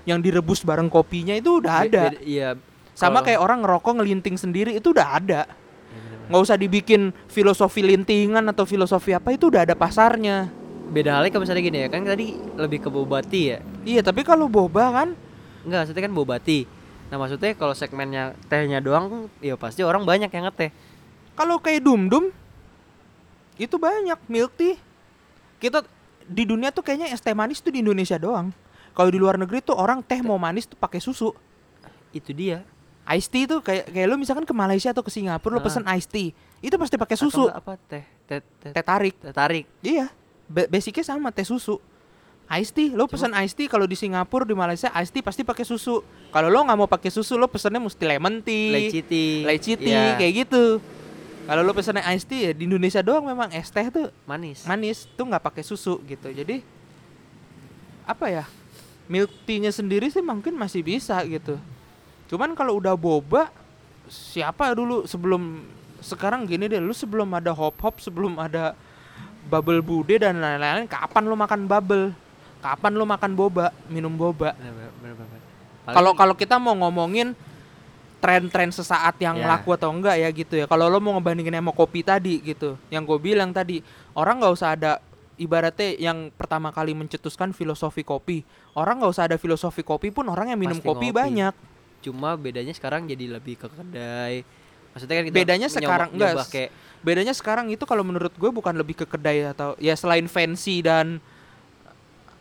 yang 0.03 0.19
direbus 0.19 0.61
bareng 0.61 0.91
kopinya 0.91 1.31
itu 1.33 1.63
udah 1.63 1.73
ada. 1.87 2.11
iya 2.19 2.59
sama 2.93 3.25
kayak 3.25 3.41
orang 3.41 3.65
ngerokok 3.65 4.03
ngelinting 4.03 4.37
sendiri 4.37 4.77
itu 4.77 4.93
udah 4.93 5.17
ada. 5.17 5.41
Iya, 5.49 6.29
nggak 6.29 6.41
usah 6.45 6.57
dibikin 6.59 7.09
filosofi 7.25 7.81
lintingan 7.81 8.45
atau 8.53 8.69
filosofi 8.69 9.17
apa 9.17 9.33
itu 9.33 9.49
udah 9.49 9.65
ada 9.65 9.73
pasarnya. 9.73 10.51
Beda 10.93 11.17
halnya 11.17 11.33
kalau 11.33 11.41
misalnya 11.47 11.63
gini 11.65 11.79
ya 11.81 11.89
kan 11.89 12.05
tadi 12.05 12.37
lebih 12.53 12.85
ke 12.85 12.89
bobati 12.93 13.41
ya? 13.49 13.57
Iya 13.81 14.01
tapi 14.05 14.21
kalau 14.21 14.45
boba 14.45 14.93
kan? 14.93 15.09
Enggak 15.65 15.89
maksudnya 15.89 16.03
kan 16.05 16.13
bobati 16.13 16.59
Nah 17.13 17.21
maksudnya 17.21 17.53
kalau 17.53 17.77
segmennya 17.77 18.33
tehnya 18.49 18.81
doang, 18.81 19.29
ya 19.37 19.53
pasti 19.53 19.85
orang 19.85 20.01
banyak 20.01 20.33
yang 20.33 20.49
ngeteh. 20.49 20.73
Kalau 21.33 21.57
kayak 21.57 21.81
Dum 21.81 22.05
Dum 22.05 22.25
itu 23.55 23.75
banyak 23.75 24.17
milk 24.25 24.51
tea. 24.53 24.75
Kita 25.57 25.85
di 26.23 26.43
dunia 26.43 26.69
tuh 26.69 26.81
kayaknya 26.81 27.09
es 27.09 27.19
teh 27.19 27.31
manis 27.31 27.59
tuh 27.59 27.69
di 27.69 27.79
Indonesia 27.79 28.17
doang. 28.17 28.49
Kalau 28.91 29.09
di 29.09 29.17
luar 29.17 29.37
negeri 29.37 29.59
tuh 29.59 29.73
orang 29.73 30.01
teh 30.01 30.19
mau 30.19 30.37
manis 30.37 30.65
tuh 30.65 30.75
pakai 30.75 30.97
susu. 30.97 31.33
Itu 32.09 32.29
dia. 32.31 32.61
Ice 33.09 33.27
tea 33.27 33.43
tuh 33.43 33.59
kayak 33.59 33.89
kayak 33.89 34.07
lu 34.07 34.15
misalkan 34.15 34.41
ke 34.41 34.53
Malaysia 34.53 34.89
atau 34.89 35.01
ke 35.01 35.09
Singapura 35.09 35.51
lu 35.51 35.59
Ah. 35.59 35.65
pesen 35.65 35.83
ice 35.91 36.07
tea. 36.07 36.31
Itu 36.59 36.77
pasti 36.77 36.95
pakai 36.95 37.13
Atau 37.13 37.27
susu. 37.27 37.43
enggak 37.45 37.59
apa 37.59 37.73
teh 37.83 38.03
teh 38.23 38.39
teh, 38.61 38.71
Teh 38.71 38.83
tarik. 38.83 39.15
teh 39.17 39.33
tarik. 39.33 39.65
Iya. 39.81 40.07
Ba- 40.45 40.69
basicnya 40.69 41.03
sama 41.03 41.29
teh 41.29 41.43
susu. 41.43 41.81
Ice 42.53 42.69
tea, 42.69 42.91
lo 42.91 43.07
pesen 43.07 43.33
ice 43.33 43.51
tea 43.51 43.67
kalau 43.67 43.83
di 43.83 43.95
Singapura 43.95 44.43
di 44.43 44.53
Malaysia 44.53 44.87
ice 44.93 45.09
tea 45.09 45.19
pasti 45.19 45.41
pakai 45.41 45.63
susu. 45.63 45.99
Kalau 46.29 46.47
lo 46.47 46.59
nggak 46.61 46.77
mau 46.77 46.87
pakai 46.87 47.09
susu, 47.09 47.33
lo 47.33 47.45
pesennya 47.45 47.79
mesti 47.79 47.99
lemon 48.01 48.39
tea, 48.39 48.71
Lychee 48.71 49.01
tea. 49.01 49.43
lychee 49.43 49.75
tea, 49.75 49.89
Iya, 49.89 50.03
kayak 50.15 50.33
gitu. 50.43 50.63
Kalau 51.43 51.61
lo 51.61 51.75
pesennya 51.75 52.07
ice 52.15 52.23
tea 52.23 52.49
ya 52.49 52.51
di 52.55 52.63
Indonesia 52.63 53.03
doang 53.03 53.27
memang 53.27 53.51
es 53.51 53.67
teh 53.67 53.83
tuh 53.91 54.07
manis. 54.23 54.63
manis 54.63 55.03
tuh 55.19 55.27
nggak 55.27 55.43
pakai 55.43 55.63
susu 55.63 55.99
gitu. 56.07 56.31
Jadi 56.31 56.63
apa 58.07 58.25
ya? 58.31 58.45
Milk 59.11 59.31
tea-nya 59.43 59.67
sendiri 59.67 60.07
sih 60.07 60.23
mungkin 60.23 60.55
masih 60.55 60.79
bisa 60.79 61.19
gitu. 61.27 61.59
Cuman 62.31 62.55
kalau 62.55 62.79
udah 62.79 62.95
boba 62.95 63.51
siapa 64.07 64.71
dulu 64.71 65.03
sebelum 65.03 65.67
sekarang 65.99 66.47
gini 66.47 66.71
deh, 66.71 66.79
lu 66.79 66.95
sebelum 66.95 67.27
ada 67.35 67.51
hop 67.51 67.75
hop, 67.79 67.99
sebelum 67.99 68.39
ada 68.39 68.75
bubble 69.47 69.83
bude 69.83 70.15
dan 70.19 70.39
lain-lain, 70.39 70.87
kapan 70.87 71.23
lu 71.27 71.35
makan 71.35 71.67
bubble? 71.67 72.15
Kapan 72.63 72.95
lu 72.95 73.03
makan 73.03 73.31
boba, 73.35 73.75
minum 73.91 74.15
boba? 74.15 74.55
Kalau 75.83 76.15
kalau 76.15 76.35
kita 76.35 76.55
mau 76.55 76.71
ngomongin 76.79 77.35
tren-tren 78.23 78.71
sesaat 78.71 79.19
yang 79.19 79.35
Ya. 79.35 79.51
laku 79.51 79.75
atau 79.75 79.91
enggak 79.91 80.15
ya 80.15 80.31
gitu 80.31 80.55
ya. 80.55 80.63
Kalau 80.63 80.87
lo 80.87 80.97
mau 80.97 81.11
ngebandingin 81.13 81.59
sama 81.59 81.69
kopi 81.69 81.99
tadi 82.01 82.39
gitu, 82.39 82.79
yang 82.87 83.03
gue 83.03 83.19
bilang 83.19 83.51
tadi, 83.51 83.83
orang 84.13 84.39
nggak 84.39 84.53
usah 84.53 84.69
ada 84.71 85.03
ibaratnya 85.35 85.99
yang 85.99 86.31
pertama 86.31 86.71
kali 86.71 86.95
mencetuskan 86.95 87.51
filosofi 87.51 87.99
kopi. 88.01 88.47
Orang 88.71 89.03
nggak 89.03 89.11
usah 89.11 89.27
ada 89.27 89.35
filosofi 89.35 89.83
kopi 89.83 90.07
pun 90.07 90.23
orang 90.25 90.49
yang 90.49 90.59
minum 90.61 90.79
Pasti 90.79 90.87
kopi 90.87 91.11
ngopi. 91.11 91.19
banyak. 91.19 91.55
cuma 91.99 92.35
bedanya 92.35 92.71
sekarang 92.71 93.07
jadi 93.07 93.31
lebih 93.31 93.55
ke 93.55 93.63
kedai. 93.65 94.43
Maksudnya 94.91 95.15
kan 95.15 95.23
kita 95.23 95.35
Bedanya 95.37 95.67
menyoba- 95.67 95.79
sekarang 95.79 96.09
enggak, 96.11 96.31
nyoba 96.35 96.43
kayak 96.45 96.69
Bedanya 96.99 97.33
sekarang 97.33 97.65
itu 97.67 97.83
kalau 97.83 98.03
menurut 98.03 98.31
gue 98.33 98.49
bukan 98.49 98.75
lebih 98.75 98.95
ke 98.95 99.05
kedai 99.05 99.39
atau 99.45 99.71
ya 99.77 99.91
selain 99.93 100.27
fancy 100.27 100.79
dan 100.79 101.23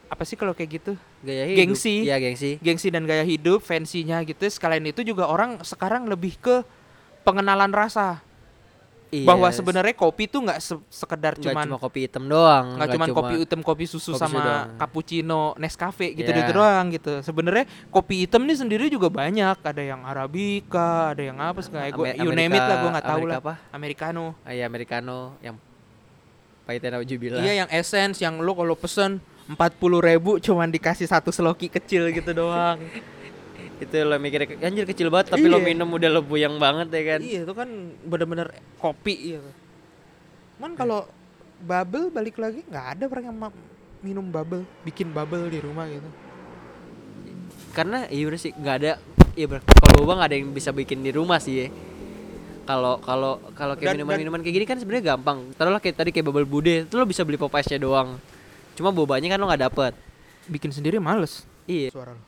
apa 0.05 0.23
sih 0.23 0.35
kalau 0.35 0.51
kayak 0.51 0.71
gitu? 0.77 0.93
Gaya 1.23 1.45
hidup. 1.45 1.59
Gengsi. 1.65 1.95
Iya, 2.03 2.17
gengsi. 2.19 2.51
Gengsi 2.59 2.89
dan 2.89 3.03
gaya 3.03 3.23
hidup, 3.23 3.59
fancy-nya 3.59 4.21
gitu. 4.23 4.43
Sekalian 4.45 4.85
itu 4.85 5.03
juga 5.03 5.25
orang 5.25 5.63
sekarang 5.63 6.05
lebih 6.05 6.37
ke 6.37 6.67
pengenalan 7.21 7.71
rasa. 7.71 8.19
Iya, 9.09 9.29
bahwa 9.29 9.45
sebenarnya 9.47 9.93
kopi 9.93 10.25
tuh 10.25 10.41
nggak 10.41 10.57
se- 10.57 10.81
sekedar 10.89 11.37
nggak 11.37 11.45
cuman 11.45 11.67
cuma 11.67 11.77
kopi 11.79 12.09
hitam 12.09 12.25
doang, 12.25 12.81
nggak 12.81 12.97
cuman 12.97 13.09
kopi 13.13 13.35
hitam 13.39 13.61
kopi 13.61 13.85
susu 13.85 14.17
kopi 14.17 14.23
sama 14.25 14.41
doang. 14.41 14.69
cappuccino 14.79 15.53
Nescafe 15.55 16.17
gitu 16.17 16.27
Iya. 16.27 16.39
gitu 16.41 16.53
doang 16.55 16.85
gitu 16.89 17.13
sebenarnya 17.21 17.69
kopi 17.93 18.25
hitam 18.25 18.41
nih 18.43 18.57
sendiri 18.57 18.89
juga 18.89 19.13
banyak 19.13 19.53
ada 19.55 19.83
yang 19.85 20.01
arabica 20.03 21.13
ada 21.13 21.21
yang 21.23 21.37
apa 21.37 21.61
segala 21.61 21.93
Amer- 21.93 22.17
you 22.17 22.33
name 22.33 22.57
it 22.57 22.65
lah 22.65 22.77
gue 22.79 22.89
nggak 22.91 23.05
tahu 23.07 23.23
lah 23.27 23.37
apa? 23.37 23.55
americano 23.69 24.33
Ah, 24.41 24.57
iya, 24.57 24.65
americano 24.65 25.37
yang 25.41 25.61
pahitnya 26.65 26.97
naujubillah. 26.97 27.43
iya 27.43 27.53
yang 27.59 27.69
essence 27.69 28.17
yang 28.17 28.41
lo 28.41 28.55
kalau 28.55 28.73
pesen 28.73 29.21
empat 29.53 29.77
puluh 29.77 30.01
ribu 30.01 30.41
cuman 30.41 30.69
dikasih 30.69 31.07
satu 31.07 31.29
seloki 31.29 31.69
kecil 31.69 32.09
gitu 32.11 32.33
doang 32.33 32.81
itu 33.83 33.97
lo 34.07 34.15
mikir 34.17 34.47
anjir 34.63 34.87
kecil 34.87 35.11
banget 35.11 35.35
tapi 35.35 35.51
lo 35.51 35.59
Iya. 35.59 35.67
minum 35.75 35.89
udah 35.91 36.09
lo 36.09 36.23
buyang 36.23 36.55
banget 36.57 36.87
ya 36.95 37.03
kan. 37.15 37.21
iya 37.21 37.41
itu 37.43 37.53
kan 37.53 37.69
bener-bener 38.07 38.55
kopi 38.79 39.35
iya 39.35 39.41
man 40.63 40.79
kalau 40.79 41.11
bubble 41.63 42.11
balik 42.11 42.39
lagi 42.39 42.63
nggak 42.67 42.87
ada 42.99 43.05
orang 43.11 43.25
yang 43.27 43.37
minum 44.03 44.27
bubble 44.31 44.63
bikin 44.87 45.11
bubble 45.11 45.51
di 45.51 45.59
rumah 45.59 45.87
gitu 45.91 46.07
Karena 47.73 48.05
iya 48.13 48.23
bener 48.29 48.39
sih 48.39 48.53
nggak 48.53 48.77
ada 48.85 48.93
iya 49.33 49.47
bener. 49.49 49.63
Kalau 49.65 50.05
boba 50.05 50.13
nggak 50.21 50.29
ada 50.29 50.37
yang 50.37 50.53
bisa 50.53 50.71
bikin 50.77 51.01
di 51.01 51.09
rumah 51.09 51.41
sih 51.41 51.55
ya. 51.57 51.67
Kalau 52.63 53.01
kalau 53.01 53.41
kalau 53.57 53.75
kayak 53.75 53.97
minuman-minuman 53.97 54.45
kayak 54.45 54.55
gini 54.61 54.67
kan 54.69 54.77
sebenarnya 54.77 55.17
gampang. 55.17 55.51
Taruhlah 55.57 55.81
kayak 55.81 55.97
tadi 55.97 56.11
kayak 56.13 56.29
bubble 56.29 56.45
bude, 56.45 56.85
itu 56.85 56.95
lo 56.95 57.09
bisa 57.09 57.25
beli 57.25 57.41
pop 57.41 57.51
ice-nya 57.57 57.81
doang. 57.81 58.21
Cuma 58.73 58.89
bobanya 58.89 59.29
kan 59.29 59.39
lo 59.39 59.47
nggak 59.47 59.65
dapet. 59.65 59.93
bikin 60.43 60.69
sendiri 60.69 60.99
males 60.99 61.47
Iya. 61.65 61.91
suara 61.91 62.13
lo 62.13 62.23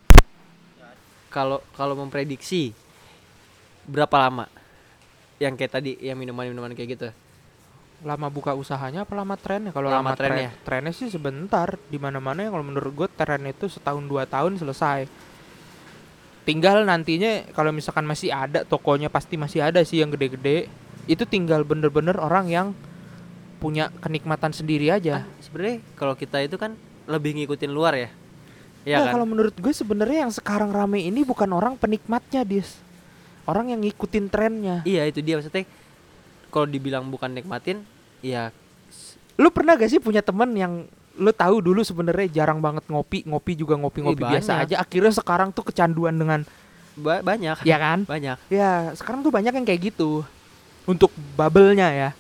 Kalau 1.29 1.59
kalau 1.75 1.95
memprediksi 1.95 2.71
berapa 3.85 4.15
lama 4.21 4.47
yang 5.37 5.53
kayak 5.53 5.73
tadi 5.73 5.93
yang 5.99 6.15
minuman-minuman 6.15 6.71
kayak 6.73 6.91
gitu. 6.91 7.09
lama 8.01 8.29
buka 8.29 8.53
usahanya 8.53 9.03
apa 9.03 9.15
lama 9.15 9.33
trennya 9.35 9.73
kalau 9.73 9.89
Lama 9.89 10.05
lama, 10.05 10.11
tren 10.13 10.29
trennya. 10.31 10.51
trennya 10.61 10.93
sih 10.93 11.09
sebentar 11.09 11.75
di 11.85 11.97
mana 11.97 12.21
mana 12.21 12.47
kalau 12.47 12.61
menurut 12.63 12.93
gue 12.93 13.09
tren 13.11 13.41
itu 13.43 13.65
setahun 13.67 14.05
dua 14.05 14.23
tahun 14.25 14.55
selesai 14.55 15.09
tinggal 16.45 16.85
nantinya 16.85 17.49
kalau 17.51 17.73
misalkan 17.73 18.05
masih 18.05 18.29
ada 18.29 18.61
tokonya 18.63 19.09
pasti 19.09 19.35
masih 19.35 19.65
ada 19.65 19.81
sih 19.81 19.99
yang 19.99 20.13
gede-gede 20.13 20.69
itu 21.07 21.25
tinggal 21.25 21.65
bener-bener 21.65 22.15
orang 22.15 22.47
yang 22.47 22.67
punya 23.57 23.89
kenikmatan 23.99 24.53
sendiri 24.53 24.93
aja 24.93 25.25
Ah, 25.25 25.27
sebenarnya 25.55 25.79
kalau 25.95 26.19
kita 26.19 26.43
itu 26.43 26.59
kan 26.59 26.75
lebih 27.07 27.39
ngikutin 27.39 27.71
luar 27.71 27.95
ya. 27.95 28.11
Iya 28.83 28.99
Nggak, 28.99 29.07
kan? 29.07 29.15
kalau 29.15 29.27
menurut 29.31 29.55
gue 29.55 29.71
sebenarnya 29.71 30.19
yang 30.27 30.33
sekarang 30.35 30.75
rame 30.75 30.99
ini 30.99 31.23
bukan 31.23 31.47
orang 31.49 31.79
penikmatnya 31.79 32.43
dis. 32.43 32.83
Orang 33.47 33.71
yang 33.71 33.79
ngikutin 33.79 34.27
trennya. 34.27 34.83
Iya 34.83 35.07
itu 35.07 35.23
dia. 35.23 35.39
Maksudnya 35.39 35.63
kalau 36.51 36.67
dibilang 36.67 37.07
bukan 37.07 37.31
nikmatin 37.31 37.87
ya 38.19 38.51
lu 39.35 39.51
pernah 39.51 39.75
gak 39.75 39.91
sih 39.91 39.99
punya 39.99 40.23
temen 40.23 40.47
yang 40.55 40.73
lu 41.15 41.31
tahu 41.31 41.59
dulu 41.59 41.83
sebenarnya 41.83 42.31
jarang 42.33 42.59
banget 42.59 42.87
ngopi 42.87 43.27
ngopi 43.27 43.53
juga 43.55 43.75
ngopi-ngopi 43.75 44.23
Ih, 44.23 44.31
biasa 44.35 44.51
banyak. 44.53 44.67
aja. 44.67 44.75
Akhirnya 44.83 45.13
sekarang 45.15 45.49
tuh 45.55 45.63
kecanduan 45.71 46.15
dengan 46.19 46.43
ba- 46.99 47.23
banyak. 47.23 47.63
Ya 47.63 47.79
kan? 47.79 48.03
Banyak. 48.03 48.39
Ya 48.51 48.91
sekarang 48.99 49.23
tuh 49.23 49.31
banyak 49.31 49.55
yang 49.55 49.63
kayak 49.63 49.95
gitu. 49.95 50.27
Untuk 50.85 51.15
bubble-nya 51.39 51.89
ya 51.95 52.11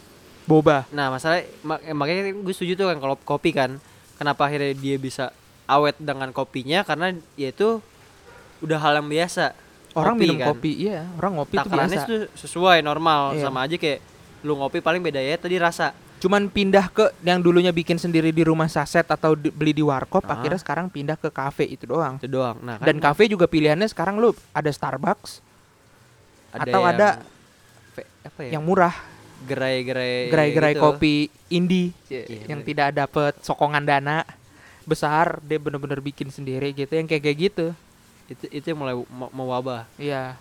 boba. 0.44 0.84
Nah 0.88 1.08
masalah 1.08 1.40
mak- 1.60 1.82
eh, 1.82 1.92
makanya 1.92 2.22
gue 2.30 2.52
setuju 2.52 2.72
tuh 2.74 2.86
kan 2.86 2.98
kalau 2.98 3.16
kopi 3.18 3.50
kan. 3.50 3.76
Kenapa 4.14 4.44
akhirnya 4.44 4.72
dia 4.72 4.96
bisa 4.96 5.34
awet 5.64 5.96
dengan 5.96 6.30
kopinya? 6.30 6.82
Karena 6.82 7.10
ya 7.34 7.48
itu 7.48 7.82
udah 8.60 8.78
hal 8.78 8.98
yang 8.98 9.08
biasa. 9.08 9.56
Orang 9.92 10.14
Kopi 10.14 10.22
minum 10.24 10.36
kan. 10.36 10.46
kopi 10.50 10.70
iya. 10.76 11.06
Orang 11.14 11.32
ngopi 11.36 11.54
tuh 11.54 11.66
takarannya 11.66 11.96
biasa. 11.96 12.08
tuh 12.08 12.20
sesuai 12.36 12.78
normal. 12.80 13.20
Iya. 13.32 13.42
sama 13.42 13.62
aja 13.62 13.74
kayak 13.74 14.00
lu 14.40 14.54
ngopi 14.54 14.78
paling 14.78 15.00
bedanya 15.00 15.34
tadi 15.36 15.56
rasa. 15.56 15.94
Cuman 16.18 16.46
pindah 16.46 16.88
ke 16.88 17.04
yang 17.20 17.38
dulunya 17.38 17.70
bikin 17.70 17.94
sendiri 17.94 18.28
di 18.28 18.42
rumah 18.42 18.66
saset 18.66 19.04
atau 19.04 19.34
di- 19.34 19.50
beli 19.50 19.70
di 19.70 19.80
warkop 19.80 20.24
Ah. 20.24 20.34
akhirnya 20.34 20.56
sekarang 20.56 20.86
pindah 20.88 21.14
ke 21.14 21.28
kafe 21.28 21.64
itu 21.64 21.86
doang. 21.86 22.16
Itu 22.16 22.26
doang. 22.28 22.58
Nah 22.58 22.76
kan 22.76 22.86
dan 22.86 22.96
kafe 22.98 23.26
juga 23.26 23.44
pilihannya 23.44 23.86
sekarang 23.86 24.16
lu 24.16 24.32
ada 24.50 24.68
Starbucks 24.68 25.42
atau 26.52 26.80
yang 26.80 26.86
ada 26.88 27.08
apa 28.24 28.40
ya? 28.40 28.50
yang 28.54 28.62
murah 28.62 28.94
gerai-gerai 29.44 30.32
gerai-gerai 30.32 30.72
gitu. 30.74 30.82
kopi 30.82 31.14
indie 31.48 31.92
Iya, 32.08 32.48
yang 32.48 32.64
bener. 32.64 32.68
tidak 32.72 32.88
dapet 32.96 33.32
sokongan 33.44 33.84
dana 33.84 34.24
besar 34.84 35.40
dia 35.40 35.56
bener-bener 35.56 36.00
bikin 36.00 36.28
sendiri 36.28 36.72
gitu 36.72 36.92
yang 36.92 37.08
kayak 37.08 37.22
kayak 37.24 37.38
gitu. 37.40 37.66
Itu 38.28 38.44
itu 38.48 38.66
yang 38.72 38.78
mulai 38.80 38.96
mewabah. 39.32 39.84
Iya. 39.96 40.36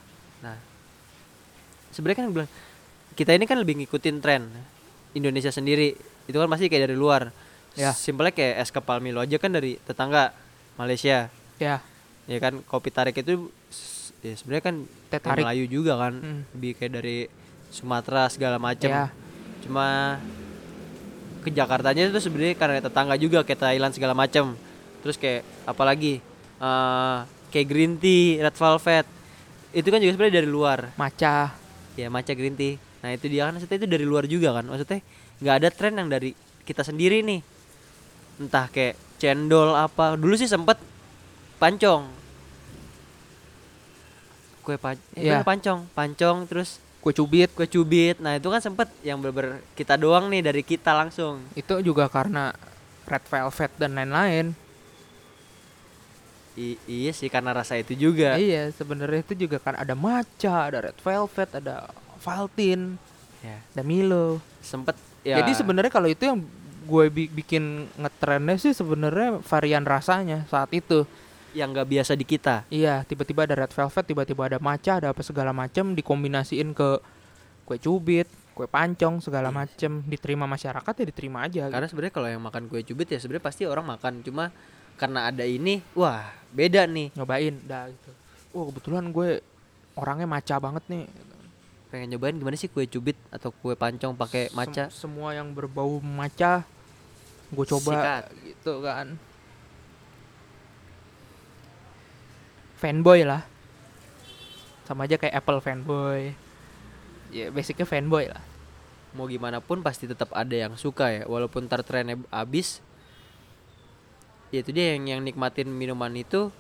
Sebenarnya 1.94 2.18
kan 2.26 2.28
bilang 2.34 2.50
kita 3.14 3.32
ini 3.38 3.46
kan 3.46 3.62
lebih 3.62 3.78
ngikutin 3.84 4.18
tren 4.20 4.50
Indonesia 5.14 5.54
sendiri. 5.54 5.94
Itu 6.26 6.40
kan 6.42 6.50
masih 6.50 6.68
kayak 6.72 6.90
dari 6.90 6.98
luar. 6.98 7.30
Ya. 7.74 7.90
simpelnya 7.90 8.30
kayak 8.30 8.62
es 8.62 8.70
kepal 8.70 9.02
Milo 9.02 9.18
aja 9.18 9.34
kan 9.42 9.50
dari 9.50 9.82
tetangga 9.82 10.30
Malaysia. 10.78 11.34
Ya 11.58 11.82
ya 12.24 12.38
kan 12.40 12.64
kopi 12.64 12.88
tarik 12.88 13.20
itu 13.20 13.52
ya 14.24 14.34
sebenarnya 14.38 14.64
kan 14.64 14.76
teh 15.10 15.20
tarik. 15.20 15.44
Melayu 15.44 15.66
juga 15.68 15.98
kan. 15.98 16.14
Hmm. 16.22 16.42
lebih 16.54 16.72
kayak 16.78 16.92
dari 17.02 17.18
Sumatera 17.74 18.30
segala 18.30 18.62
macam 18.62 18.86
Ya. 18.86 19.10
cuma 19.66 20.20
ke 21.42 21.50
Jakartanya 21.50 22.08
itu 22.14 22.22
sebenarnya 22.22 22.56
karena 22.56 22.78
tetangga 22.80 23.16
juga 23.18 23.42
kayak 23.42 23.60
Thailand 23.60 23.94
segala 23.98 24.14
macam 24.14 24.54
terus 25.02 25.18
kayak 25.18 25.42
apalagi 25.66 26.22
eh, 26.62 27.18
kayak 27.54 27.68
green 27.70 27.94
tea 28.02 28.42
red 28.42 28.58
velvet. 28.58 29.06
Itu 29.74 29.88
kan 29.94 30.02
juga 30.02 30.12
sebenarnya 30.18 30.36
dari 30.42 30.50
luar. 30.50 30.80
Maca. 30.98 31.54
Ya 31.94 32.10
matcha 32.10 32.34
green 32.34 32.58
tea. 32.58 32.82
Nah 33.06 33.14
itu 33.14 33.30
dia 33.30 33.46
kan 33.46 33.54
maksudnya 33.54 33.78
itu 33.78 33.90
dari 33.90 34.06
luar 34.06 34.26
juga 34.26 34.58
kan. 34.58 34.66
Maksudnya 34.66 35.06
nggak 35.38 35.56
ada 35.62 35.70
tren 35.70 35.94
yang 35.94 36.10
dari 36.10 36.34
kita 36.66 36.82
sendiri 36.82 37.22
nih. 37.22 37.42
Entah 38.42 38.66
kayak 38.74 38.98
cendol 39.22 39.78
apa. 39.78 40.18
Dulu 40.18 40.34
sih 40.34 40.50
sempet 40.50 40.82
pancong. 41.62 42.10
Kue 44.66 44.80
pan 44.82 44.98
kue 45.14 45.38
pancong. 45.46 45.80
Pancong 45.94 46.38
terus 46.50 46.82
kue 47.04 47.12
cubit 47.12 47.52
kue 47.52 47.68
cubit 47.68 48.16
nah 48.18 48.34
itu 48.34 48.48
kan 48.48 48.64
sempet 48.64 48.88
yang 49.04 49.20
bener 49.20 49.60
kita 49.76 50.00
doang 50.00 50.32
nih 50.32 50.40
dari 50.40 50.64
kita 50.64 50.96
langsung 50.96 51.44
itu 51.54 51.84
juga 51.84 52.08
karena 52.08 52.56
red 53.04 53.24
velvet 53.28 53.72
dan 53.76 53.92
lain-lain 53.94 54.56
I- 56.54 56.78
iya 56.86 57.10
sih 57.10 57.34
karena 57.34 57.50
rasa 57.50 57.82
itu 57.82 57.98
juga. 57.98 58.38
Iya, 58.38 58.70
sebenarnya 58.70 59.26
itu 59.26 59.34
juga 59.34 59.58
kan 59.58 59.74
ada 59.74 59.98
matcha, 59.98 60.70
ada 60.70 60.86
red 60.86 60.98
velvet, 61.02 61.50
ada 61.50 61.90
Valtin, 62.22 62.94
Ya. 63.42 63.58
ada 63.74 63.82
Milo. 63.82 64.38
Sempet 64.62 64.94
ya. 65.26 65.42
Jadi 65.42 65.58
sebenarnya 65.58 65.90
kalau 65.90 66.06
itu 66.06 66.22
yang 66.24 66.46
gue 66.86 67.06
bi- 67.10 67.32
bikin 67.34 67.90
ngetrennya 67.98 68.62
sih 68.62 68.70
sebenarnya 68.70 69.42
varian 69.42 69.82
rasanya 69.82 70.46
saat 70.46 70.70
itu. 70.70 71.10
Yang 71.54 71.70
nggak 71.72 71.88
biasa 71.88 72.18
di 72.18 72.26
kita. 72.26 72.66
Iya, 72.68 73.06
tiba-tiba 73.06 73.46
ada 73.46 73.56
red 73.56 73.72
velvet, 73.72 74.06
tiba-tiba 74.06 74.42
ada 74.50 74.58
matcha, 74.58 74.98
ada 74.98 75.14
apa 75.14 75.22
segala 75.22 75.54
macam 75.54 75.94
dikombinasiin 75.94 76.74
ke 76.74 77.00
kue 77.64 77.78
cubit, 77.80 78.28
kue 78.54 78.66
pancong 78.68 79.22
segala 79.22 79.54
macam 79.54 80.02
diterima 80.06 80.50
masyarakat 80.50 80.94
ya 80.94 81.06
diterima 81.08 81.46
aja. 81.46 81.70
Karena 81.70 81.88
sebenarnya 81.88 82.14
kalau 82.14 82.28
yang 82.30 82.44
makan 82.44 82.68
kue 82.68 82.82
cubit 82.84 83.14
ya 83.14 83.22
sebenarnya 83.22 83.46
pasti 83.46 83.64
orang 83.70 83.86
makan 83.86 84.26
cuma 84.26 84.50
karena 84.98 85.30
ada 85.30 85.46
ini, 85.46 85.82
wah 85.98 86.26
beda 86.54 86.86
nih. 86.86 87.14
nyobain 87.18 87.56
dah 87.66 87.90
gitu. 87.90 88.12
Wah, 88.54 88.70
kebetulan 88.70 89.10
gue 89.10 89.42
orangnya 89.98 90.28
maca 90.30 90.56
banget 90.62 90.84
nih. 90.90 91.06
Pengen 91.90 92.18
nyobain 92.18 92.38
gimana 92.38 92.58
sih 92.58 92.70
kue 92.70 92.86
cubit 92.90 93.18
atau 93.30 93.54
kue 93.54 93.74
pancong 93.78 94.14
pakai 94.18 94.50
Sem- 94.50 94.58
maca? 94.58 94.84
semua 94.90 95.30
yang 95.38 95.54
berbau 95.54 95.98
maca 96.02 96.66
gue 97.54 97.66
coba 97.70 97.92
Sikat. 97.94 98.24
gitu 98.42 98.82
kan. 98.82 99.08
Fanboy 102.84 103.24
lah. 103.24 103.48
Sama 104.84 105.08
aja 105.08 105.16
kayak 105.16 105.40
Apple 105.40 105.64
fanboy. 105.64 106.36
Ya 107.32 107.48
basicnya 107.48 107.88
fanboy 107.88 108.28
lah. 108.28 108.44
Mau 109.16 109.24
gimana 109.32 109.64
pun 109.64 109.80
pasti 109.80 110.04
tetap 110.04 110.36
ada 110.36 110.52
yang 110.52 110.76
suka 110.76 111.08
ya, 111.08 111.24
walaupun 111.24 111.72
ntar 111.72 111.80
trennya 111.88 112.20
abis. 112.28 112.84
Ya 114.52 114.60
itu 114.60 114.76
dia 114.76 115.00
yang 115.00 115.08
yang 115.08 115.22
nikmatin 115.24 115.72
minuman 115.72 116.12
itu. 116.12 116.52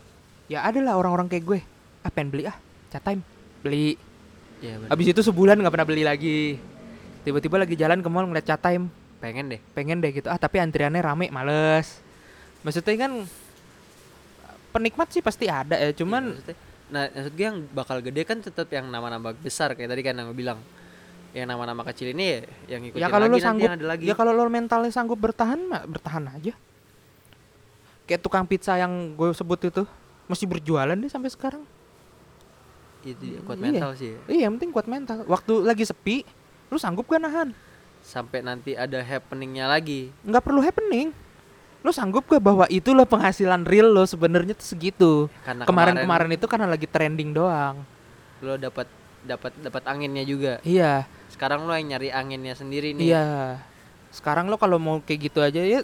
Ya 0.47 0.63
ada 0.63 0.79
lah 0.79 0.95
orang-orang 0.95 1.27
kayak 1.27 1.43
gue. 1.43 1.59
Ah 2.07 2.11
pengen 2.13 2.31
beli 2.31 2.47
ah, 2.47 2.55
chat 2.87 3.03
time 3.03 3.19
beli. 3.63 3.95
Ya 4.59 4.79
bener. 4.79 4.91
Habis 4.91 5.07
itu 5.15 5.21
sebulan 5.23 5.59
nggak 5.59 5.73
pernah 5.73 5.87
beli 5.87 6.03
lagi. 6.07 6.59
Tiba-tiba 7.23 7.55
lagi 7.55 7.75
jalan 7.79 8.03
ke 8.03 8.07
mall 8.11 8.27
ngeliat 8.27 8.47
chat 8.47 8.59
time, 8.59 8.91
pengen 9.23 9.47
deh. 9.47 9.61
pengen 9.71 10.03
deh 10.03 10.11
gitu. 10.11 10.27
Ah 10.27 10.35
tapi 10.35 10.59
antriannya 10.59 10.99
rame, 10.99 11.31
males. 11.31 12.03
Maksudnya 12.67 12.95
kan 12.99 13.11
penikmat 14.73 15.07
sih 15.07 15.21
pasti 15.21 15.45
ada 15.45 15.77
ya, 15.77 15.93
cuman 15.93 16.33
maksudnya- 16.33 16.59
nah 16.89 17.03
maksud 17.07 17.31
gue 17.31 17.45
yang 17.45 17.57
bakal 17.69 17.97
gede 17.99 18.21
kan 18.21 18.37
tetap 18.37 18.67
yang 18.67 18.85
nama-nama 18.85 19.29
besar 19.31 19.71
kayak 19.71 19.87
tadi 19.87 20.01
kan 20.01 20.13
yang 20.13 20.27
gue 20.27 20.39
bilang. 20.39 20.59
Yang 21.33 21.47
nama-nama 21.49 21.81
kecil 21.83 22.13
ini 22.13 22.23
ya 22.23 22.39
yang 22.69 22.81
ngikutin 22.83 23.01
ya 23.01 23.07
kalau 23.07 23.25
lagi 23.25 23.31
lo 23.31 23.33
nanti 23.33 23.47
sanggup 23.47 23.65
yang 23.65 23.75
ada 23.75 23.85
lagi. 23.87 24.03
ya 24.05 24.13
kalau 24.13 24.31
lo 24.31 24.43
mentalnya 24.45 24.91
sanggup 24.91 25.17
bertahan 25.17 25.59
mah 25.63 25.81
bertahan 25.83 26.23
aja 26.29 26.53
kayak 28.05 28.21
tukang 28.21 28.45
pizza 28.45 28.75
yang 28.75 28.93
gue 29.11 29.33
sebut 29.33 29.57
itu 29.63 29.81
masih 30.23 30.45
berjualan 30.45 30.93
deh 30.93 31.09
sampai 31.09 31.29
sekarang 31.29 31.63
itu 33.01 33.17
dia, 33.19 33.41
kuat 33.41 33.57
Iya. 33.57 33.65
mental 33.65 33.89
sih. 33.93 34.13
ya. 34.13 34.19
iya 34.29 34.41
yang 34.45 34.53
penting 34.55 34.69
kuat 34.69 34.85
mental 34.85 35.25
waktu 35.25 35.53
lagi 35.59 35.83
sepi 35.83 36.21
lu 36.69 36.77
sanggup 36.77 37.05
gak 37.05 37.19
nahan 37.19 37.49
Sampai 38.03 38.39
nanti 38.39 38.75
ada 38.75 38.99
happeningnya 38.99 39.65
lagi. 39.65 40.11
nggak 40.21 40.43
perlu 40.43 40.59
happening 40.59 41.15
lo 41.83 41.91
sanggup 41.91 42.23
gak 42.31 42.39
bahwa 42.39 42.63
itulah 42.71 43.03
penghasilan 43.03 43.67
real 43.67 43.91
lo 43.91 44.07
sebenarnya 44.07 44.55
tuh 44.55 44.67
segitu? 44.71 45.11
Kemarin-kemarin 45.43 46.31
itu 46.31 46.47
karena 46.47 46.71
lagi 46.71 46.87
trending 46.87 47.35
doang. 47.35 47.83
Lo 48.39 48.55
dapat 48.55 48.87
dapat 49.23 49.51
dapat 49.59 49.83
anginnya 49.87 50.23
juga. 50.23 50.63
iya. 50.63 51.03
Sekarang 51.27 51.67
lo 51.67 51.75
yang 51.75 51.95
nyari 51.95 52.09
anginnya 52.13 52.55
sendiri 52.55 52.95
nih. 52.95 53.11
iya. 53.11 53.59
Sekarang 54.15 54.47
lo 54.47 54.55
kalau 54.55 54.79
mau 54.79 55.03
kayak 55.03 55.19
gitu 55.27 55.43
aja 55.43 55.59
ya 55.59 55.83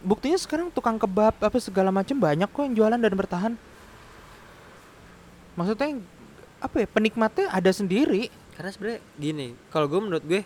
buktinya 0.00 0.38
sekarang 0.40 0.72
tukang 0.72 0.96
kebab 0.96 1.36
apa 1.36 1.58
segala 1.60 1.92
macam 1.92 2.16
banyak 2.16 2.48
kok 2.48 2.62
yang 2.64 2.74
jualan 2.78 3.00
dan 3.00 3.14
bertahan. 3.14 3.52
Maksudnya 5.58 6.00
apa 6.60 6.76
ya 6.84 6.88
penikmatnya 6.88 7.46
ada 7.50 7.70
sendiri. 7.74 8.30
Karena 8.56 8.70
sebenarnya 8.70 9.00
gini, 9.16 9.46
kalau 9.72 9.88
gue 9.88 10.00
menurut 10.00 10.24
gue 10.24 10.42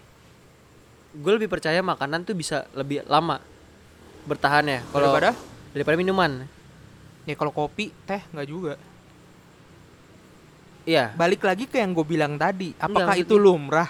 gue 1.15 1.33
lebih 1.39 1.51
percaya 1.51 1.79
makanan 1.83 2.27
tuh 2.27 2.35
bisa 2.35 2.67
lebih 2.75 3.07
lama 3.07 3.39
bertahan 4.25 4.65
ya 4.65 4.81
kalau 4.89 5.13
daripada 5.13 5.31
daripada 5.73 5.97
minuman. 5.97 6.33
ya 7.25 7.35
kalau 7.37 7.53
kopi 7.53 7.93
teh 8.05 8.21
nggak 8.33 8.49
juga 8.49 8.75
Iya. 10.85 11.17
balik 11.17 11.41
lagi 11.41 11.65
ke 11.65 11.81
yang 11.81 11.97
gue 11.97 12.05
bilang 12.05 12.37
tadi 12.37 12.77
apakah 12.77 13.09
maksud 13.09 13.25
itu 13.25 13.37
lumrah 13.41 13.89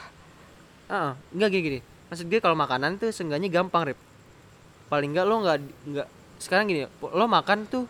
Heeh, 0.84 1.10
enggak 1.34 1.48
gini 1.50 1.62
gini. 1.64 1.80
Maksud 2.12 2.28
gue 2.28 2.38
kalau 2.38 2.52
makanan 2.54 3.00
tuh 3.00 3.08
seenggaknya 3.08 3.48
gampang, 3.48 3.88
Rip. 3.88 3.98
Paling 4.92 5.16
enggak 5.16 5.24
lo 5.24 5.40
enggak 5.40 5.58
enggak 5.88 6.06
sekarang 6.36 6.68
gini, 6.68 6.84
lo 7.00 7.24
makan 7.24 7.64
tuh 7.64 7.88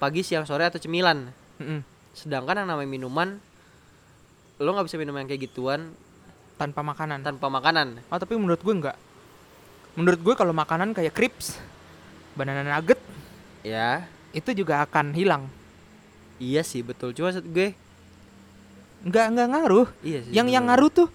pagi, 0.00 0.24
siang, 0.24 0.48
sore 0.48 0.64
atau 0.64 0.80
cemilan. 0.80 1.28
Mm-mm. 1.60 1.84
Sedangkan 2.16 2.64
yang 2.64 2.68
namanya 2.72 2.88
minuman 2.88 3.28
lo 4.56 4.70
nggak 4.72 4.86
bisa 4.88 4.96
minum 4.96 5.14
yang 5.14 5.28
kayak 5.28 5.46
gituan 5.46 5.92
tanpa 6.56 6.80
makanan 6.80 7.20
tanpa 7.20 7.50
makanan. 7.50 7.98
oh 8.06 8.18
tapi 8.18 8.38
menurut 8.38 8.62
gue 8.62 8.70
nggak 8.72 8.96
menurut 9.94 10.20
gue 10.20 10.34
kalau 10.34 10.50
makanan 10.50 10.90
kayak 10.90 11.10
crips 11.10 11.58
banana 12.32 12.62
nugget 12.62 12.98
Ya, 13.60 14.04
itu 14.30 14.52
juga 14.52 14.82
akan 14.82 15.10
hilang 15.10 15.48
iya 16.36 16.60
sih 16.60 16.80
betul. 16.80 17.10
Cuma 17.10 17.32
gue 17.32 17.72
nggak 19.02 19.26
nggak 19.30 19.48
ngaruh 19.50 19.88
iya 20.00 20.20
sih. 20.20 20.32
yang 20.32 20.46
yang 20.46 20.64
bener. 20.64 20.76
ngaruh 20.76 20.90
tuh 20.94 21.08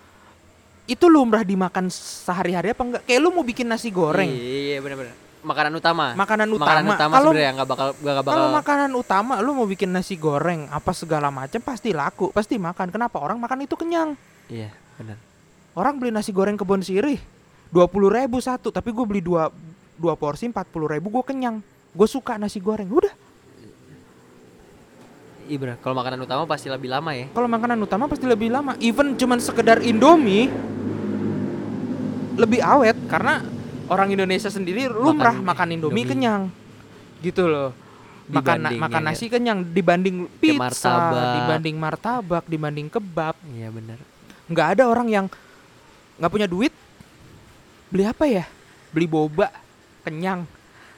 itu 0.85 1.05
lumrah 1.05 1.41
dimakan 1.41 1.89
sehari-hari 1.89 2.69
apa 2.69 2.81
enggak 2.81 3.01
kayak 3.03 3.19
lu 3.19 3.29
mau 3.29 3.41
bikin 3.41 3.65
nasi 3.65 3.89
goreng 3.89 4.25
Iya, 4.25 4.41
iya 4.73 4.77
benar-benar. 4.79 5.15
Makanan 5.39 5.71
utama. 5.73 6.05
makanan 6.13 6.49
utama, 6.49 6.65
Makanan 6.67 6.85
utama 6.89 7.13
kalau 7.13 7.31
sebenarnya 7.31 7.51
nggak 7.53 7.69
bakal 7.69 7.87
nggak 7.93 8.15
bakal 8.19 8.33
kalau 8.33 8.47
makanan 8.51 8.91
utama 8.93 9.33
lu 9.37 9.51
mau 9.53 9.63
bikin 9.63 9.89
nasi 9.89 10.15
goreng 10.15 10.65
apa 10.67 10.91
segala 10.91 11.29
macam 11.29 11.59
pasti 11.59 11.89
laku 11.91 12.29
pasti 12.29 12.57
makan 12.57 12.89
kenapa 12.89 13.17
orang 13.17 13.37
makan 13.37 13.63
itu 13.63 13.73
kenyang 13.73 14.17
Iya, 14.47 14.67
benar. 14.95 15.15
orang 15.73 15.95
beli 15.95 16.09
nasi 16.09 16.29
goreng 16.29 16.55
kebun 16.55 16.81
sirih 16.81 17.21
dua 17.69 17.85
puluh 17.85 18.09
ribu 18.09 18.37
satu 18.37 18.69
tapi 18.69 18.89
gue 18.89 19.05
beli 19.05 19.21
dua 19.21 19.53
dua 19.95 20.13
porsi 20.13 20.45
empat 20.45 20.65
puluh 20.67 20.87
ribu 20.87 21.09
gue 21.11 21.23
kenyang 21.25 21.61
gue 21.89 22.07
suka 22.07 22.35
nasi 22.35 22.57
goreng 22.57 22.87
udah 22.87 23.13
Iya 25.45 25.57
benar. 25.57 25.75
Kalau 25.81 25.97
makanan 25.97 26.21
utama 26.21 26.45
pasti 26.45 26.69
lebih 26.69 26.85
lama 26.87 27.09
ya. 27.09 27.25
kalau 27.27 27.49
makanan 27.49 27.77
utama 27.79 28.05
pasti 28.05 28.21
lebih 28.23 28.49
lama 28.49 28.77
even 28.77 29.13
cuman 29.15 29.37
sekedar 29.37 29.81
indomie 29.81 30.45
lebih 32.37 32.61
awet 32.61 32.93
karena 33.05 33.41
orang 33.89 34.13
Indonesia 34.13 34.47
sendiri 34.47 34.85
lumrah 34.85 35.33
Makan 35.33 35.43
makan, 35.43 35.67
indomie, 35.71 35.91
Indomie. 35.97 36.05
kenyang 36.07 36.43
gitu 37.19 37.49
loh 37.49 37.73
makan 38.29 38.57
na- 38.61 38.77
makan 38.77 39.01
yang 39.01 39.09
nasi 39.09 39.25
kenyang 39.25 39.59
dibanding 39.65 40.29
pizza 40.37 40.61
martabak. 40.61 41.33
dibanding 41.35 41.75
martabak 41.75 42.43
dibanding 42.45 42.87
kebab 42.87 43.33
Iya 43.49 43.69
benar. 43.69 43.97
nggak 44.45 44.67
ada 44.77 44.83
orang 44.85 45.07
yang 45.09 45.25
nggak 46.15 46.29
punya 46.29 46.45
duit 46.45 46.69
beli 47.89 48.03
apa 48.03 48.25
ya 48.25 48.45
beli 48.89 49.05
boba 49.05 49.49
kenyang 50.01 50.45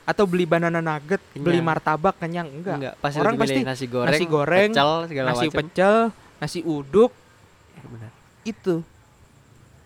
atau 0.01 0.23
beli 0.25 0.43
banana 0.43 0.79
nugget 0.79 1.21
beli 1.31 1.55
Kenyang. 1.55 1.65
martabak 1.65 2.15
kenyang 2.17 2.47
enggak, 2.49 2.75
Enggak, 2.75 2.93
pasti 2.99 3.17
Orang 3.17 3.35
pasti 3.37 3.59
nasi 3.61 3.85
goreng, 3.85 4.11
nasi 4.11 4.25
goreng, 4.25 4.69
pecel 4.69 4.91
segala 5.07 5.27
nasi 5.29 5.45
macam. 5.45 5.57
pecel 5.57 5.95
nasi 6.37 6.59
uduk 6.61 7.11
Iya, 7.71 7.85
benar. 7.87 8.11
itu 8.43 8.75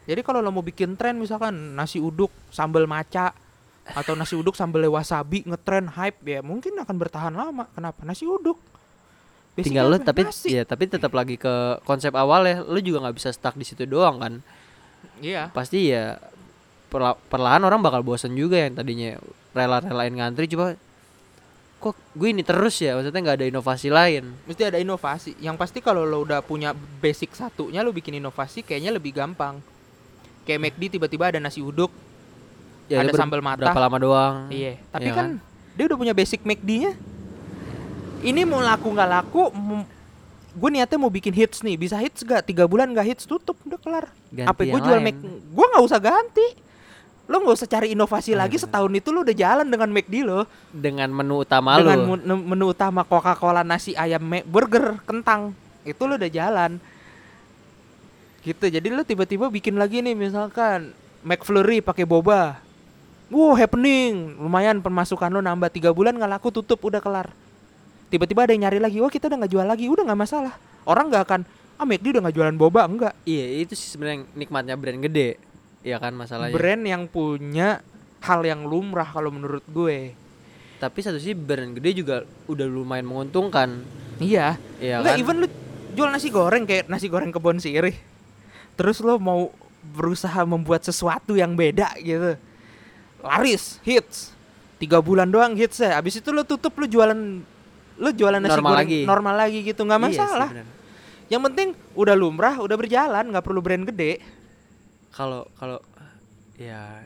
jadi 0.06 0.22
kalau 0.22 0.40
lo 0.40 0.50
mau 0.50 0.62
bikin 0.62 0.94
tren 0.94 1.16
misalkan 1.16 1.54
nasi 1.74 1.98
uduk 1.98 2.30
sambal 2.48 2.86
maca 2.86 3.34
atau 3.88 4.14
nasi 4.14 4.34
uduk 4.34 4.54
sambal 4.54 4.82
wasabi 4.88 5.42
ngetren 5.44 5.86
hype 5.88 6.18
ya 6.24 6.40
mungkin 6.42 6.74
akan 6.76 6.96
bertahan 6.96 7.32
lama 7.32 7.70
kenapa 7.70 8.02
nasi 8.02 8.24
uduk 8.24 8.58
Basicnya 9.54 9.64
Tinggal 9.80 9.86
lu 9.88 9.96
apa? 9.96 10.06
tapi 10.06 10.22
Nasi. 10.22 10.50
ya 10.52 10.64
tapi 10.64 10.84
tetap 10.86 11.10
lagi 11.10 11.40
ke 11.40 11.54
konsep 11.82 12.12
awal 12.12 12.44
ya. 12.44 12.60
Lu 12.60 12.76
juga 12.78 13.00
nggak 13.00 13.16
bisa 13.16 13.32
stuck 13.32 13.56
di 13.56 13.64
situ 13.64 13.88
doang 13.88 14.20
kan. 14.20 14.34
iya 15.18 15.48
Pasti 15.48 15.88
ya 15.88 16.20
perla- 16.96 17.20
perlahan 17.28 17.60
orang 17.62 17.84
bakal 17.84 18.00
bosen 18.02 18.32
juga 18.32 18.56
yang 18.56 18.72
tadinya 18.72 19.20
rela-relain 19.52 20.16
ngantri 20.16 20.48
coba 20.48 20.80
kok 21.76 21.94
gue 22.16 22.28
ini 22.32 22.42
terus 22.42 22.80
ya? 22.80 22.96
Maksudnya 22.96 23.20
nggak 23.20 23.38
ada 23.44 23.46
inovasi 23.46 23.92
lain. 23.92 24.32
Mesti 24.48 24.64
ada 24.64 24.80
inovasi. 24.80 25.36
Yang 25.38 25.56
pasti 25.60 25.80
kalau 25.84 26.02
lo 26.02 26.24
udah 26.24 26.40
punya 26.40 26.72
basic 26.74 27.36
satunya 27.36 27.84
lo 27.84 27.92
bikin 27.92 28.18
inovasi 28.18 28.64
kayaknya 28.64 28.96
lebih 28.96 29.12
gampang. 29.14 29.60
Kayak 30.48 30.72
McD 30.72 30.98
tiba-tiba 30.98 31.30
ada 31.30 31.38
nasi 31.38 31.60
uduk 31.60 31.92
ya 32.86 33.02
Ada 33.02 33.18
sambal 33.18 33.42
mata. 33.42 33.66
berapa 33.66 33.82
lama 33.82 33.98
doang 33.98 34.36
iya 34.54 34.78
tapi 34.94 35.10
Iya 35.10 35.18
kan 35.18 35.28
dia 35.74 35.90
udah 35.90 35.98
punya 35.98 36.14
basic 36.14 36.46
McD-nya 36.46 36.94
ini 38.22 38.42
mau 38.46 38.62
laku 38.62 38.94
nggak 38.94 39.10
laku 39.10 39.50
gue 40.56 40.70
niatnya 40.72 40.96
mau 40.96 41.12
bikin 41.12 41.36
hits 41.36 41.60
nih. 41.62 41.76
Bisa 41.76 42.00
hits 42.00 42.24
gak 42.24 42.48
tiga 42.48 42.64
bulan 42.64 42.88
nggak 42.88 43.12
hits 43.12 43.28
tutup 43.28 43.60
udah 43.68 43.76
kelar. 43.76 44.06
Ganti 44.32 44.48
apa 44.48 44.62
gue 44.64 44.80
jual 44.80 44.98
lain. 44.98 45.06
Mac 45.12 45.18
gue 45.20 45.66
nggak 45.68 45.84
usah 45.84 46.00
ganti 46.00 46.48
lo 47.26 47.42
nggak 47.42 47.58
usah 47.58 47.66
cari 47.66 47.98
inovasi 47.98 48.38
Ah, 48.38 48.46
lagi 48.46 48.62
bener. 48.62 48.70
setahun 48.70 48.92
itu 48.94 49.10
lo 49.10 49.26
udah 49.26 49.34
jalan 49.34 49.66
dengan 49.66 49.90
McD 49.90 50.16
lo. 50.22 50.46
Dengan 50.70 51.10
menu 51.10 51.42
utama 51.42 51.82
dengan 51.82 51.98
lu 51.98 52.22
menu, 52.22 52.36
menu 52.54 52.66
utama 52.70 53.02
Coca-Cola 53.02 53.66
nasi 53.66 53.98
ayam 53.98 54.22
burger 54.46 55.02
kentang. 55.10 55.58
Itu 55.82 56.06
lo 56.06 56.22
udah 56.22 56.30
jalan. 56.30 56.78
Gitu 58.46 58.66
jadi 58.70 58.88
lo 58.94 59.02
tiba-tiba 59.02 59.50
bikin 59.50 59.74
lagi 59.74 60.06
nih 60.06 60.14
misalkan 60.14 60.94
McFlurry 61.26 61.82
pakai 61.82 62.06
boba. 62.06 62.62
Wow 63.34 63.58
happening. 63.58 64.38
Lumayan 64.38 64.86
pemasukan 64.86 65.34
lo 65.34 65.42
nambah 65.42 65.74
tiga 65.74 65.90
bulan 65.90 66.14
nggak 66.14 66.30
laku 66.38 66.54
tutup 66.54 66.78
udah 66.86 67.02
kelar. 67.02 67.34
Tiba-tiba 68.14 68.46
ada 68.46 68.54
yang 68.54 68.70
nyari 68.70 68.78
lagi 68.78 69.02
wah 69.02 69.10
kita 69.10 69.26
udah 69.26 69.42
nggak 69.42 69.52
jual 69.52 69.66
lagi. 69.66 69.90
Udah 69.90 70.06
nggak 70.06 70.22
masalah. 70.22 70.54
Orang 70.86 71.10
nggak 71.10 71.26
akan 71.26 71.42
ah 71.76 71.84
McD 71.84 72.14
udah 72.14 72.22
nggak 72.30 72.36
jualan 72.38 72.54
boba. 72.54 72.86
Enggak 72.86 73.18
Iya, 73.26 73.66
itu 73.66 73.74
sih 73.74 73.90
sebenarnya 73.90 74.30
nikmatnya 74.38 74.78
brand 74.78 75.02
gede. 75.02 75.42
Iya 75.86 76.02
kan 76.02 76.12
masalahnya. 76.12 76.50
brand 76.52 76.82
yang 76.82 77.06
punya 77.06 77.86
hal 78.20 78.42
yang 78.42 78.66
lumrah 78.66 79.06
kalau 79.06 79.30
menurut 79.30 79.62
gue 79.66 80.18
Tapi 80.76 80.98
satu 81.00 81.16
sih 81.16 81.32
brand 81.32 81.72
gede 81.72 81.96
juga 81.96 82.16
udah 82.46 82.66
lumayan 82.66 83.06
menguntungkan. 83.06 83.86
iya 84.18 84.58
Iya 84.76 85.00
kan? 85.00 85.16
even 85.16 85.36
lu 85.40 85.48
jual 85.94 86.10
nasi 86.10 86.28
goreng 86.28 86.66
kayak 86.66 86.90
nasi 86.90 87.06
goreng 87.06 87.30
kebon 87.30 87.58
sirih. 87.58 87.94
Terus 88.74 89.00
lo 89.00 89.16
mau 89.16 89.54
berusaha 89.86 90.42
membuat 90.44 90.82
sesuatu 90.82 91.34
yang 91.34 91.54
beda 91.54 91.94
gitu. 91.98 92.36
Laris, 93.22 93.78
hits. 93.82 94.34
Tiga 94.76 95.00
bulan 95.00 95.30
doang 95.30 95.54
hits 95.54 95.80
ya. 95.80 95.96
Abis 95.96 96.18
itu 96.18 96.30
lo 96.30 96.44
tutup 96.44 96.76
lo 96.76 96.86
jualan 96.86 97.16
lo 97.96 98.10
jualan 98.12 98.42
nasi 98.42 98.52
Normal 98.52 98.72
goreng 98.74 98.82
lagi. 98.84 99.00
normal 99.06 99.36
lagi 99.38 99.60
gitu 99.64 99.82
nggak 99.82 100.00
Iya 100.02 100.08
sih, 100.10 100.20
masalah. 100.20 100.50
yang 101.26 101.42
penting 101.42 101.68
udah 101.96 102.12
lumrah, 102.14 102.60
udah 102.60 102.76
berjalan, 102.76 103.24
nggak 103.32 103.42
perlu 103.42 103.64
brand 103.64 103.86
gede. 103.86 104.20
Kalau 105.16 105.48
kalau 105.56 105.80
ya 106.56 107.04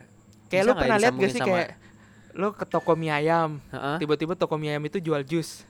Kayak 0.50 0.64
nggak 0.66 0.78
pernah 0.80 0.98
lihat 0.98 1.14
gak 1.14 1.30
sih 1.30 1.38
sama- 1.38 1.50
kayak 1.54 1.70
lo 2.32 2.48
ke 2.52 2.66
toko 2.66 2.94
mie 2.94 3.10
ayam, 3.12 3.62
tiba-tiba 3.98 4.34
toko 4.34 4.56
mie 4.56 4.72
ayam 4.72 4.84
itu 4.84 4.98
jual 4.98 5.22
jus. 5.22 5.62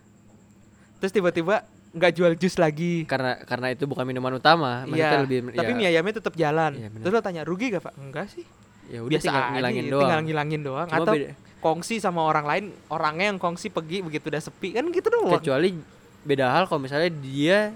Terus 0.98 1.12
tiba-tiba 1.12 1.64
nggak 1.90 2.12
jual 2.14 2.34
jus 2.36 2.56
lagi. 2.56 3.04
karena 3.04 3.36
karena 3.42 3.68
itu 3.70 3.84
bukan 3.84 4.04
minuman 4.04 4.32
utama, 4.34 4.86
Iya, 4.86 5.20
lebih 5.20 5.52
tapi 5.52 5.72
ya, 5.72 5.76
mie 5.76 5.88
ayamnya 5.90 6.14
tetap 6.16 6.32
jalan. 6.34 6.72
Iya, 6.74 6.88
bener. 6.88 7.04
Terus 7.04 7.14
lo 7.14 7.22
tanya 7.22 7.42
rugi 7.44 7.66
gak 7.70 7.84
pak? 7.84 7.94
Enggak 7.98 8.28
sih. 8.30 8.46
ya 8.88 9.00
udah 9.00 9.12
Biasa 9.12 9.26
tinggal 9.28 9.44
ngilangin 9.52 9.84
gitu, 9.84 9.92
doang. 9.92 10.02
tinggal 10.02 10.22
ngilangin 10.24 10.62
doang. 10.64 10.88
Cuma 10.88 10.98
Atau 11.00 11.14
beda- 11.14 11.34
kongsi 11.60 11.96
sama 11.98 12.22
orang 12.24 12.46
lain, 12.46 12.64
orangnya 12.88 13.26
yang 13.28 13.38
kongsi 13.38 13.68
pergi 13.68 14.00
begitu 14.00 14.26
udah 14.28 14.42
sepi 14.42 14.70
kan 14.72 14.86
gitu 14.88 15.08
doang. 15.08 15.30
kecuali 15.36 15.76
beda 16.22 16.46
hal 16.48 16.64
kalau 16.66 16.82
misalnya 16.82 17.12
dia 17.14 17.70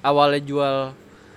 awalnya 0.00 0.40
jual 0.40 0.76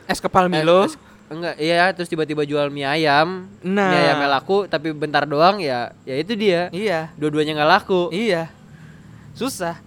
Es 0.06 0.18
kepal 0.18 0.48
Milo. 0.48 0.86
es- 0.86 0.96
enggak 1.28 1.56
iya 1.60 1.92
terus 1.92 2.08
tiba-tiba 2.08 2.48
jual 2.48 2.72
mie 2.72 2.88
ayam 2.88 3.52
nah, 3.60 3.92
mie 3.92 4.00
ayamnya 4.00 4.30
laku 4.40 4.68
tapi 4.68 4.96
bentar 4.96 5.28
doang 5.28 5.60
ya 5.60 5.92
ya 6.08 6.16
itu 6.16 6.34
dia 6.40 6.72
iya, 6.72 7.12
dua-duanya 7.20 7.56
nggak 7.58 7.72
laku 7.80 8.08
iya, 8.16 8.48
susah. 9.38 9.78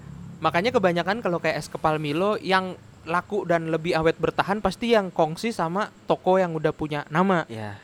Makanya 0.40 0.72
kebanyakan 0.72 1.20
kalau 1.20 1.36
kayak 1.36 1.60
es 1.60 1.68
kepal 1.68 2.00
Milo 2.00 2.40
yang 2.40 2.78
laku 3.04 3.44
dan 3.44 3.68
lebih 3.68 3.92
awet 3.92 4.16
bertahan 4.16 4.64
pasti 4.64 4.96
yang 4.96 5.12
kongsi 5.12 5.52
sama 5.52 5.92
toko 6.08 6.40
yang 6.40 6.56
udah 6.56 6.72
punya 6.72 7.04
nama. 7.12 7.44
ya 7.50 7.76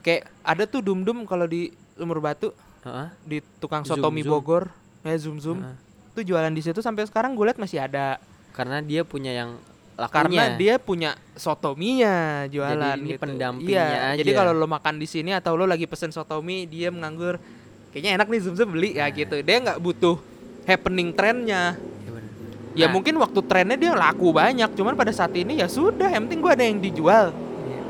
Kayak 0.00 0.32
ada 0.40 0.64
tuh 0.64 0.80
Dum 0.80 1.04
Dum 1.04 1.28
kalau 1.28 1.44
di 1.44 1.68
Lumur 2.00 2.24
Batu 2.24 2.56
heeh. 2.86 3.08
di 3.26 3.38
tukang 3.60 3.84
Zoom 3.84 4.00
soto 4.00 4.08
mie 4.08 4.24
Zoom. 4.24 4.32
Bogor, 4.32 4.64
ya 5.04 5.16
Zoom 5.20 5.36
Zoom. 5.42 5.60
Heeh. 5.60 5.76
Tuh 6.16 6.24
jualan 6.24 6.52
di 6.54 6.64
situ 6.64 6.80
sampai 6.80 7.04
sekarang 7.04 7.36
gue 7.36 7.44
liat 7.44 7.60
masih 7.60 7.84
ada. 7.84 8.16
karena 8.56 8.82
dia 8.82 9.06
punya 9.06 9.30
yang 9.30 9.54
lakunya 9.98 10.14
karena 10.14 10.42
dia 10.54 10.74
punya 10.78 11.10
sotominya 11.34 12.16
jualan 12.46 12.78
Jadi 12.94 13.02
ini 13.02 13.10
gitu. 13.10 13.18
pendampingnya 13.18 13.82
iya, 13.84 14.10
Jadi 14.14 14.30
aja. 14.30 14.38
kalau 14.38 14.52
lo 14.54 14.66
makan 14.66 14.94
di 14.94 15.04
sini 15.04 15.30
atau 15.32 15.52
lo 15.52 15.66
lagi 15.66 15.84
pesen 15.84 16.08
sotomi, 16.08 16.64
dia 16.64 16.88
menganggur 16.88 17.42
kayaknya 17.90 18.14
enak 18.14 18.26
nih 18.26 18.40
zoom 18.40 18.54
zoom 18.54 18.70
beli 18.70 18.94
ya 18.94 19.04
Nah. 19.04 19.12
gitu. 19.12 19.34
Dia 19.40 19.56
nggak 19.58 19.78
butuh 19.78 20.16
happening 20.64 21.10
trennya. 21.10 21.74
Ya 21.74 22.10
bener. 22.10 22.30
Ya 22.72 22.86
Nah, 22.86 22.92
mungkin 22.92 23.14
waktu 23.16 23.40
trennya 23.42 23.74
dia 23.74 23.92
laku 23.92 24.30
banyak, 24.30 24.70
cuman 24.72 24.94
pada 24.94 25.10
saat 25.10 25.34
ini 25.34 25.58
ya 25.58 25.66
sudah, 25.66 26.06
yang 26.06 26.24
penting 26.24 26.38
gua 26.38 26.54
ada 26.54 26.62
yang 26.62 26.78
dijual. 26.78 27.34
iya. 27.64 27.82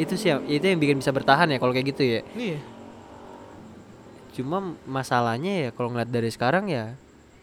itu 0.00 0.16
sih 0.16 0.32
itu 0.48 0.64
yang 0.64 0.80
bikin 0.80 0.96
bisa 0.96 1.12
bertahan 1.12 1.44
ya 1.46 1.58
kalau 1.58 1.68
kayak 1.70 1.84
gitu 1.86 2.00
ya 2.02 2.20
Iya. 2.32 2.58
cuma 4.32 4.56
masalahnya 4.82 5.52
ya 5.58 5.70
kalau 5.70 5.92
ngeliat 5.92 6.08
dari 6.08 6.32
sekarang 6.32 6.64
ya 6.66 6.96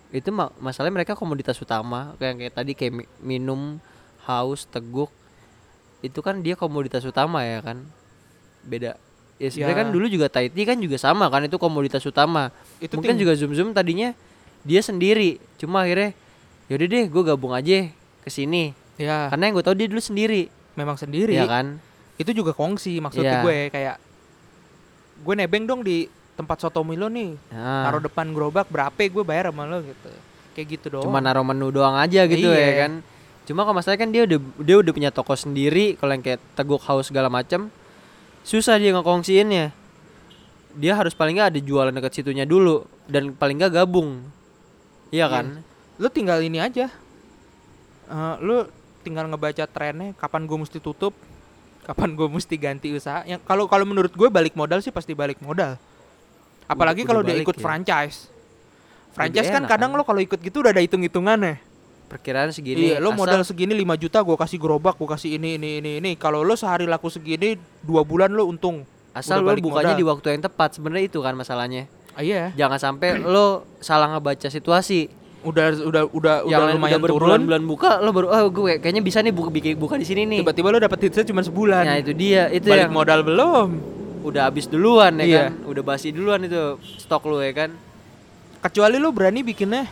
itu 0.09 0.25
ma- 0.27 0.49
masalahnya 0.57 0.95
mereka 0.95 1.13
komoditas 1.13 1.53
utama 1.55 2.17
kayak 2.17 2.35
kayak 2.39 2.53
tadi 2.55 2.71
kayak 2.73 2.93
mi- 2.95 3.11
minum 3.21 3.77
haus 4.29 4.63
teguk 4.63 5.09
itu 5.99 6.19
kan 6.21 6.39
dia 6.39 6.53
komoditas 6.53 7.01
utama 7.01 7.41
ya 7.41 7.59
kan 7.59 7.81
beda 8.61 8.93
ya 9.41 9.47
sebenarnya 9.49 9.73
Ya. 9.73 9.81
kan 9.81 9.87
dulu 9.89 10.05
juga 10.05 10.27
tea 10.29 10.47
kan 10.63 10.77
juga 10.77 10.95
sama 10.95 11.25
kan 11.27 11.41
itu 11.41 11.57
komoditas 11.57 12.03
utama 12.03 12.53
Itu 12.77 12.95
mungkin 12.95 13.17
juga 13.17 13.33
zoom 13.33 13.51
zoom 13.51 13.69
tadinya 13.71 14.13
dia 14.61 14.79
sendiri 14.79 15.41
cuma 15.57 15.81
akhirnya 15.81 16.13
yaudah 16.69 16.87
deh 16.87 17.05
gue 17.07 17.23
gabung 17.25 17.51
aja 17.51 17.89
ke 18.21 18.29
sini 18.29 18.77
ya 18.95 19.31
karena 19.33 19.49
yang 19.49 19.55
gue 19.55 19.65
tahu 19.65 19.75
dia 19.75 19.87
dulu 19.87 19.99
sendiri 19.99 20.51
memang 20.75 20.95
sendiri. 20.95 21.33
ya 21.33 21.43
kan 21.43 21.81
Itu 22.15 22.35
juga 22.35 22.51
kongsi 22.51 22.99
maksudnya 22.99 23.39
Iya. 23.39 23.43
gue 23.43 23.57
kayak 23.69 23.95
gue 25.19 25.33
nebeng 25.35 25.63
dong 25.63 25.81
di 25.81 26.07
tempat 26.35 26.55
sotomi 26.57 26.95
lo 26.95 27.07
nih. 27.07 27.35
nah, 27.49 27.83
Taruh 27.83 27.99
depan 28.01 28.27
gerobak 28.29 28.67
berapa 28.67 28.95
gue 28.95 29.23
bayar 29.23 29.51
sama 29.51 29.63
lo 29.65 29.79
gitu. 29.81 30.07
Kayak 30.51 30.67
gitu 30.69 30.85
doang. 30.89 31.03
cuma 31.03 31.19
naruh 31.19 31.43
menu 31.43 31.67
doang 31.69 31.95
aja 31.95 32.23
gitu 32.25 32.47
ya 32.47 32.59
Iya. 32.59 32.75
kan 32.77 32.91
cuma 33.49 33.65
kalau 33.65 33.81
masalahnya 33.81 34.05
kan 34.05 34.11
dia 34.13 34.29
udah 34.29 34.39
dia 34.61 34.75
udah 34.77 34.93
punya 34.93 35.09
toko 35.09 35.33
sendiri 35.33 35.97
kalau 35.97 36.13
yang 36.13 36.21
kayak 36.21 36.37
teguk 36.53 36.85
house 36.85 37.09
segala 37.09 37.33
macam 37.33 37.73
susah 38.45 38.77
dia 38.77 38.93
ngekongsiinnya. 38.93 39.73
Dia 40.77 40.93
harus 40.93 41.17
paling 41.17 41.33
nggak 41.33 41.57
ada 41.57 41.59
jualan 41.59 41.93
dekat 41.93 42.21
situnya 42.21 42.45
dulu 42.45 42.85
dan 43.09 43.33
paling 43.33 43.57
nggak 43.57 43.73
gabung. 43.73 44.21
Iya 45.09 45.25
Iya. 45.25 45.33
kan? 45.33 45.45
Lu 45.97 46.07
tinggal 46.13 46.39
ini 46.45 46.61
aja. 46.61 46.93
Eh, 48.09 48.35
lu 48.41 48.69
tinggal 49.01 49.25
ngebaca 49.29 49.65
trennya 49.65 50.13
kapan 50.17 50.45
gue 50.45 50.57
mesti 50.61 50.77
tutup 50.77 51.13
kapan 51.85 52.13
gue 52.13 52.27
mesti 52.29 52.53
ganti 52.53 52.93
usaha. 52.93 53.25
Yang 53.25 53.41
kalau 53.49 53.65
kalau 53.65 53.85
menurut 53.85 54.13
gue 54.13 54.29
balik 54.29 54.53
modal 54.53 54.81
sih 54.81 54.93
pasti 54.93 55.17
balik 55.17 55.41
modal. 55.41 55.77
Apalagi 56.69 57.01
kalau 57.01 57.25
dia 57.25 57.33
ikut 57.33 57.57
ya. 57.57 57.63
franchise. 57.65 58.29
Franchise 59.09 59.49
kan 59.49 59.65
kadang 59.65 59.89
kan? 59.89 59.97
lo 59.97 60.05
kalau 60.05 60.21
ikut 60.21 60.37
gitu 60.37 60.61
udah 60.61 60.69
ada 60.69 60.85
hitung 60.85 61.01
hitungannya 61.01 61.68
perkiraan 62.09 62.49
segini 62.49 62.89
iya 62.89 62.97
lo 62.97 63.13
asal- 63.13 63.19
modal 63.21 63.41
segini 63.45 63.77
5 63.77 63.95
juta 63.95 64.19
gue 64.19 64.33
kasih 64.33 64.57
gerobak 64.57 64.97
gue 64.97 65.05
kasih 65.05 65.37
ini 65.37 65.55
ini 65.55 65.77
ini 65.77 65.91
ini. 65.97 66.11
Kalau 66.15 66.41
lo 66.41 66.57
sehari 66.57 66.83
laku 66.83 67.07
segini 67.07 67.53
dua 67.79 68.01
bulan 68.01 68.33
lo 68.33 68.43
untung. 68.43 68.81
Asal 69.13 69.39
lo 69.39 69.53
bukanya 69.53 69.93
modal. 69.93 69.95
di 69.95 70.05
waktu 70.05 70.27
yang 70.31 70.41
tepat 70.41 70.75
sebenarnya 70.75 71.05
itu 71.05 71.21
kan 71.21 71.33
masalahnya. 71.33 71.85
Ah, 72.11 72.21
iya. 72.21 72.49
Jangan 72.51 72.81
sampai 72.81 73.15
lo 73.15 73.63
salah 73.77 74.09
ngebaca 74.09 74.49
situasi. 74.49 75.07
Udah 75.39 75.71
udah 75.71 76.03
udah 76.09 76.35
yang 76.43 76.59
udah 76.59 76.75
lumayan 76.75 76.97
udah 76.97 77.07
turun. 77.07 77.15
berbulan-bulan 77.39 77.63
buka 77.63 77.91
lo 77.97 78.09
baru 78.11 78.27
oh 78.27 78.43
gue 78.51 78.75
kayaknya 78.75 78.99
bisa 78.99 79.21
nih 79.21 79.31
buka 79.31 79.47
bikin 79.47 79.77
buka 79.77 79.95
di 79.95 80.03
sini 80.03 80.25
nih. 80.25 80.43
Tiba-tiba 80.43 80.67
lo 80.67 80.79
dapet 80.79 80.99
hitsnya 81.05 81.23
cuma 81.23 81.39
sebulan. 81.39 81.83
Nah 81.85 81.95
itu 81.95 82.11
dia 82.11 82.49
itu 82.49 82.67
balik 82.67 82.85
yang 82.85 82.91
modal 82.91 83.21
belum. 83.21 83.69
udah 84.19 84.51
habis 84.51 84.67
duluan 84.67 85.15
ya 85.15 85.23
Iya. 85.23 85.39
kan? 85.47 85.51
Udah 85.63 85.79
basi 85.79 86.11
duluan 86.11 86.43
itu 86.43 86.59
stok 86.97 87.23
lu 87.23 87.39
ya 87.39 87.55
kan? 87.55 87.71
Kecuali 88.59 88.99
lu 88.99 89.15
berani 89.15 89.39
bikinnya 89.41 89.87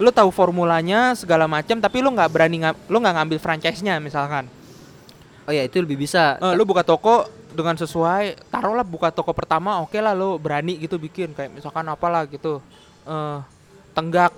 lu 0.00 0.08
tahu 0.08 0.32
formulanya 0.32 1.12
segala 1.12 1.44
macam 1.44 1.76
tapi 1.76 2.00
lu 2.00 2.08
nggak 2.08 2.30
berani 2.32 2.64
nga- 2.64 2.78
lu 2.88 2.96
nggak 2.96 3.14
ngambil 3.20 3.38
franchise-nya 3.38 4.00
misalkan. 4.00 4.48
Oh 5.44 5.52
ya 5.52 5.60
itu 5.60 5.76
lebih 5.84 6.00
bisa. 6.00 6.40
Eh, 6.40 6.54
lu 6.56 6.64
buka 6.64 6.80
toko 6.80 7.28
dengan 7.52 7.76
sesuai 7.76 8.48
taruhlah 8.48 8.86
buka 8.86 9.12
toko 9.12 9.34
pertama 9.36 9.82
oke 9.84 9.98
lah 10.00 10.16
lu 10.16 10.40
berani 10.40 10.80
gitu 10.80 10.96
bikin 10.96 11.36
kayak 11.36 11.52
misalkan 11.52 11.84
apalah 11.84 12.24
gitu. 12.24 12.64
Eh 13.04 13.38
tenggak. 13.92 14.32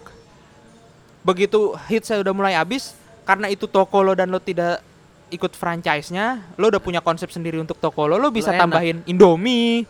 Begitu 1.23 1.79
hit 1.87 2.03
saya 2.03 2.27
udah 2.27 2.35
mulai 2.35 2.59
habis 2.59 2.99
karena 3.23 3.47
itu 3.47 3.71
toko 3.71 4.03
lo 4.03 4.19
dan 4.19 4.35
lo 4.35 4.43
tidak 4.43 4.83
ikut 5.31 5.55
franchise-nya 5.55 6.43
lo 6.59 6.75
udah 6.75 6.83
punya 6.83 6.99
konsep 6.99 7.31
sendiri 7.31 7.63
untuk 7.63 7.79
toko 7.79 8.11
lo 8.11 8.19
lo 8.19 8.35
bisa 8.35 8.51
enak. 8.51 8.67
tambahin 8.67 8.97
Indomie 9.07 9.87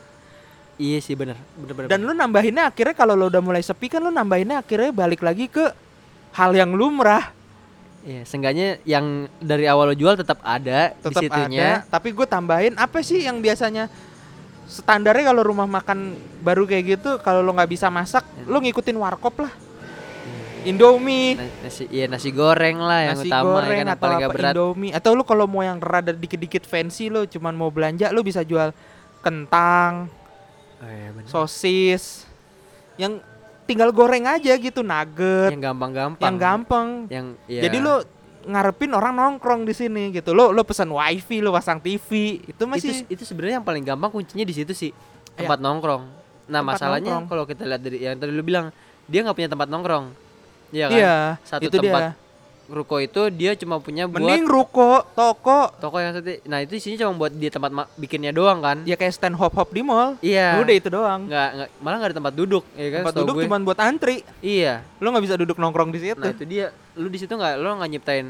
iya 0.82 0.98
sih 0.98 1.14
bener. 1.14 1.38
Bener 1.54 1.74
bener 1.76 1.88
dan 1.88 2.02
lu 2.02 2.10
nambahinnya 2.10 2.66
akhirnya 2.66 2.92
kalau 2.92 3.14
lo 3.14 3.30
udah 3.30 3.38
mulai 3.38 3.62
sepi 3.62 3.86
kan 3.86 4.02
lu 4.02 4.10
nambahinnya 4.10 4.58
akhirnya 4.58 4.90
balik 4.90 5.22
lagi 5.22 5.46
ke 5.46 5.70
hal 6.32 6.50
yang 6.50 6.74
lumrah. 6.74 7.30
Iya 8.02 8.26
seenggaknya 8.26 8.82
yang 8.82 9.30
dari 9.38 9.70
awal 9.70 9.90
lo 9.90 9.96
jual 9.96 10.18
tetap 10.18 10.42
ada 10.42 10.90
tetap 10.90 11.22
di 11.22 11.30
situnya. 11.30 11.86
ada 11.86 11.86
tapi 11.86 12.10
gue 12.10 12.26
tambahin 12.26 12.74
apa 12.74 12.98
sih 12.98 13.22
yang 13.22 13.38
biasanya 13.38 13.86
standarnya 14.66 15.30
kalau 15.30 15.46
rumah 15.46 15.70
makan 15.70 16.18
baru 16.42 16.66
kayak 16.66 16.98
gitu 16.98 17.10
kalau 17.22 17.38
lo 17.40 17.54
nggak 17.54 17.70
bisa 17.70 17.86
masak 17.86 18.26
Iya. 18.34 18.50
lo 18.50 18.58
ngikutin 18.58 18.98
warkop 18.98 19.46
lah. 19.46 19.52
Indomie. 20.62 21.34
Na- 21.34 21.50
nasi 21.62 21.90
iya 21.90 22.06
nasi 22.06 22.30
goreng 22.30 22.78
lah 22.78 23.00
yang 23.02 23.18
nasi 23.18 23.26
utama 23.26 23.50
goreng 23.58 23.70
ya 23.70 23.82
kan 23.82 23.88
atau 23.90 24.02
paling 24.02 24.18
apa 24.18 24.30
berat. 24.30 24.52
Indomie. 24.54 24.90
Atau 24.90 25.10
lu 25.14 25.22
kalau 25.22 25.46
mau 25.46 25.62
yang 25.62 25.78
rada 25.78 26.10
dikit-dikit 26.10 26.62
fancy 26.62 27.06
lo 27.06 27.26
cuman 27.26 27.54
mau 27.54 27.70
belanja 27.70 28.10
lo 28.10 28.22
bisa 28.22 28.42
jual 28.42 28.70
kentang 29.22 30.06
oh, 30.82 30.90
iya 30.90 31.08
bener. 31.14 31.28
sosis. 31.30 32.26
Yang 32.98 33.22
tinggal 33.64 33.94
goreng 33.94 34.26
aja 34.26 34.52
gitu 34.58 34.82
nugget. 34.82 35.54
Yang 35.54 35.62
gampang-gampang. 35.72 36.26
Yang 36.26 36.36
gampang. 36.36 36.88
Yang 37.08 37.26
iya. 37.46 37.62
Jadi 37.64 37.76
lo 37.78 37.94
ngarepin 38.42 38.90
orang 38.90 39.14
nongkrong 39.14 39.62
di 39.62 39.74
sini 39.74 40.10
gitu. 40.10 40.34
Lo 40.34 40.50
lo 40.50 40.66
pesan 40.66 40.90
wifi, 40.90 41.38
lo 41.38 41.54
pasang 41.54 41.78
TV, 41.78 42.42
itu 42.42 42.50
itu 42.50 42.62
masih 42.66 42.92
itu 43.06 43.22
sebenarnya 43.22 43.62
yang 43.62 43.66
paling 43.66 43.86
gampang 43.86 44.10
kuncinya 44.10 44.42
di 44.42 44.54
situ 44.54 44.74
sih. 44.74 44.90
Iya. 45.32 45.48
tempat 45.48 45.58
nongkrong. 45.64 46.02
Nah 46.50 46.60
Tempat 46.60 46.76
masalahnya 46.76 47.24
kalau 47.24 47.44
kita 47.48 47.64
lihat 47.64 47.80
dari 47.80 47.98
yang 48.04 48.20
tadi 48.20 48.32
lu 48.34 48.44
bilang 48.44 48.68
dia 49.08 49.24
nggak 49.24 49.36
punya 49.36 49.48
tempat 49.48 49.68
nongkrong. 49.70 50.06
Iya 50.72 50.86
kan? 50.88 50.98
Iya 50.98 51.16
satu 51.46 51.62
itu 51.68 51.76
tempat. 51.80 52.02
dia. 52.12 52.21
Ruko 52.72 52.96
itu 52.98 53.28
dia 53.28 53.52
cuma 53.54 53.78
punya 53.78 54.08
buat 54.08 54.24
Mending 54.24 54.48
ruko, 54.48 55.04
toko, 55.12 55.70
toko 55.76 55.96
yang 56.00 56.16
satu. 56.16 56.32
Nah 56.48 56.64
itu 56.64 56.80
isinya 56.80 57.06
cuma 57.06 57.12
buat 57.20 57.32
di 57.32 57.48
tempat 57.52 57.70
bikinnya 58.00 58.32
doang 58.32 58.64
kan? 58.64 58.80
ya 58.88 58.96
kayak 58.96 59.12
stand 59.12 59.36
hop 59.36 59.52
hop 59.52 59.70
di 59.70 59.84
mall. 59.84 60.16
Iya. 60.24 60.58
Udah 60.58 60.74
itu 60.74 60.88
doang. 60.88 61.28
Nggak, 61.28 61.48
nggak 61.54 61.68
malah 61.84 61.96
nggak 62.00 62.10
ada 62.10 62.16
tempat 62.18 62.34
duduk 62.34 62.64
ya 62.74 62.88
kan? 62.88 63.00
Tempat 63.04 63.16
duduk 63.20 63.34
cuma 63.44 63.56
buat 63.60 63.78
antri. 63.78 64.16
Iya. 64.40 64.80
Lo 64.98 65.12
nggak 65.12 65.24
bisa 65.28 65.36
duduk 65.36 65.56
nongkrong 65.60 65.92
di 65.92 66.00
situ. 66.00 66.18
Nah 66.20 66.32
itu 66.32 66.44
dia. 66.48 66.72
Lu 66.96 67.08
di 67.12 67.18
situ 67.20 67.32
nggak? 67.32 67.54
Lu 67.60 67.68
nggak 67.76 67.90
nyiptain 67.92 68.26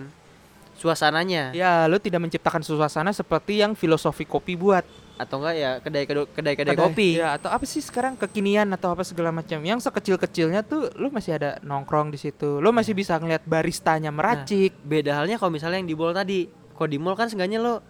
suasananya 0.74 1.52
Ya, 1.52 1.84
lo 1.84 1.96
tidak 1.96 2.20
menciptakan 2.20 2.60
suasana 2.60 3.10
seperti 3.10 3.60
yang 3.60 3.72
filosofi 3.72 4.24
kopi 4.24 4.54
buat. 4.54 4.84
atau 5.12 5.38
enggak 5.38 5.54
ya 5.54 5.70
kedai 5.78 6.02
kedai 6.02 6.24
kedai, 6.26 6.54
kedai 6.56 6.74
kopi. 6.74 7.08
Ya, 7.14 7.36
atau 7.36 7.46
apa 7.46 7.62
sih 7.62 7.78
sekarang 7.78 8.16
kekinian 8.16 8.66
atau 8.68 8.90
apa 8.90 9.06
segala 9.06 9.30
macam. 9.30 9.60
Yang 9.60 9.86
sekecil-kecilnya 9.86 10.60
tuh 10.62 10.90
lo 10.96 11.08
masih 11.08 11.38
ada 11.38 11.62
nongkrong 11.62 12.10
di 12.10 12.18
situ. 12.18 12.58
Lo 12.58 12.74
masih 12.74 12.90
bisa 12.90 13.14
ngeliat 13.16 13.44
baristanya 13.44 14.10
meracik. 14.10 14.74
Beda 14.82 15.14
halnya 15.14 15.38
kalau 15.38 15.54
misalnya 15.54 15.78
yang 15.78 15.86
di 15.86 15.94
mall 15.94 16.10
tadi. 16.10 16.50
Kalau 16.74 16.88
di 16.90 16.98
mall 16.98 17.14
kan 17.14 17.30
seenggaknya 17.30 17.62
lo 17.62 17.84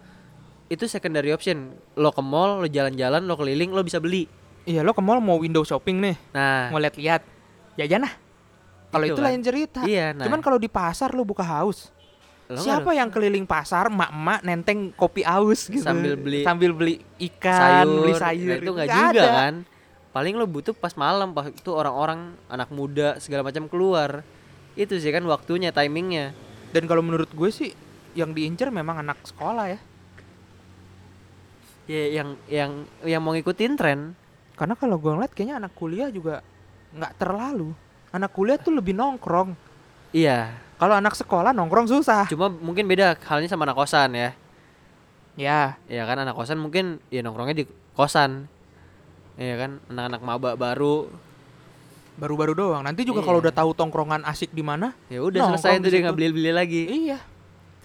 itu 0.67 0.85
secondary 0.85 1.33
option. 1.33 1.73
Lo 1.95 2.13
ke 2.13 2.21
mall, 2.21 2.61
lo 2.61 2.67
jalan-jalan, 2.67 3.25
lo 3.25 3.33
keliling, 3.33 3.71
lo 3.71 3.81
bisa 3.81 3.97
beli. 3.97 4.29
Iya, 4.63 4.79
lo 4.79 4.93
ke 4.93 5.01
mall 5.01 5.17
mau 5.17 5.35
window 5.35 5.65
shopping 5.65 5.99
nih, 5.99 6.15
Nah, 6.31 6.69
mau 6.69 6.77
lihat-lihat. 6.77 7.25
Jajan 7.75 8.05
lah. 8.05 8.13
Kalau 8.87 9.03
Itu 9.03 9.09
itu 9.09 9.19
kan. 9.19 9.25
lain 9.25 9.41
cerita. 9.41 9.79
iya. 9.83 10.13
Nah, 10.13 10.23
Cuman 10.23 10.37
kalau 10.39 10.61
di 10.61 10.69
pasar 10.69 11.11
lo 11.11 11.25
buka 11.25 11.41
haus. 11.41 11.89
Lo 12.51 12.59
Siapa 12.59 12.91
yang 12.91 13.07
keliling 13.07 13.47
pasar 13.47 13.87
emak-emak 13.87 14.43
nenteng 14.43 14.91
kopi 14.93 15.23
aus 15.23 15.71
gitu 15.71 15.83
Sambil 15.83 16.19
beli 16.19 16.43
sambil 16.43 16.71
beli 16.75 16.99
ikan, 17.31 17.87
sayur, 17.87 18.01
beli 18.03 18.13
sayur. 18.19 18.47
nah, 18.51 18.57
itu 18.59 18.71
nggak 18.75 18.87
Nggak 18.87 18.99
juga 18.99 19.21
ada. 19.23 19.33
kan. 19.47 19.55
Paling 20.13 20.33
lo 20.37 20.45
butuh 20.45 20.75
pas 20.77 20.93
malam, 20.93 21.33
pas 21.33 21.49
itu 21.49 21.71
orang-orang 21.73 22.37
anak 22.45 22.69
muda 22.69 23.17
segala 23.17 23.41
macam 23.41 23.65
keluar. 23.65 24.21
Itu 24.75 24.93
sih 25.01 25.09
kan 25.09 25.25
waktunya, 25.25 25.73
timingnya. 25.73 26.37
Dan 26.69 26.85
kalau 26.85 27.01
menurut 27.01 27.31
gue 27.33 27.49
sih 27.49 27.73
yang 28.13 28.29
diincer 28.29 28.69
memang 28.69 29.01
anak 29.01 29.17
sekolah 29.25 29.73
ya. 29.73 29.79
Ya 31.83 32.03
yang 32.21 32.29
yang 32.47 32.71
yang 33.03 33.19
mau 33.19 33.33
ngikutin 33.33 33.73
tren. 33.75 33.99
Karena 34.53 34.77
kalau 34.77 35.01
gue 35.01 35.11
ngeliat 35.11 35.33
kayaknya 35.33 35.57
anak 35.59 35.73
kuliah 35.73 36.07
juga 36.07 36.39
nggak 36.93 37.13
terlalu. 37.17 37.73
Anak 38.13 38.31
kuliah 38.31 38.61
tuh 38.61 38.71
lebih 38.71 38.93
nongkrong. 38.93 39.57
Iya. 40.13 40.53
Kalau 40.83 40.99
anak 40.99 41.15
sekolah 41.15 41.55
nongkrong 41.55 41.87
susah. 41.87 42.27
Cuma 42.27 42.51
mungkin 42.51 42.83
beda 42.91 43.15
halnya 43.23 43.47
sama 43.47 43.63
anak 43.63 43.79
kosan 43.79 44.11
ya. 44.11 44.35
Ya, 45.39 45.79
Ya 45.87 46.03
kan 46.03 46.19
anak 46.19 46.35
kosan 46.35 46.59
mungkin 46.59 46.99
ya 47.07 47.23
nongkrongnya 47.23 47.63
di 47.63 47.65
kosan. 47.95 48.51
Iya 49.39 49.55
kan 49.55 49.71
anak-anak 49.87 50.21
maba 50.27 50.49
baru 50.59 51.07
baru-baru 52.19 52.51
doang. 52.51 52.83
Nanti 52.83 53.07
juga 53.07 53.23
Iya. 53.23 53.27
kalau 53.31 53.39
udah 53.39 53.53
tahu 53.55 53.71
tongkrongan 53.71 54.27
asik 54.27 54.51
di 54.51 54.59
mana, 54.59 54.91
ya 55.07 55.23
udah 55.23 55.55
selesai 55.55 55.79
itu 55.79 55.87
dia 55.87 56.01
nggak 56.03 56.17
beli-beli 56.19 56.51
lagi. 56.51 56.81
iya. 56.83 57.17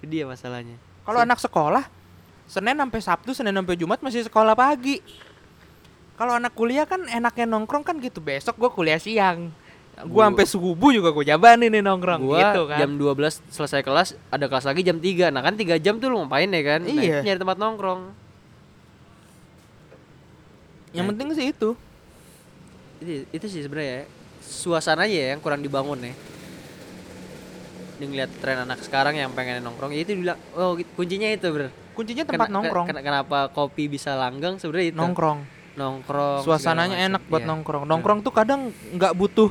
Itu 0.03 0.11
dia 0.11 0.27
masalahnya. 0.27 0.75
Kalau 1.07 1.23
anak 1.23 1.39
sekolah, 1.39 1.87
Senin 2.51 2.77
sampai 2.83 2.99
Sabtu, 2.99 3.31
Senin 3.31 3.55
sampai 3.55 3.79
Jumat 3.79 4.03
masih 4.03 4.27
sekolah 4.27 4.59
pagi. 4.59 4.99
Kalau 6.19 6.35
anak 6.35 6.51
kuliah 6.59 6.83
kan 6.83 7.07
enaknya 7.07 7.47
nongkrong 7.47 7.87
kan 7.87 7.95
gitu. 8.03 8.19
Besok 8.19 8.59
gue 8.59 8.71
kuliah 8.75 8.99
siang. 8.99 9.55
Gue 9.99 10.15
Gua- 10.15 10.27
sampai 10.27 10.45
subuh 10.45 10.91
juga 10.91 11.11
gue 11.11 11.25
jabanin 11.25 11.69
nih 11.69 11.83
nongkrong 11.83 12.23
Gua 12.23 12.39
gitu 12.39 12.63
kan. 12.65 12.79
jam 12.79 12.91
12 12.95 13.43
selesai 13.49 13.83
kelas, 13.83 14.09
ada 14.29 14.47
kelas 14.47 14.65
lagi 14.65 14.81
jam 14.81 14.97
3. 14.97 15.27
Nah, 15.29 15.41
kan 15.41 15.53
3 15.53 15.75
jam 15.77 15.99
tuh 15.99 16.07
lu 16.07 16.23
ngapain 16.23 16.47
ya 16.47 16.63
kan? 16.65 16.81
Nah, 16.81 16.93
Iya. 16.93 17.19
itu 17.19 17.27
nyari 17.27 17.39
tempat 17.39 17.57
nongkrong. 17.57 18.01
Yang 20.91 21.03
Nah, 21.03 21.11
penting 21.13 21.27
sih 21.35 21.47
itu. 21.49 21.71
Itu 22.99 23.11
itu 23.29 23.47
sih 23.49 23.61
sebenarnya 23.61 23.93
ya. 23.93 24.05
suasananya 24.41 25.13
ya 25.13 25.27
yang 25.31 25.41
kurang 25.41 25.61
dibangun 25.61 26.01
ya. 26.01 26.15
Dia 27.99 28.07
ngeliat 28.07 28.31
tren 28.39 28.59
anak 28.59 28.81
sekarang 28.81 29.13
yang 29.13 29.29
pengen 29.31 29.61
nongkrong, 29.61 29.91
ya 29.91 30.01
itu 30.01 30.17
bilang, 30.17 30.39
oh 30.55 30.73
kuncinya 30.95 31.29
itu, 31.29 31.45
Bro. 31.45 31.69
Kuncinya 31.93 32.25
tempat 32.25 32.47
Kena- 32.47 32.57
nongkrong. 32.57 32.87
ke- 32.89 33.03
kenapa 33.03 33.39
kopi 33.51 33.91
bisa 33.91 34.15
langgang 34.15 34.57
sebenarnya 34.57 34.95
itu. 34.95 34.97
nongkrong. 34.97 35.43
Nongkrong. 35.75 36.41
Suasananya 36.43 36.97
enak 37.05 37.23
buat 37.27 37.43
Iya. 37.43 37.51
nongkrong. 37.51 37.85
Nongkrong 37.85 38.19
tuh 38.23 38.31
kadang 38.31 38.71
nggak 38.91 39.13
butuh 39.13 39.51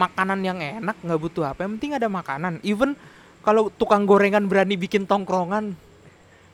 makanan 0.00 0.40
yang 0.40 0.58
enak, 0.58 0.96
nggak 1.04 1.20
butuh 1.20 1.44
apa. 1.52 1.68
Yang 1.68 1.72
penting 1.76 1.92
ada 2.00 2.08
makanan. 2.08 2.64
Even 2.64 2.96
kalau 3.44 3.68
tukang 3.68 4.08
gorengan 4.08 4.48
berani 4.48 4.80
bikin 4.80 5.04
tongkrongan, 5.04 5.76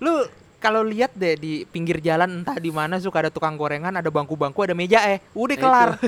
lu 0.03 0.26
kalau 0.59 0.82
lihat 0.82 1.14
deh 1.14 1.38
di 1.38 1.62
pinggir 1.68 2.03
jalan 2.03 2.42
entah 2.42 2.59
di 2.59 2.74
mana 2.74 2.99
suka 2.99 3.22
ada 3.22 3.30
tukang 3.30 3.55
gorengan, 3.55 3.94
ada 3.94 4.11
bangku-bangku, 4.11 4.59
ada 4.66 4.74
meja 4.74 4.99
eh, 5.07 5.22
udah 5.30 5.55
Nah, 5.55 5.62
kelar. 5.62 5.88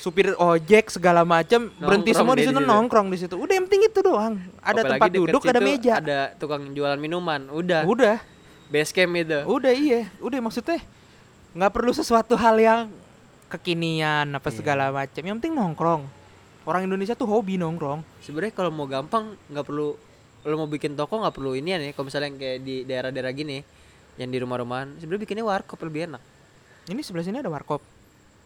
Supir 0.00 0.32
ojek 0.32 0.88
segala 0.88 1.28
macam 1.28 1.68
berhenti 1.76 2.16
semua 2.16 2.32
di 2.32 2.48
situ 2.48 2.56
nongkrong 2.56 3.12
di 3.12 3.20
situ. 3.20 3.36
Udah 3.36 3.52
yang 3.52 3.68
penting 3.68 3.84
itu 3.84 4.00
doang. 4.00 4.40
Ada 4.64 4.80
Apalagi 4.80 4.92
tempat 4.96 5.10
duduk, 5.12 5.42
ada 5.44 5.60
meja. 5.60 5.94
Ada 6.00 6.20
tukang 6.40 6.72
jualan 6.72 6.96
minuman. 6.96 7.52
Udah. 7.52 7.84
Udah, 7.84 8.16
Base 8.72 8.96
camp 8.96 9.12
itu. 9.12 9.44
udah 9.44 9.72
iya, 9.76 10.08
udah 10.24 10.40
maksudnya 10.40 10.80
nggak 11.52 11.72
perlu 11.74 11.92
sesuatu 11.92 12.32
hal 12.38 12.56
yang 12.56 12.80
kekinian 13.50 14.30
apa 14.30 14.48
Iya. 14.48 14.56
segala 14.56 14.88
macam. 14.88 15.20
Yang 15.20 15.36
penting 15.38 15.54
nongkrong. 15.54 16.02
Orang 16.62 16.82
Indonesia 16.82 17.12
tuh 17.12 17.26
hobi 17.26 17.56
nongkrong. 17.56 18.00
Sebenarnya 18.20 18.52
kalau 18.52 18.70
mau 18.70 18.86
gampang 18.86 19.34
nggak 19.46 19.64
perlu 19.64 19.98
lo 20.40 20.54
mau 20.56 20.64
bikin 20.64 20.94
toko 20.94 21.18
nggak 21.18 21.34
perlu 21.34 21.52
ini 21.52 21.68
ya. 21.70 21.90
Kalau 21.90 22.06
misalnya 22.06 22.28
yang 22.28 22.38
kayak 22.38 22.58
di 22.60 22.74
daerah-daerah 22.82 23.32
gini 23.32 23.58
yang 24.16 24.28
di 24.28 24.38
rumah-rumahan, 24.38 24.96
sebenarnya 24.96 25.22
bikinnya 25.22 25.44
warkop 25.44 25.80
lebih 25.82 26.06
enak. 26.06 26.22
Ini 26.86 27.00
sebelah 27.00 27.22
sini 27.22 27.38
ada 27.38 27.48
warkop. 27.48 27.80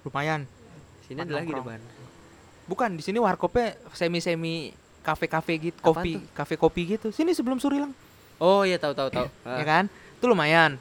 Lumayan. 0.02 0.46
Sini 1.05 1.18
ada 1.18 1.32
lagi 1.34 1.50
depan. 1.50 1.78
Bukan, 2.64 2.96
di 2.96 3.02
sini 3.02 3.18
warkopnya 3.18 3.76
semi-semi 3.92 4.72
kafe-kafe 5.00 5.61
gitu, 5.62 5.78
Apaan 5.78 5.92
kopi, 5.94 6.11
tuh? 6.14 6.22
kafe 6.32 6.55
kopi 6.57 6.82
gitu. 6.88 7.07
Sini 7.11 7.30
sebelum 7.30 7.61
Surilang, 7.61 7.92
Oh 8.36 8.64
iya 8.64 8.76
tahu 8.76 8.96
tahu 8.96 9.09
tahu. 9.09 9.28
ya 9.44 9.64
kan? 9.64 9.84
Itu 10.16 10.26
lumayan. 10.26 10.80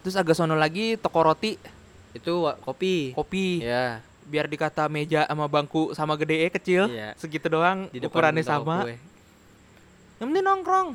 Terus 0.00 0.14
agak 0.14 0.34
sono 0.34 0.54
lagi 0.54 0.94
toko 0.94 1.24
roti, 1.24 1.56
Itu 2.16 2.34
kopi. 2.60 3.12
kopi. 3.12 3.60
Ya, 3.60 4.00
Biar 4.22 4.44
dikata 4.44 4.86
meja 4.86 5.22
sama 5.22 5.46
bangku 5.46 5.92
sama 5.92 6.16
gede 6.16 6.50
kecil, 6.50 6.88
Iya. 6.88 7.14
segitu 7.14 7.46
doang, 7.46 7.86
di 7.88 8.00
ukurannya 8.00 8.42
sama. 8.42 8.82
Yang 10.16 10.26
penting 10.26 10.44
nongkrong. 10.44 10.88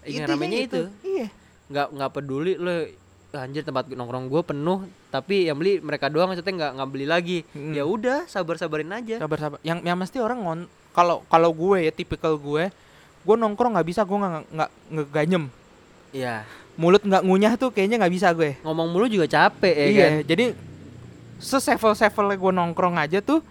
Iya, 0.00 0.24
Intinya 0.24 0.28
namanya 0.30 0.56
gitu. 0.58 0.64
itu. 0.64 0.82
Iya. 1.02 1.26
Nggak 1.66 1.86
nggak 1.90 2.10
peduli 2.12 2.52
lo 2.54 2.74
anjir 3.32 3.62
tempat 3.62 3.86
nongkrong 3.86 4.26
gue 4.26 4.42
penuh 4.42 4.78
tapi 5.06 5.46
yang 5.46 5.54
beli 5.54 5.78
mereka 5.78 6.10
doang 6.10 6.26
maksudnya 6.26 6.50
nggak 6.50 6.72
nggak 6.74 6.90
beli 6.90 7.06
lagi 7.06 7.38
Mm. 7.48 7.78
ya 7.78 7.86
udah 7.86 8.26
sabar 8.26 8.58
sabarin 8.58 8.90
aja 8.90 9.22
sabar 9.22 9.38
sabar 9.38 9.58
yang 9.62 9.78
yang 9.80 9.94
mesti 9.94 10.18
orang 10.18 10.42
ngon 10.42 10.60
kalau 10.90 11.22
kalau 11.24 11.54
gue 11.54 11.78
ya 11.78 11.94
tipikal 11.94 12.34
gue 12.34 12.74
gue 13.22 13.36
nongkrong 13.38 13.70
nggak 13.70 13.86
bisa 13.86 14.02
gue 14.02 14.18
nggak 14.18 14.44
nggak 14.50 14.70
ngeganyem 14.90 15.44
Iya 16.10 16.42
mulut 16.80 17.04
nggak 17.04 17.22
ngunyah 17.28 17.60
tuh 17.60 17.68
kayaknya 17.68 18.00
nggak 18.00 18.14
bisa 18.16 18.32
gue. 18.32 18.56
Ngomong 18.64 18.88
mulu 18.88 19.04
juga 19.04 19.28
capek 19.28 19.74
ya 19.76 19.86
iya 19.86 20.00
kan? 20.00 20.12
jadi 20.24 20.44
sesevel 21.36 21.92
sevelnya 21.92 22.40
gue 22.40 22.52
nongkrong 22.56 22.96
aja 22.96 23.20
tuh 23.20 23.44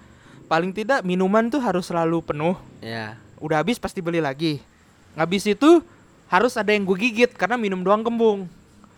paling 0.49 0.73
tidak 0.73 1.05
minuman 1.05 1.45
tuh 1.53 1.61
harus 1.61 1.85
selalu 1.85 2.25
penuh. 2.25 2.57
Ya 2.81 3.21
udah 3.37 3.61
habis 3.61 3.77
pasti 3.77 4.01
beli 4.01 4.17
lagi. 4.17 4.57
Habis 5.13 5.45
itu 5.45 5.85
harus 6.25 6.57
ada 6.57 6.73
yang 6.73 6.89
gue 6.89 6.97
gigit 6.97 7.29
karena 7.37 7.53
minum 7.53 7.85
doang 7.85 8.01
kembung. 8.01 8.49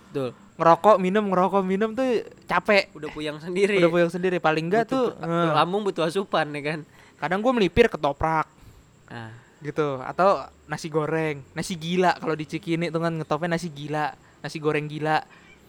Betul. 0.09 0.31
Ngerokok 0.55 0.95
minum 0.95 1.27
ngerokok 1.27 1.63
minum 1.67 1.91
tuh 1.91 2.23
capek. 2.47 2.87
Udah 2.95 3.11
puyang 3.11 3.37
sendiri. 3.43 3.83
Udah 3.83 3.91
puyeng 3.91 4.11
sendiri. 4.11 4.39
Paling 4.39 4.71
enggak 4.71 4.95
tuh 4.95 5.11
eh, 5.11 5.51
lambung 5.51 5.83
butuh 5.83 6.07
asupan 6.07 6.47
ya 6.55 6.61
kan? 6.63 6.79
Kadang 7.19 7.43
gue 7.43 7.51
melipir 7.51 7.91
ketoprak. 7.91 8.47
Nah 9.11 9.40
gitu. 9.61 10.01
Atau 10.01 10.45
nasi 10.67 10.89
goreng. 10.89 11.41
Nasi 11.53 11.77
gila. 11.77 12.17
Kalau 12.17 12.35
di 12.35 12.45
Cikini 12.45 12.89
tuh 12.89 13.01
kan 13.01 13.13
ngetopnya 13.15 13.57
nasi 13.57 13.69
gila. 13.69 14.13
Nasi 14.41 14.57
goreng 14.57 14.89
gila. 14.89 15.21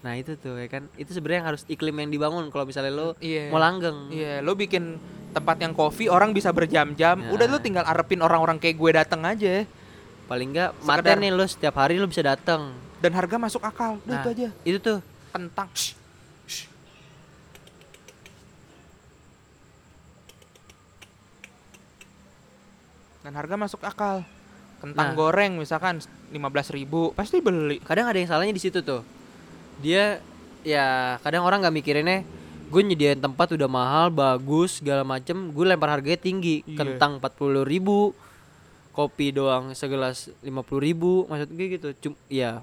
Nah 0.03 0.19
itu 0.19 0.35
tuh 0.35 0.59
ya 0.59 0.67
kan? 0.67 0.91
Itu 0.99 1.15
sebenarnya 1.15 1.39
yang 1.47 1.49
harus 1.55 1.63
iklim 1.71 1.95
yang 1.95 2.11
dibangun 2.11 2.51
kalau 2.51 2.67
misalnya 2.67 2.91
lo 2.91 3.09
iya. 3.23 3.49
mau 3.55 3.63
langgeng. 3.63 4.11
Iya 4.11 4.43
lo 4.43 4.59
bikin 4.59 4.99
tempat 5.33 5.57
yang 5.63 5.73
kopi 5.73 6.11
orang 6.11 6.35
bisa 6.35 6.51
berjam-jam. 6.51 7.17
Ya. 7.23 7.31
udah 7.31 7.47
lo 7.47 7.63
tinggal 7.63 7.87
arepin 7.87 8.21
orang-orang 8.21 8.59
kayak 8.59 8.77
gue 8.77 8.91
dateng 8.99 9.23
aja. 9.23 9.63
Paling 10.27 10.49
enggak 10.51 10.71
mata 10.83 11.15
nih 11.15 11.31
lo 11.31 11.47
setiap 11.47 11.79
hari 11.79 12.03
lo 12.03 12.11
bisa 12.11 12.27
datang 12.27 12.75
dan 12.99 13.13
harga 13.15 13.39
masuk 13.39 13.63
akal. 13.63 14.03
Udah 14.03 14.11
nah 14.11 14.23
itu 14.27 14.31
aja. 14.35 14.49
itu 14.67 14.79
tuh. 14.83 14.99
Kentang. 15.31 15.71
Shh. 15.73 16.02
Dan 23.23 23.33
harga 23.39 23.55
masuk 23.55 23.81
akal. 23.83 24.27
Kentang 24.83 25.15
Nah. 25.15 25.17
goreng 25.17 25.63
misalkan 25.63 26.03
15.000 26.35 26.75
ribu 26.75 27.15
pasti 27.15 27.39
beli 27.39 27.79
kadang 27.87 28.11
ada 28.11 28.19
yang 28.19 28.27
salahnya 28.27 28.51
di 28.51 28.63
situ 28.63 28.83
tuh. 28.83 29.07
Dia 29.79 30.19
ya 30.67 31.19
kadang 31.23 31.47
orang 31.47 31.63
nggak 31.63 31.75
mikirinnya 31.75 32.27
gue 32.73 32.83
nyediain 32.83 33.21
tempat 33.21 33.55
udah 33.55 33.69
mahal 33.71 34.11
bagus 34.11 34.83
segala 34.83 35.07
macem 35.07 35.55
gue 35.55 35.65
lempar 35.65 35.95
harganya 35.95 36.19
tinggi. 36.19 36.67
Iya. 36.67 36.83
kentang 36.83 37.23
40.000 37.23 37.63
ribu 37.63 38.11
kopi 38.93 39.33
doang 39.33 39.73
segelas 39.73 40.29
50.000 40.43 40.51
ribu 40.83 41.31
maksud 41.31 41.49
gue 41.55 41.67
gitu. 41.79 41.89
Cum 42.03 42.13
ya 42.27 42.59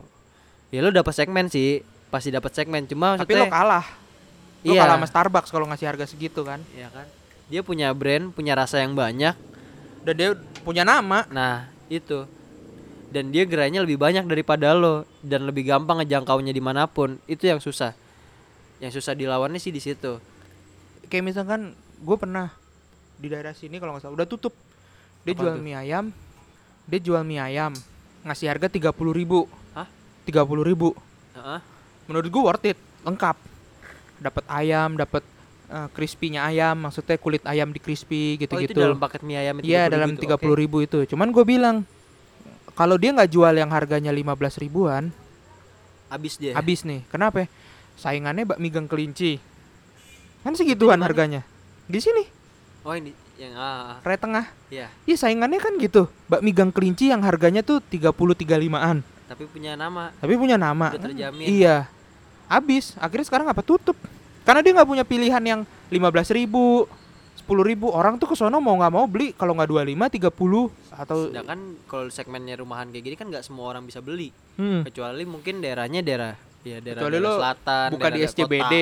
ya 0.70 0.80
lo 0.84 0.92
dapat 0.92 1.16
segmen 1.16 1.48
sih 1.48 1.88
pasti 2.12 2.36
dapat 2.36 2.52
segmen. 2.52 2.84
Cuma 2.84 3.16
tapi 3.16 3.32
lo 3.40 3.48
kalah. 3.48 3.88
Lo 4.68 4.76
iya. 4.76 4.84
kalah 4.84 5.00
sama 5.00 5.08
Starbucks 5.08 5.50
kalau 5.56 5.72
ngasih 5.72 5.88
harga 5.88 6.04
segitu 6.04 6.44
kan. 6.44 6.60
Iya 6.76 6.92
kan? 6.92 7.08
Dia 7.48 7.64
punya 7.64 7.96
brand 7.96 8.36
punya 8.36 8.60
rasa 8.60 8.84
yang 8.84 8.92
banyak 8.94 9.49
dan 10.10 10.16
dia 10.18 10.30
punya 10.66 10.82
nama. 10.82 11.30
Nah 11.30 11.70
itu. 11.86 12.26
Dan 13.14 13.30
dia 13.30 13.46
gerainya 13.46 13.86
lebih 13.86 14.02
banyak 14.02 14.26
daripada 14.26 14.74
lo. 14.74 15.06
Dan 15.22 15.46
lebih 15.46 15.70
gampang 15.70 16.02
ngejangkaunya 16.02 16.50
di 16.50 16.62
mana 16.62 16.90
pun. 16.90 17.22
Itu 17.30 17.46
yang 17.46 17.62
susah. 17.62 17.94
Yang 18.82 18.98
susah 18.98 19.14
dilawannya 19.14 19.62
sih 19.62 19.70
di 19.70 19.78
situ. 19.78 20.18
Kayak 21.10 21.30
misalkan 21.30 21.78
gue 22.02 22.18
pernah 22.18 22.50
di 23.22 23.28
daerah 23.30 23.54
sini 23.54 23.78
kalau 23.78 23.94
nggak 23.94 24.10
salah 24.10 24.18
udah 24.18 24.30
tutup. 24.30 24.54
Dia 25.22 25.38
Apa 25.38 25.42
jual 25.46 25.54
tuh? 25.58 25.62
mie 25.62 25.78
ayam. 25.78 26.06
Dia 26.90 27.00
jual 27.02 27.22
mie 27.22 27.38
ayam 27.38 27.78
ngasih 28.26 28.50
harga 28.50 28.68
tiga 28.68 28.90
puluh 28.90 29.14
ribu. 29.14 29.46
Hah? 29.78 29.86
tiga 30.26 30.42
puluh 30.42 30.66
ribu. 30.66 30.98
Heeh. 31.38 31.62
menurut 32.10 32.26
gue 32.26 32.42
worth 32.42 32.66
it. 32.66 32.78
Lengkap. 33.06 33.38
Dapat 34.20 34.44
ayam 34.50 34.98
dapat 34.98 35.22
eh, 35.70 35.88
crispy-nya 35.94 36.50
ayam 36.50 36.76
maksudnya 36.76 37.16
kulit 37.22 37.44
ayam 37.46 37.70
di 37.70 37.80
crispy 37.80 38.36
oh 38.36 38.36
itu 38.36 38.44
gitu-gitu. 38.50 38.80
dalam 38.82 39.00
paket 39.00 39.22
mie 39.24 39.38
ayam 39.40 39.56
itu 39.62 39.70
iya 39.70 39.88
30.000 39.88 39.94
dalam 39.94 40.10
itu, 40.12 40.22
tiga 40.26 40.36
puluh 40.36 40.58
ribu 40.58 40.78
itu. 40.82 41.00
Cuman 41.14 41.30
gue 41.30 41.46
bilang 41.46 41.86
kalau 42.74 42.98
dia 42.98 43.14
nggak 43.14 43.30
jual 43.32 43.54
yang 43.54 43.72
harganya 43.72 44.12
15 44.12 44.64
ribuan 44.64 45.14
habis 46.10 46.36
dia. 46.36 46.58
habis 46.58 46.84
nih. 46.84 47.06
Kenapa? 47.08 47.46
Saingannya 48.00 48.48
bakmi 48.50 48.68
gang 48.74 48.90
kelinci 48.90 49.38
kan 50.42 50.56
segituan 50.58 51.00
harganya. 51.06 51.46
Di 51.86 52.00
sini. 52.02 52.26
Oh 52.88 52.96
ini 52.96 53.12
yang 53.40 53.56
ah, 53.56 54.00
ah, 54.00 54.04
raya 54.04 54.20
tengah. 54.20 54.46
Iya. 54.68 54.88
Iya 55.08 55.16
saingannya 55.16 55.60
kan 55.62 55.76
gitu. 55.80 56.10
Bakmi 56.28 56.52
gang 56.52 56.72
kelinci 56.74 57.12
yang 57.12 57.24
harganya 57.24 57.64
tuh 57.64 57.80
30 57.80 58.12
35-an 58.16 59.20
tapi 59.30 59.46
punya 59.46 59.78
nama. 59.78 60.10
Tapi 60.18 60.34
punya 60.42 60.58
nama. 60.58 60.90
Udah 60.90 61.06
terjamin. 61.06 61.46
Iya. 61.46 61.86
Habis. 62.50 62.98
Akhirnya 62.98 63.30
sekarang 63.30 63.46
apa? 63.46 63.62
Tutup 63.62 63.94
karena 64.50 64.66
dia 64.66 64.74
nggak 64.82 64.90
punya 64.90 65.06
pilihan 65.06 65.44
yang 65.46 65.62
15 65.94 66.34
ribu 66.34 66.90
10 67.46 67.70
ribu. 67.70 67.94
Orang 67.94 68.18
tuh 68.18 68.34
ke 68.34 68.36
sono 68.38 68.58
mau 68.58 68.74
nggak 68.82 68.94
mau 68.94 69.06
beli 69.06 69.38
kalau 69.38 69.54
nggak 69.54 69.70
25 69.70 70.26
30 70.26 70.98
atau 71.00 71.18
sedangkan 71.30 71.60
kalau 71.86 72.10
segmennya 72.10 72.58
rumahan 72.58 72.90
kayak 72.90 73.04
gini 73.06 73.16
kan 73.16 73.30
nggak 73.30 73.46
semua 73.46 73.70
orang 73.70 73.86
bisa 73.86 74.02
beli. 74.02 74.34
Hmm, 74.58 74.82
kecuali 74.90 75.22
mungkin 75.30 75.62
daerahnya 75.62 76.02
daerah 76.02 76.34
ya 76.66 76.82
daerah, 76.82 77.06
Kecuali 77.06 77.18
daerah 77.22 77.30
lo 77.30 77.38
selatan 77.38 77.88
buka 77.94 78.10
di 78.10 78.18
daerah 78.18 78.30
SCBD 78.34 78.74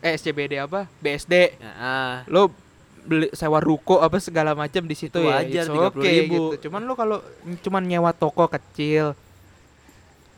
eh 0.00 0.12
SCBD 0.14 0.52
apa? 0.62 0.80
BSD 1.02 1.34
ya, 1.58 1.72
ah. 1.76 2.16
lo 2.30 2.54
beli 3.04 3.28
sewa 3.34 3.58
ruko 3.58 3.98
apa 3.98 4.16
segala 4.22 4.54
macam 4.54 4.86
di 4.86 4.94
situ 4.94 5.18
Itu 5.18 5.26
ya 5.26 5.42
wajar, 5.42 5.64
it's 5.66 5.80
okay 5.90 6.16
30.000. 6.24 6.30
gitu. 6.30 6.54
Cuman 6.68 6.80
lo 6.86 6.94
kalau 6.94 7.18
cuman 7.66 7.82
nyewa 7.82 8.14
toko 8.14 8.46
kecil 8.46 9.18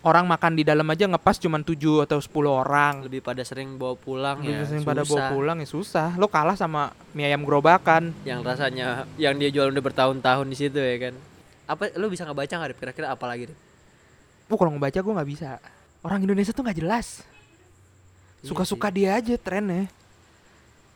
orang 0.02 0.26
makan 0.26 0.52
di 0.52 0.62
dalam 0.62 0.84
aja 0.84 1.06
ngepas 1.06 1.38
cuman 1.38 1.62
7 1.62 1.78
atau 2.02 2.18
10 2.18 2.28
orang 2.44 2.94
lebih 3.06 3.20
pada 3.20 3.42
sering 3.42 3.74
bawa 3.74 3.94
pulang 3.94 4.42
Lebih 4.42 4.52
ya 4.52 4.66
sering 4.66 4.82
pada 4.82 5.02
bawa 5.02 5.14
susah. 5.14 5.28
pulang 5.30 5.56
ya 5.58 5.68
susah 5.68 6.08
lo 6.14 6.26
kalah 6.26 6.54
sama 6.54 6.82
mie 7.10 7.24
ayam 7.24 7.42
gerobakan 7.42 8.10
yang 8.22 8.42
rasanya 8.42 9.06
yang 9.16 9.34
dia 9.34 9.48
jual 9.48 9.68
udah 9.68 9.78
bertahun-tahun 9.80 10.44
di 10.44 10.56
situ 10.56 10.76
ya 10.76 10.96
kan 11.00 11.14
apa 11.62 11.94
lu 11.94 12.06
bisa 12.06 12.22
ngebaca 12.22 12.50
nggak 12.52 12.74
kira-kira 12.76 13.06
apa 13.08 13.24
lagi? 13.24 13.46
Oh 14.46 14.58
kalau 14.58 14.74
ngebaca 14.74 14.98
gue 14.98 15.14
nggak 15.14 15.30
bisa. 15.30 15.56
Orang 16.02 16.20
Indonesia 16.20 16.50
tuh 16.50 16.60
nggak 16.60 16.76
jelas. 16.76 17.22
Iya 18.36 18.50
Suka-suka 18.50 18.90
dia 18.90 19.16
aja 19.16 19.32
trennya. 19.34 19.86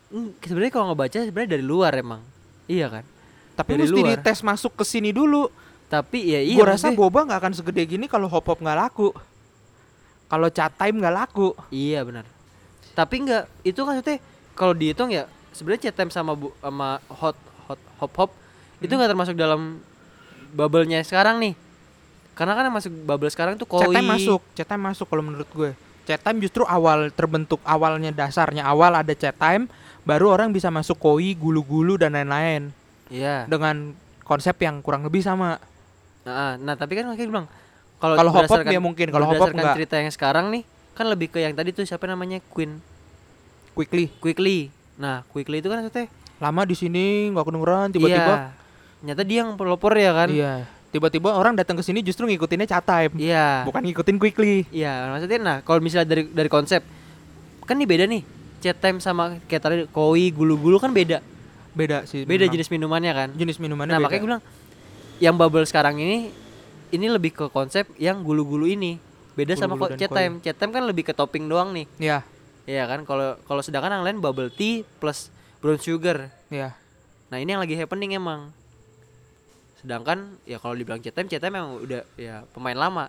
Hmm, 0.06 0.34
sebenarnya 0.36 0.70
kalau 0.70 0.90
ngebaca 0.90 1.16
sebenarnya 1.16 1.50
dari 1.50 1.64
luar 1.64 1.90
emang 1.94 2.22
iya 2.66 2.86
kan 2.86 3.02
Tapi 3.54 3.70
Dari 3.72 3.80
mesti 3.82 3.96
luar. 3.96 4.08
dites 4.14 4.38
masuk 4.40 4.72
ke 4.76 4.84
sini 4.84 5.10
dulu. 5.10 5.48
Tapi 5.86 6.34
ya 6.34 6.40
iya 6.42 6.58
gue 6.58 6.66
rasa 6.66 6.90
boba 6.90 7.22
nggak 7.22 7.40
akan 7.40 7.52
segede 7.54 7.86
gini 7.86 8.10
kalau 8.10 8.26
hop 8.26 8.46
hop 8.46 8.58
nggak 8.58 8.78
laku. 8.78 9.14
Kalau 10.26 10.50
chat 10.50 10.74
time 10.74 10.98
nggak 10.98 11.14
laku. 11.14 11.54
iya 11.70 12.02
benar 12.02 12.26
tapi 12.96 13.20
nggak 13.28 13.44
itu 13.60 13.76
kan 13.84 13.92
maksudnya 13.92 14.18
kalau 14.56 14.72
dihitung 14.72 15.12
ya 15.12 15.28
sebenarnya 15.52 15.92
cetem 15.92 16.08
sama 16.08 16.32
bu, 16.32 16.48
sama 16.64 16.96
hot 17.12 17.36
hot 17.68 17.80
hop 18.00 18.12
hop 18.16 18.30
itu 18.80 18.88
Hmm. 18.88 19.04
nggak 19.04 19.10
termasuk 19.12 19.36
dalam 19.36 19.84
bubble-nya 20.56 21.04
sekarang 21.04 21.36
nih 21.36 21.52
karena 22.32 22.52
kan 22.56 22.64
yang 22.64 22.76
masuk 22.76 22.92
bubble 23.04 23.28
sekarang 23.28 23.60
tuh 23.60 23.68
Chat 23.68 23.88
koi 23.88 23.96
time 23.96 24.08
masuk, 24.16 24.40
chat 24.56 24.64
time 24.68 24.84
masuk 24.84 25.06
kalau 25.08 25.24
menurut 25.24 25.48
gue. 25.52 25.70
Chat 26.08 26.20
time 26.20 26.40
justru 26.40 26.64
awal 26.64 27.08
terbentuk 27.12 27.60
awalnya 27.64 28.12
dasarnya 28.12 28.64
awal 28.64 28.92
ada 28.92 29.12
chat 29.16 29.32
time, 29.36 29.68
baru 30.04 30.36
orang 30.36 30.52
bisa 30.52 30.68
masuk 30.68 30.96
koi, 30.96 31.32
gulu-gulu 31.36 31.96
dan 32.00 32.12
lain-lain 32.16 32.72
iya 33.08 33.44
dengan 33.48 33.92
konsep 34.24 34.56
yang 34.60 34.80
kurang 34.80 35.04
lebih 35.04 35.20
sama. 35.24 35.60
Nah, 36.26 36.58
nah 36.58 36.74
tapi 36.74 36.98
kan 36.98 37.06
makanya 37.06 37.30
bilang 37.30 37.46
kalau 37.96 38.14
Kalau 38.18 38.30
hop 38.34 38.66
ya 38.66 38.82
mungkin, 38.82 39.08
kalau 39.08 39.30
hop 39.30 39.54
enggak. 39.54 39.78
cerita 39.78 39.94
yang 39.96 40.10
sekarang 40.12 40.50
nih 40.52 40.62
kan 40.92 41.06
lebih 41.06 41.30
ke 41.30 41.38
yang 41.40 41.54
tadi 41.54 41.70
tuh 41.72 41.86
siapa 41.86 42.04
namanya 42.10 42.42
Queen 42.50 42.82
Quickly. 43.76 44.08
Quickly. 44.18 44.72
Nah, 44.96 45.20
Quickly 45.28 45.60
itu 45.60 45.68
kan 45.68 45.84
maksudnya 45.84 46.08
Lama 46.40 46.68
di 46.68 46.76
sini 46.76 47.32
nggak 47.32 47.44
kedengeran 47.44 47.88
tiba-tiba. 47.92 48.34
Iya. 48.36 48.48
Nyata 49.04 49.22
dia 49.24 49.38
yang 49.44 49.56
pelopor 49.56 49.92
ya 49.96 50.12
kan? 50.12 50.28
Iya. 50.28 50.68
Tiba-tiba 50.92 51.36
orang 51.36 51.56
datang 51.56 51.76
ke 51.76 51.84
sini 51.84 52.00
justru 52.00 52.28
ngikutinnya 52.28 52.68
chat 52.68 52.84
time. 52.84 53.12
Iya. 53.16 53.64
Bukan 53.68 53.84
ngikutin 53.84 54.16
quickly. 54.20 54.64
Iya, 54.72 55.12
maksudnya 55.12 55.38
nah 55.40 55.56
kalau 55.60 55.80
misalnya 55.80 56.08
dari 56.08 56.28
dari 56.28 56.48
konsep 56.48 56.84
kan 57.64 57.76
nih 57.76 57.88
beda 57.88 58.04
nih. 58.08 58.24
Chat 58.64 58.76
time 58.80 59.00
sama 59.00 59.36
kayak 59.48 59.60
tadi 59.60 59.76
koi, 59.92 60.32
gulu-gulu 60.32 60.80
kan 60.80 60.92
beda. 60.92 61.20
Beda 61.76 62.08
sih. 62.08 62.24
Beda 62.24 62.48
memang. 62.48 62.54
jenis 62.56 62.68
minumannya 62.72 63.12
kan? 63.12 63.28
jenis 63.36 63.56
minumannya 63.60 63.92
Nah, 63.92 64.00
beda. 64.00 64.06
makanya 64.08 64.20
gue 64.20 64.28
bilang 64.32 64.44
yang 65.22 65.34
bubble 65.36 65.64
sekarang 65.64 65.96
ini 66.00 66.30
ini 66.92 67.06
lebih 67.10 67.34
ke 67.34 67.46
konsep 67.50 67.88
yang 67.96 68.22
gulu-gulu 68.22 68.68
ini. 68.68 69.00
Beda 69.36 69.52
sama 69.56 69.76
Gulu-gulu 69.76 69.82
kok 69.82 69.90
dan 69.92 69.98
chat 70.00 70.10
time. 70.12 70.34
Chat 70.40 70.56
time 70.56 70.72
kan 70.72 70.82
lebih 70.86 71.04
ke 71.08 71.12
topping 71.12 71.44
doang 71.50 71.72
nih. 71.76 71.86
Iya, 72.00 72.18
Iya 72.66 72.84
kan? 72.90 73.06
Kalau 73.06 73.38
kalau 73.46 73.62
sedangkan 73.62 74.02
yang 74.02 74.04
lain 74.04 74.18
bubble 74.18 74.50
tea 74.50 74.82
plus 74.98 75.30
brown 75.62 75.78
sugar. 75.78 76.34
iya. 76.50 76.74
Nah, 77.26 77.42
ini 77.42 77.54
yang 77.54 77.62
lagi 77.62 77.74
happening 77.78 78.18
emang. 78.18 78.50
Sedangkan 79.82 80.34
ya 80.46 80.58
kalau 80.58 80.74
dibilang 80.74 80.98
chat 80.98 81.14
time, 81.14 81.30
chat 81.30 81.38
time 81.38 81.58
emang 81.58 81.78
udah 81.78 82.02
ya 82.18 82.42
pemain 82.50 82.74
lama. 82.74 83.06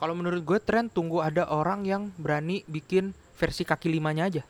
Kalau 0.00 0.16
menurut 0.18 0.42
gue 0.42 0.58
tren 0.58 0.90
tunggu 0.90 1.22
ada 1.22 1.46
orang 1.46 1.86
yang 1.86 2.02
berani 2.18 2.66
bikin 2.66 3.14
versi 3.38 3.62
kaki 3.62 3.92
limanya 3.92 4.26
aja. 4.28 4.42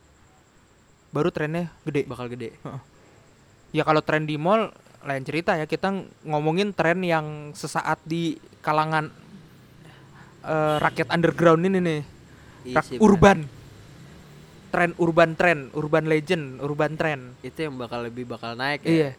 Baru 1.13 1.29
trennya 1.29 1.69
gede. 1.85 2.09
Bakal 2.09 2.31
gede. 2.31 2.57
Ya 3.73 3.81
kalau 3.81 4.01
tren 4.05 4.29
di 4.29 4.37
mall 4.37 4.69
lain 5.03 5.23
cerita 5.23 5.53
ya. 5.53 5.63
Kita 5.63 5.89
ng- 5.89 6.07
ngomongin 6.25 6.71
tren 6.71 6.99
yang 6.99 7.51
sesaat 7.51 7.99
di 8.03 8.35
kalangan 8.59 9.11
eh, 10.41 10.75
rakyat 10.77 11.07
underground 11.09 11.63
ini 11.63 11.79
nih. 11.79 12.01
Iya 12.63 12.75
Rak- 12.75 12.87
sih, 12.87 12.97
benar. 12.97 13.05
urban. 13.05 13.39
Tren 14.67 14.91
urban 14.97 15.31
tren, 15.37 15.59
urban 15.71 16.05
legend, 16.07 16.57
urban 16.59 16.97
tren. 16.97 17.19
Itu 17.39 17.59
yang 17.61 17.77
bakal 17.77 18.03
lebih 18.03 18.25
bakal 18.25 18.57
naik 18.57 18.81
ya. 18.83 18.89
Iya. 18.89 19.09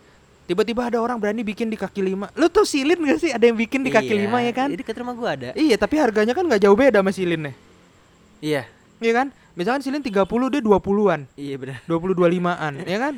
Tiba-tiba 0.44 0.84
ada 0.84 1.00
orang 1.00 1.16
berani 1.16 1.40
bikin 1.40 1.72
di 1.72 1.78
kaki 1.78 2.04
lima. 2.04 2.28
Lu 2.36 2.52
tuh 2.52 2.68
silin 2.68 3.00
gak 3.00 3.16
sih? 3.16 3.32
Ada 3.32 3.48
yang 3.48 3.56
bikin 3.56 3.80
di 3.80 3.88
kaki 3.88 4.12
Iya, 4.12 4.22
lima 4.28 4.44
ya 4.44 4.52
kan? 4.52 4.68
Jadi 4.68 4.84
dekat 4.84 4.96
rumah 5.00 5.14
gua 5.16 5.32
ada. 5.32 5.56
Iya, 5.56 5.80
tapi 5.80 5.96
harganya 5.96 6.36
kan 6.36 6.44
nggak 6.44 6.60
jauh 6.60 6.76
beda 6.76 7.00
sama 7.00 7.08
silinnya. 7.08 7.56
Iya. 8.44 8.68
Iya 9.00 9.12
kan? 9.14 9.26
Misalkan 9.54 9.80
silin 9.80 10.02
30 10.02 10.26
dia 10.50 10.60
20-an, 10.60 11.30
Iya 11.32 11.54
benar. 11.56 11.78
20 11.86 12.12
25-an, 12.12 12.72
ya 12.84 12.98
kan? 12.98 13.14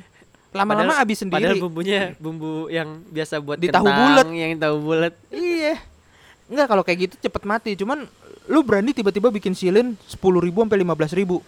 Lama-lama 0.57 0.88
Padahal- 0.88 1.00
habis 1.04 1.18
Padahal 1.20 1.52
sendiri. 1.52 1.61
bumbunya 1.61 2.00
bumbu 2.16 2.66
yang 2.68 2.88
biasa 3.07 3.38
buat 3.38 3.57
Di 3.57 3.68
tahu 3.68 3.84
bulet. 3.84 4.26
yang 4.32 4.57
tahu 4.57 4.76
bulat. 4.80 5.12
Iya. 5.28 5.76
Enggak 6.46 6.66
kalau 6.66 6.82
kayak 6.82 6.98
gitu 7.04 7.14
cepet 7.20 7.42
mati. 7.44 7.70
Cuman 7.74 8.09
lu 8.46 8.61
berani 8.62 8.90
tiba-tiba 8.90 9.28
bikin 9.28 9.52
silin 9.52 9.98
10 10.02 10.16
ribu 10.40 10.62
sampai 10.62 10.78
15 10.78 11.12
ribu. 11.12 11.44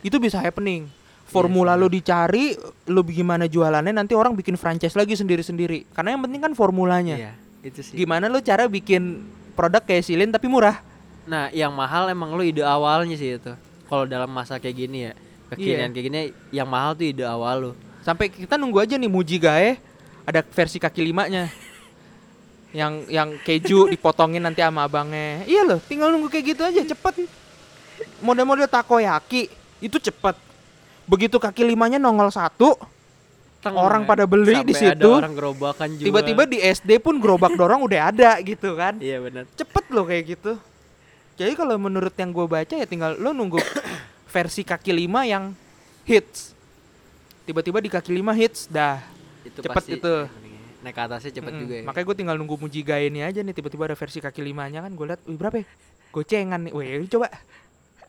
Itu 0.00 0.16
bisa 0.16 0.38
happening. 0.38 0.86
Formula 1.26 1.72
Iya 1.72 1.76
sih, 1.76 1.80
lu 1.80 1.88
dicari, 1.88 2.44
lu 2.86 3.00
gimana 3.04 3.46
jualannya 3.46 3.94
nanti 3.94 4.14
orang 4.14 4.34
bikin 4.34 4.54
franchise 4.54 4.94
lagi 4.94 5.14
sendiri-sendiri. 5.14 5.86
Karena 5.90 6.12
yang 6.12 6.22
penting 6.22 6.42
kan 6.42 6.52
formulanya. 6.52 7.14
Iya, 7.14 7.32
itu 7.62 7.80
sih. 7.82 7.94
Gimana 7.94 8.26
lu 8.26 8.38
cara 8.40 8.66
bikin 8.66 9.22
produk 9.54 9.78
kayak 9.78 10.02
silin 10.02 10.30
tapi 10.30 10.50
murah? 10.50 10.82
Nah, 11.24 11.46
yang 11.50 11.70
mahal 11.70 12.10
emang 12.10 12.34
lu 12.34 12.42
ide 12.42 12.60
awalnya 12.60 13.14
sih 13.14 13.38
itu. 13.38 13.54
Kalau 13.86 14.04
dalam 14.04 14.26
masa 14.26 14.58
kayak 14.58 14.74
gini 14.76 15.06
ya, 15.06 15.12
kekinian 15.48 15.86
Iya. 15.86 15.94
kayak 15.94 16.04
gini 16.04 16.18
yang 16.50 16.66
mahal 16.66 16.98
tuh 16.98 17.06
ide 17.06 17.22
awal 17.22 17.56
lu. 17.60 17.72
Sampai 18.00 18.32
kita 18.32 18.56
nunggu 18.56 18.80
aja 18.80 18.96
nih 18.96 19.10
Muji 19.10 19.36
Gae 19.36 19.76
ada 20.24 20.40
versi 20.44 20.80
kaki 20.80 21.00
limanya. 21.04 21.48
yang 22.70 23.02
yang 23.10 23.34
keju 23.42 23.90
dipotongin 23.90 24.38
nanti 24.38 24.62
sama 24.62 24.86
abangnya. 24.86 25.42
Iya 25.42 25.66
loh, 25.66 25.82
tinggal 25.82 26.14
nunggu 26.14 26.30
kayak 26.30 26.54
gitu 26.54 26.62
aja 26.62 26.78
cepet. 26.86 27.26
Model-model 28.22 28.70
takoyaki 28.70 29.50
itu 29.82 29.98
cepet. 29.98 30.38
Begitu 31.10 31.34
kaki 31.42 31.66
limanya 31.66 31.98
nongol 31.98 32.30
satu, 32.30 32.78
Teng, 33.60 33.76
Orang 33.76 34.06
ya. 34.06 34.08
pada 34.08 34.24
beli 34.24 34.64
di 34.64 34.72
ada 34.72 34.96
situ, 34.96 35.10
orang 35.12 35.36
gerobakan 35.36 35.88
juga. 35.92 36.06
tiba-tiba 36.08 36.42
di 36.48 36.64
SD 36.64 36.96
pun 36.96 37.20
gerobak 37.20 37.52
dorong 37.60 37.84
udah 37.84 38.08
ada 38.08 38.40
gitu 38.40 38.72
kan. 38.72 38.96
Iya 38.96 39.20
benar. 39.20 39.44
Cepet 39.52 39.84
loh 39.92 40.08
kayak 40.08 40.24
gitu. 40.32 40.52
Jadi 41.36 41.52
kalau 41.58 41.76
menurut 41.76 42.14
yang 42.16 42.32
gue 42.32 42.46
baca 42.48 42.72
ya 42.72 42.86
tinggal 42.88 43.20
lo 43.20 43.36
nunggu 43.36 43.60
versi 44.32 44.64
kaki 44.64 44.96
lima 44.96 45.28
yang 45.28 45.52
hits. 46.08 46.56
Tiba-tiba 47.50 47.78
di 47.78 47.90
kaki 47.90 48.10
lima 48.12 48.30
hits, 48.30 48.70
dah 48.70 49.02
Itu 49.42 49.58
Cepet 49.58 49.74
pasti 49.74 49.98
itu. 49.98 50.14
Naik 50.80 50.94
ke 50.94 51.02
atasnya 51.02 51.30
cepet 51.34 51.50
Mm-mm. 51.50 51.60
juga 51.60 51.74
ya. 51.76 51.84
Makanya 51.84 52.06
gue 52.06 52.16
tinggal 52.16 52.36
nunggu 52.38 52.56
Muji 52.56 52.80
Gae 52.80 53.10
ini 53.10 53.20
aja 53.20 53.42
nih 53.42 53.50
tiba-tiba 53.50 53.84
ada 53.84 53.92
versi 53.92 54.16
kaki 54.16 54.40
limanya 54.40 54.80
kan 54.80 54.94
gue 54.94 55.02
liat, 55.04 55.20
wih 55.26 55.34
berapa 55.34 55.56
ya? 55.60 55.66
Gocengan 56.08 56.60
nih, 56.62 56.72
wih 56.72 57.10
coba. 57.10 57.26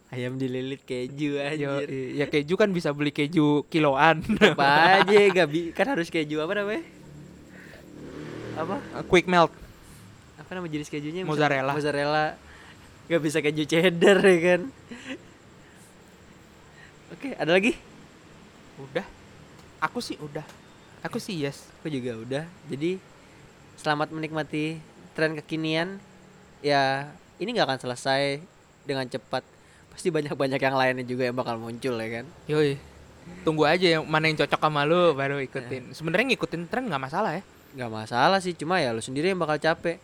Ayam 0.07 0.35
dililit 0.35 0.83
keju 0.83 1.35
Yo, 1.35 1.41
anjir. 1.41 1.87
ya 2.13 2.27
keju 2.27 2.53
kan 2.53 2.69
bisa 2.69 2.91
beli 2.91 3.09
keju 3.09 3.63
kiloan. 3.65 4.21
Apa 4.39 5.01
aja 5.01 5.19
gak 5.35 5.47
bi 5.47 5.71
kan 5.71 5.87
harus 5.89 6.07
keju 6.07 6.37
apa 6.37 6.53
namanya? 6.53 6.83
apa 8.51 8.75
Eh, 8.99 9.03
quick 9.07 9.25
melt. 9.25 9.49
apa 10.35 10.49
nama 10.51 10.67
jenis 10.67 10.85
kejunya 10.85 11.23
Mozzarella. 11.23 11.71
mozzarella 11.71 12.35
nggak 13.07 13.21
bisa 13.23 13.39
keju 13.39 13.63
cheddar 13.63 14.19
ya 14.19 14.37
kan 14.43 14.61
oke 17.11 17.29
ada 17.35 17.51
lagi 17.51 17.79
Udah. 18.77 19.07
Aku 19.81 19.99
sih 19.99 20.17
udah. 20.21 20.45
Aku 21.01 21.17
sih 21.17 21.33
yes. 21.35 21.65
aku 21.81 21.89
juga 21.89 22.13
udah 22.13 22.43
jadi 22.69 23.01
selamat 23.73 24.13
menikmati 24.13 24.77
tren 25.17 25.33
kekinian 25.33 25.97
ya 26.61 27.09
ini 27.41 27.57
nggak 27.57 27.65
akan 27.65 27.79
selesai 27.81 28.37
dengan 28.85 29.09
cepat 29.09 29.41
pasti 29.89 30.13
banyak 30.13 30.37
banyak 30.37 30.61
yang 30.61 30.77
lainnya 30.77 31.01
juga 31.01 31.25
yang 31.25 31.33
bakal 31.33 31.57
muncul 31.57 31.97
ya 31.97 32.21
kan 32.21 32.25
Yoi. 32.45 32.77
Tunggu 33.41 33.65
aja 33.65 33.97
yang 33.97 34.05
mana 34.05 34.29
yang 34.29 34.37
cocok 34.37 34.61
sama 34.61 34.85
lu 34.85 35.17
baru 35.17 35.41
ikutin. 35.41 35.89
Sebenarnya 35.97 36.37
ngikutin 36.37 36.69
tren 36.69 36.85
nggak 36.85 37.01
masalah 37.01 37.41
ya. 37.41 37.43
nggak 37.71 37.89
masalah 37.89 38.37
sih 38.37 38.53
cuma 38.53 38.77
ya 38.77 38.93
lu 38.93 39.01
sendiri 39.01 39.33
yang 39.33 39.41
bakal 39.41 39.57
capek 39.57 39.97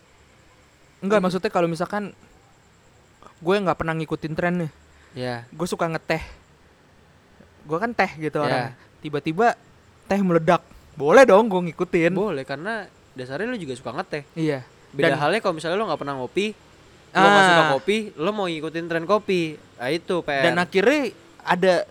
Enggak 0.98 1.22
maksudnya 1.22 1.54
kalau 1.54 1.70
misalkan 1.70 2.10
gue 3.38 3.54
nggak 3.54 3.78
pernah 3.78 3.94
ngikutin 3.94 4.34
tren 4.34 4.66
nih. 4.66 4.72
ya 5.14 5.36
Gue 5.54 5.70
suka 5.70 5.86
ngeteh. 5.86 6.26
Gue 7.70 7.78
kan 7.78 7.94
teh 7.94 8.10
gitu 8.18 8.42
Ya. 8.42 8.46
orang. 8.50 8.66
Tiba-tiba 8.98 9.54
teh 10.08 10.18
meledak. 10.18 10.64
Boleh 10.94 11.24
dong 11.24 11.46
gue 11.46 11.62
ngikutin. 11.64 12.10
boleh 12.12 12.42
karena 12.42 12.88
dasarnya 13.14 13.46
lu 13.46 13.56
juga 13.56 13.74
suka 13.74 13.92
ngeteh 13.92 14.24
iya. 14.34 14.62
beda 14.90 15.10
Dan- 15.10 15.20
halnya 15.20 15.40
kalau 15.40 15.54
misalnya 15.54 15.74
lu 15.76 15.86
nggak 15.86 16.00
pernah 16.00 16.16
ngopi 16.16 16.54
lu 17.10 17.28
nggak 17.28 17.46
suka 17.48 17.60
Ah. 17.60 17.70
kopi 17.72 17.98
lu 18.14 18.30
mau 18.32 18.46
ngikutin 18.46 18.86
tren 18.86 19.06
kopi 19.06 19.42
nah 19.76 19.90
itu 19.90 20.22
PR 20.22 20.44
Dan 20.44 20.56
akhirnya 20.56 21.02
ada 21.40 21.86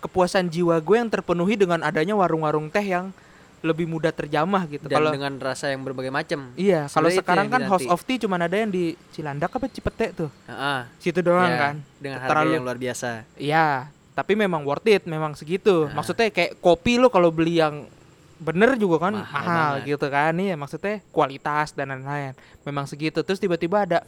kepuasan 0.00 0.46
jiwa 0.46 0.76
gue 0.76 0.96
yang 0.96 1.06
terpenuhi 1.08 1.54
dengan 1.54 1.78
adanya 1.80 2.12
warung-warung 2.12 2.68
teh 2.68 2.82
yang 2.82 3.14
lebih 3.60 3.86
mudah 3.86 4.10
terjamah 4.10 4.66
gitu. 4.66 4.84
dan 4.84 4.98
Kalau 4.98 5.08
dengan 5.10 5.32
rasa 5.36 5.70
yang 5.70 5.80
berbagai 5.80 6.10
macam 6.10 6.52
iya, 6.54 6.84
kalau 6.86 7.08
sekarang 7.08 7.48
kan 7.48 7.64
House 7.64 7.86
of 7.86 8.02
Tea 8.02 8.18
cuman 8.18 8.36
ada 8.40 8.54
yang 8.54 8.68
di 8.68 8.92
Cilandak 9.10 9.48
apa 9.50 9.64
Cipete 9.66 10.12
tuh. 10.12 10.28
Heeh. 10.44 10.80
Situ 10.98 11.22
doang 11.22 11.48
Ya, 11.48 11.56
kan. 11.62 11.74
dengan 11.96 12.18
harga 12.18 12.30
Terlalu- 12.34 12.52
yang 12.52 12.62
luar 12.62 12.76
biasa 12.76 13.24
Iya, 13.34 13.88
tapi 14.14 14.38
memang 14.38 14.62
worth 14.62 14.86
it, 14.86 15.02
memang 15.04 15.34
segitu. 15.34 15.90
Nah. 15.90 16.00
Maksudnya 16.00 16.30
kayak 16.30 16.62
kopi 16.62 16.96
lo 16.96 17.10
kalau 17.10 17.34
beli 17.34 17.58
yang 17.58 17.86
bener 18.34 18.74
juga 18.74 19.08
kan 19.10 19.14
Mahal 19.14 19.26
mahal, 19.26 19.72
banget. 19.82 19.90
gitu 19.94 20.06
kan. 20.06 20.32
Iya, 20.34 20.54
maksudnya 20.54 20.94
kualitas 21.10 21.74
dan 21.74 21.90
lain-lain. 21.90 22.34
Memang 22.62 22.86
segitu. 22.86 23.22
Terus 23.22 23.38
tiba-tiba 23.38 23.82
ada 23.82 23.98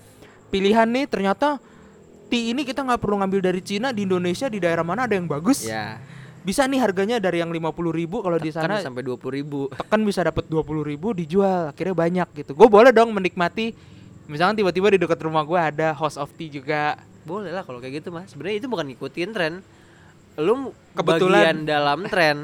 pilihan 0.48 0.86
nih 0.86 1.10
ternyata 1.10 1.58
tea 2.26 2.50
ini 2.50 2.62
kita 2.62 2.82
nggak 2.82 3.02
perlu 3.02 3.22
ngambil 3.22 3.40
dari 3.42 3.62
Cina 3.62 3.90
di 3.90 4.02
Indonesia 4.02 4.46
di 4.46 4.58
daerah 4.58 4.86
mana 4.86 5.06
ada 5.06 5.14
yang 5.14 5.26
bagus. 5.26 5.62
ya 5.62 5.98
Bisa 6.46 6.62
nih 6.62 6.78
harganya 6.78 7.18
dari 7.18 7.42
yang 7.42 7.50
50.000 7.50 7.74
ribu 7.90 8.22
kalau 8.22 8.38
di 8.38 8.54
sana 8.54 8.78
sampai 8.78 9.02
dua 9.02 9.18
puluh 9.18 9.34
ribu 9.34 9.66
tekan 9.74 9.98
bisa 10.06 10.22
dapat 10.22 10.46
20.000 10.46 10.90
ribu 10.94 11.10
dijual 11.10 11.74
akhirnya 11.74 11.94
banyak 11.98 12.28
gitu. 12.38 12.54
Gue 12.54 12.70
boleh 12.70 12.94
dong 12.94 13.10
menikmati 13.10 13.74
misalkan 14.26 14.54
tiba-tiba 14.54 14.94
di 14.94 14.98
dekat 15.02 15.18
rumah 15.26 15.42
gue 15.42 15.58
ada 15.58 15.90
House 15.94 16.14
of 16.14 16.30
Tea 16.38 16.46
juga. 16.46 16.94
boleh 17.26 17.50
lah 17.50 17.66
kalau 17.66 17.82
kayak 17.82 17.98
gitu 17.98 18.14
mas 18.14 18.30
sebenarnya 18.30 18.62
itu 18.62 18.70
bukan 18.70 18.86
ngikutin 18.86 19.28
tren 19.34 19.58
lu 20.36 20.72
Kebetulan- 20.96 21.44
bagian 21.44 21.58
dalam 21.64 22.00
tren. 22.08 22.38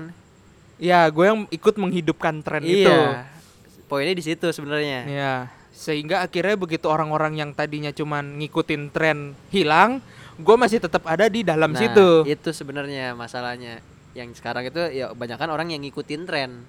Ya, 0.82 1.06
gue 1.06 1.24
yang 1.24 1.46
ikut 1.48 1.74
menghidupkan 1.78 2.42
tren 2.42 2.62
itu. 2.66 2.90
iya 2.90 3.30
poinnya 3.86 4.16
di 4.16 4.24
situ 4.24 4.48
sebenarnya. 4.48 5.04
Ya, 5.04 5.34
sehingga 5.76 6.24
akhirnya 6.24 6.56
begitu 6.56 6.88
orang-orang 6.88 7.36
yang 7.36 7.50
tadinya 7.52 7.92
cuman 7.92 8.40
ngikutin 8.40 8.88
tren 8.88 9.36
hilang, 9.52 10.00
gue 10.40 10.56
masih 10.56 10.80
tetap 10.80 11.04
ada 11.04 11.28
di 11.28 11.44
dalam 11.44 11.76
nah 11.76 11.80
situ. 11.80 12.24
itu 12.24 12.50
sebenarnya 12.56 13.12
masalahnya. 13.12 13.84
Yang 14.16 14.40
sekarang 14.40 14.64
itu 14.64 14.80
ya 14.96 15.12
kebanyakan 15.12 15.48
orang 15.52 15.68
yang 15.76 15.84
ngikutin 15.84 16.24
tren. 16.24 16.64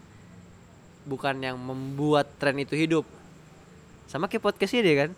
Bukan 1.07 1.39
yang 1.39 1.55
membuat 1.55 2.27
tren 2.39 2.59
itu 2.59 2.75
hidup. 2.75 3.07
Sama 4.11 4.27
kayak 4.27 4.43
podcast 4.43 4.75
ini 4.75 4.91
kan? 4.95 5.09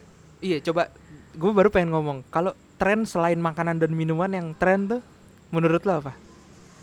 Iya, 0.46 0.62
coba. 0.62 0.94
Gue 1.34 1.52
baru 1.52 1.74
pengen 1.74 1.90
ngomong, 1.90 2.22
kalau 2.30 2.54
tren 2.78 3.04
selain 3.10 3.42
makanan 3.42 3.82
dan 3.82 3.92
minuman 3.98 4.30
yang 4.30 4.54
tren 4.54 4.86
tuh 4.88 5.02
menurut 5.50 5.82
lo 5.82 5.94
apa? 6.00 6.14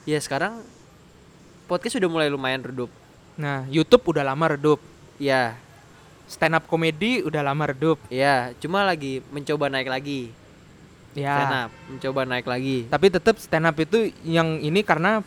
ya 0.02 0.18
sekarang 0.18 0.58
podcast 1.64 1.94
sudah 1.94 2.08
mulai 2.08 2.26
lumayan 2.26 2.60
redup 2.60 2.90
Nah, 3.32 3.64
YouTube 3.66 4.04
udah 4.06 4.20
lama 4.22 4.44
redup. 4.50 4.76
ya 5.16 5.56
Stand 6.28 6.52
up 6.54 6.64
comedy 6.66 7.20
udah 7.20 7.40
lama 7.40 7.64
redup. 7.66 7.96
ya 8.08 8.52
cuma 8.58 8.82
lagi 8.82 9.24
mencoba 9.28 9.68
naik 9.68 9.86
lagi 9.86 10.28
stand 11.12 11.22
Ya. 11.22 11.66
up 11.66 11.72
mencoba 11.86 12.20
naik 12.24 12.44
lagi 12.44 12.88
Tapi 12.88 13.06
tetap 13.08 13.36
stand 13.36 13.64
up 13.64 13.76
itu 13.76 14.12
yang 14.22 14.56
ini 14.58 14.80
karena 14.80 15.20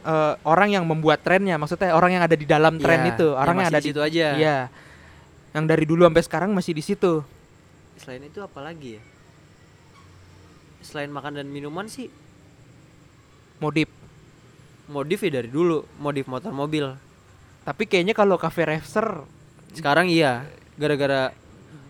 eh, 0.00 0.32
orang 0.42 0.72
yang 0.72 0.84
membuat 0.84 1.20
trennya, 1.20 1.54
maksudnya 1.54 1.92
orang 1.92 2.16
yang 2.16 2.22
ada 2.22 2.32
di 2.32 2.46
dalam 2.46 2.76
tren 2.76 3.04
Iya, 3.04 3.10
itu, 3.12 3.28
yang 3.28 3.36
orang 3.36 3.54
yang, 3.54 3.62
masih 3.62 3.72
ada 3.72 3.80
di 3.80 3.88
situ 3.88 4.00
aja. 4.00 4.26
Iya. 4.34 4.56
Yang 5.50 5.64
dari 5.66 5.84
dulu 5.84 6.02
sampai 6.06 6.22
sekarang 6.24 6.50
masih 6.50 6.72
di 6.72 6.82
situ. 6.82 7.12
selain 7.96 8.24
itu 8.24 8.40
apa 8.40 8.58
lagi 8.60 8.96
ya 8.96 9.02
selain 10.80 11.08
makan 11.08 11.36
dan 11.36 11.46
minuman 11.46 11.84
sih 11.84 12.08
Modif. 13.60 13.88
modif 14.88 15.22
ya 15.22 15.30
dari 15.30 15.46
dulu 15.46 15.86
modif 15.96 16.26
motor 16.26 16.50
mobil 16.50 16.96
Tapi 17.62 17.84
kayaknya 17.86 18.10
kalau 18.10 18.34
cafe 18.34 18.66
racer 18.66 19.22
sekarang 19.70 20.10
iya 20.10 20.48
gara-gara 20.74 21.30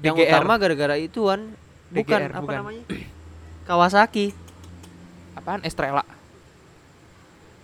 yang 0.03 0.13
DGR. 0.13 0.37
utama 0.37 0.59
gara-gara 0.59 0.95
ituan 0.99 1.55
bukan 1.89 2.21
DGR, 2.21 2.33
apa 2.35 2.43
bukan. 2.43 2.59
namanya 2.61 2.83
Kawasaki 3.71 4.35
apaan 5.33 5.63
Estrella. 5.63 6.03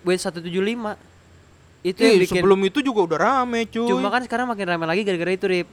W175 0.06 0.96
itu 1.82 1.98
Ih, 2.00 2.06
yang 2.06 2.18
bikin 2.22 2.40
sebelum 2.40 2.60
itu 2.62 2.78
juga 2.80 3.00
udah 3.14 3.18
rame 3.18 3.66
cuy. 3.66 3.90
cuma 3.90 4.08
kan 4.08 4.22
sekarang 4.22 4.46
makin 4.46 4.66
ramai 4.66 4.86
lagi 4.86 5.02
gara-gara 5.02 5.34
itu 5.34 5.46
Rip 5.46 5.68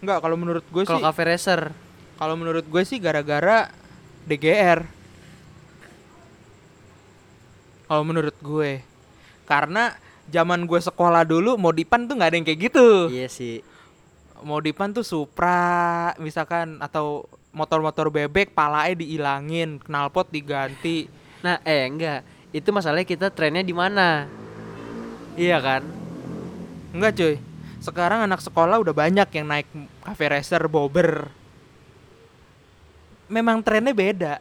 Enggak, 0.00 0.20
kalau 0.20 0.36
menurut 0.36 0.64
gue 0.68 0.82
kalau 0.84 1.00
sih 1.00 1.04
cafe 1.04 1.22
racer 1.28 1.60
kalau 2.14 2.34
menurut 2.36 2.64
gue 2.64 2.82
sih 2.86 2.98
gara-gara 2.98 3.68
DGR. 4.24 4.80
Kalau 7.84 8.02
menurut 8.02 8.36
gue. 8.40 8.80
Karena 9.44 9.92
zaman 10.32 10.64
gue 10.64 10.80
sekolah 10.80 11.24
dulu 11.28 11.60
modifan 11.60 12.08
tuh 12.08 12.16
nggak 12.16 12.30
ada 12.32 12.36
yang 12.40 12.46
kayak 12.48 12.60
gitu. 12.72 13.12
iya 13.12 13.28
sih 13.28 13.60
Modifan 14.40 14.92
tuh 14.92 15.04
Supra 15.04 16.12
misalkan 16.16 16.80
atau 16.80 17.28
motor-motor 17.52 18.08
bebek 18.08 18.56
palae 18.56 18.96
diilangin, 18.96 19.80
knalpot 19.84 20.28
diganti. 20.32 21.08
nah 21.44 21.60
eh 21.60 21.84
enggak 21.84 22.24
itu 22.56 22.68
masalahnya 22.72 23.04
kita 23.04 23.28
trennya 23.28 23.60
di 23.60 23.76
mana 23.76 24.24
iya 25.36 25.60
kan 25.60 25.84
Enggak 26.94 27.18
cuy. 27.18 27.34
Sekarang 27.82 28.22
anak 28.22 28.38
sekolah 28.38 28.78
udah 28.78 28.94
banyak 28.94 29.26
yang 29.34 29.50
naik 29.50 29.66
cafe 30.06 30.30
racer, 30.30 30.62
bobber. 30.70 31.26
Memang 33.26 33.58
trennya 33.66 33.90
beda. 33.90 34.38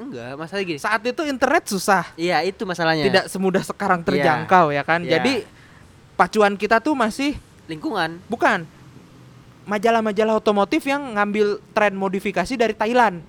Enggak 0.00 0.32
masalah 0.34 0.62
gini 0.62 0.78
Saat 0.78 1.04
itu 1.04 1.22
internet 1.22 1.64
susah. 1.66 2.04
iya 2.14 2.40
itu 2.40 2.64
masalahnya 2.64 3.04
Tidak 3.04 3.24
semudah 3.26 3.60
sekarang 3.60 4.00
Iya. 4.00 4.06
terjangkau 4.08 4.66
ya 4.70 4.82
kan. 4.82 5.00
Iya. 5.00 5.16
Jadi 5.16 5.44
pacuan 6.14 6.54
kita 6.54 6.78
tuh 6.78 6.92
masih 6.92 7.36
lingkungan 7.64 8.18
bukan 8.26 8.64
majalah-majalah 9.62 10.34
otomotif 10.34 10.82
yang 10.82 11.14
ngambil 11.14 11.60
tren 11.70 11.94
modifikasi 11.94 12.54
dari 12.54 12.72
Thailand. 12.72 13.22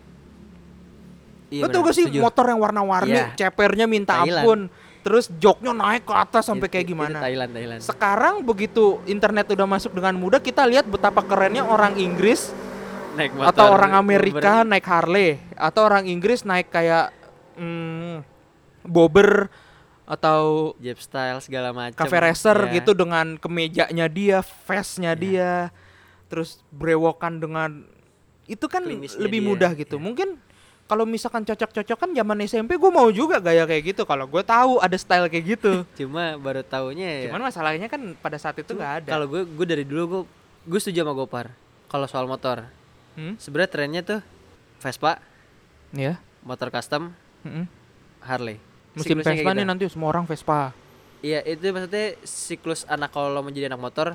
iya 1.47 1.61
Lo 1.61 1.69
tau 1.69 1.83
benar, 1.83 1.91
gak 1.91 1.95
sih 1.95 2.05
setuju. 2.07 2.19
motor 2.21 2.45
yang 2.47 2.59
warna-warni, 2.59 3.11
Iya. 3.13 3.25
cepernya 3.37 3.85
minta 3.85 4.15
Thailand. 4.17 4.39
ampun, 4.39 4.59
terus 5.01 5.27
joknya 5.33 5.71
naik 5.71 6.07
ke 6.07 6.13
atas 6.15 6.47
sampai 6.47 6.65
Itu- 6.65 6.73
kayak 6.73 6.85
itu 6.87 6.91
gimana? 6.95 7.17
Thailand 7.19 7.51
Thailand 7.51 7.79
Sekarang 7.83 8.35
begitu 8.41 8.85
internet 9.05 9.51
udah 9.51 9.67
masuk 9.67 9.91
dengan 9.91 10.15
mudah, 10.15 10.39
kita 10.39 10.63
lihat 10.63 10.87
betapa 10.87 11.19
kerennya 11.21 11.61
orang 11.61 11.93
Inggris 11.95 12.55
naik 13.13 13.31
atau 13.35 13.65
motor 13.67 13.75
orang 13.75 13.93
Amerika 13.93 14.63
naik 14.63 14.85
Harley 14.85 15.29
atau 15.53 15.81
orang 15.83 16.07
Inggris 16.07 16.41
naik 16.41 16.69
kayak 16.69 17.11
hmm, 17.55 18.23
bobber 18.83 19.51
atau 20.03 20.73
Jeep 20.83 20.99
style 20.99 21.39
segala 21.39 21.71
macam 21.71 21.95
cafe 21.95 22.17
racer 22.19 22.57
Iya. 22.67 22.73
gitu 22.81 22.91
dengan 22.91 23.39
kemejanya 23.39 24.11
dia, 24.11 24.43
vestnya 24.67 25.15
Iya. 25.15 25.21
dia, 25.23 25.51
terus 26.27 26.59
brewokan 26.67 27.39
dengan 27.39 27.87
itu 28.43 28.67
kan 28.67 28.83
Klimisnya 28.83 29.23
lebih 29.23 29.39
dia, 29.39 29.47
mudah 29.47 29.71
gitu. 29.71 29.95
iya. 29.95 30.03
Mungkin 30.03 30.29
kalau 30.83 31.07
misalkan 31.07 31.47
cocok-cocokan 31.47 32.11
zaman 32.11 32.43
SMP 32.43 32.75
gue 32.75 32.91
mau 32.91 33.07
juga 33.07 33.39
gaya 33.39 33.63
kayak 33.63 33.95
gitu. 33.95 34.03
Kalau 34.03 34.27
gue 34.27 34.43
tahu 34.43 34.83
ada 34.83 34.97
style 34.99 35.31
kayak 35.31 35.45
gitu. 35.55 35.87
cuma 36.03 36.35
baru 36.35 36.59
tahunya 36.59 37.07
ya 37.07 37.19
Cuman 37.31 37.47
masalahnya 37.47 37.87
kan 37.87 38.11
pada 38.19 38.35
saat 38.35 38.59
itu 38.59 38.75
nggak 38.75 38.93
ada. 39.05 39.09
kalau 39.15 39.31
gue 39.31 39.47
gue 39.47 39.65
dari 39.65 39.87
dulu 39.87 40.03
gue 40.03 40.21
gue 40.67 40.79
setuju 40.83 41.07
sama 41.07 41.15
Gopar 41.15 41.55
kalau 41.87 42.03
soal 42.11 42.27
motor 42.27 42.67
Hmm? 43.11 43.35
sebenarnya 43.35 43.69
trennya 43.69 44.01
tuh 44.01 44.19
Vespa 44.77 45.19
ya. 45.91 46.17
motor 46.41 46.69
custom 46.69 47.11
Mm-mm. 47.43 47.65
Harley 48.19 48.57
Musim 48.91 49.19
Siklusnya 49.19 49.35
Vespa 49.37 49.51
nih 49.51 49.61
gitu. 49.61 49.69
nanti 49.69 49.83
semua 49.87 50.09
orang 50.09 50.23
Vespa. 50.23 50.71
iya 51.19 51.39
itu 51.41 51.63
maksudnya 51.69 52.05
siklus 52.21 52.81
anak 52.85 53.09
kalau 53.09 53.39
menjadi 53.39 53.67
anak 53.67 53.81
motor 53.81 54.07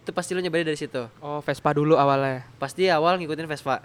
itu 0.00 0.10
pasti 0.10 0.32
lo 0.32 0.40
nyobain 0.40 0.62
dari 0.62 0.76
situ 0.76 1.08
Oh 1.18 1.40
Vespa 1.40 1.70
dulu 1.70 1.94
awalnya. 1.94 2.44
pasti 2.56 2.86
awal 2.86 3.16
ngikutin 3.16 3.46
Vespa 3.46 3.80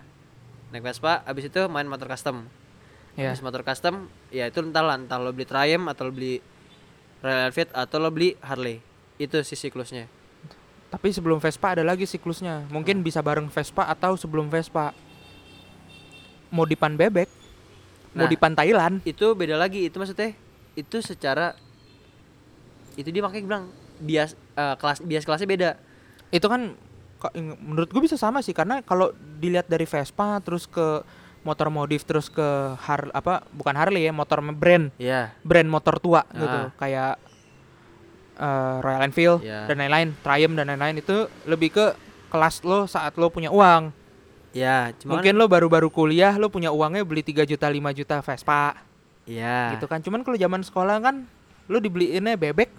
naik 0.69 0.83
Vespa 0.83 1.21
abis 1.23 1.47
itu 1.47 1.61
main 1.65 1.85
motor 1.85 2.05
custom 2.05 2.45
Ya. 3.13 3.29
Abis 3.29 3.41
motor 3.41 3.61
custom 3.61 4.07
ya 4.29 4.47
itu 4.47 4.59
entah 4.59 4.79
lah 4.79 4.95
entah 4.95 5.17
lo 5.17 5.29
beli 5.29 5.43
Triumph 5.43 5.87
atau 5.87 6.07
lo 6.07 6.11
beli 6.11 6.39
Royal 7.19 7.47
Enfield 7.47 7.67
atau 7.69 7.97
lo 7.97 8.09
beli 8.09 8.31
Harley 8.39 8.79
itu 9.17 9.35
sih 9.41 9.55
siklusnya 9.55 10.07
Tapi 10.89 11.07
sebelum 11.09 11.37
Vespa 11.37 11.71
ada 11.71 11.81
lagi 11.81 12.03
siklusnya. 12.03 12.65
Mungkin 12.67 12.99
bisa 12.99 13.21
bareng 13.21 13.45
Vespa 13.47 13.85
atau 13.85 14.13
sebelum 14.13 14.47
Vespa. 14.47 14.91
Modifan 16.49 16.97
bebek, 16.97 17.29
Nah. 18.09 18.25
modifan 18.25 18.57
Thailand. 18.57 19.05
itu 19.05 19.37
beda 19.37 19.53
lagi 19.53 19.85
itu 19.85 19.93
maksudnya 19.95 20.33
itu 20.73 20.97
secara 20.97 21.53
itu 22.97 23.05
dia 23.05 23.21
makanya 23.21 23.45
bilang 23.45 23.63
bias 23.99 24.33
eh, 24.57 24.75
kelas 24.75 25.05
bias 25.05 25.23
kelasnya 25.23 25.45
beda 25.45 25.71
Itu 26.29 26.49
kan 26.49 26.73
menurut 27.37 27.85
gue 27.87 28.01
bisa 28.01 28.17
sama 28.17 28.41
sih 28.41 28.49
karena 28.51 28.81
kalau 28.81 29.13
dilihat 29.37 29.65
dari 29.65 29.85
Vespa 29.85 30.41
terus 30.41 30.65
ke 30.65 31.05
motor 31.39 31.69
modif 31.69 32.01
terus 32.01 32.27
ke 32.27 32.41
har 32.75 33.13
apa 33.13 33.45
bukan 33.51 33.77
Harley 33.77 34.05
ya 34.05 34.11
motor 34.11 34.41
brand 34.49 34.89
ya 34.97 35.29
brand 35.41 35.69
motor 35.69 36.01
tua 36.01 36.25
gitu 36.31 36.49
Ah. 36.49 36.73
kayak 36.75 37.13
eh, 38.39 38.75
Royal 38.79 39.03
Enfield 39.03 39.43
Ya. 39.43 39.67
dan 39.67 39.75
lain-lain 39.77 40.15
Triumph 40.19 40.55
dan 40.55 40.65
lain-lain 40.67 40.95
itu 40.97 41.15
lebih 41.43 41.69
ke 41.69 41.85
kelas 42.29 42.63
lo 42.63 42.85
saat 42.85 43.13
lo 43.15 43.27
punya 43.27 43.51
uang. 43.51 43.91
Ya 44.49 44.95
cuma 44.97 45.19
mungkin 45.19 45.35
lo 45.35 45.45
baru-baru 45.45 45.91
kuliah 45.91 46.33
lo 46.33 46.47
punya 46.47 46.71
uangnya 46.71 47.03
beli 47.03 47.21
3 47.21 47.43
juta 47.43 47.67
5 47.67 47.75
juta 47.93 48.15
Vespa. 48.19 48.79
Ya 49.27 49.75
gitu 49.75 49.85
kan 49.85 50.01
cuman 50.01 50.23
kalau 50.23 50.33
zaman 50.35 50.63
sekolah 50.63 50.97
kan 50.97 51.27
lo 51.67 51.77
dibeliinnya 51.77 52.33
bebek. 52.33 52.71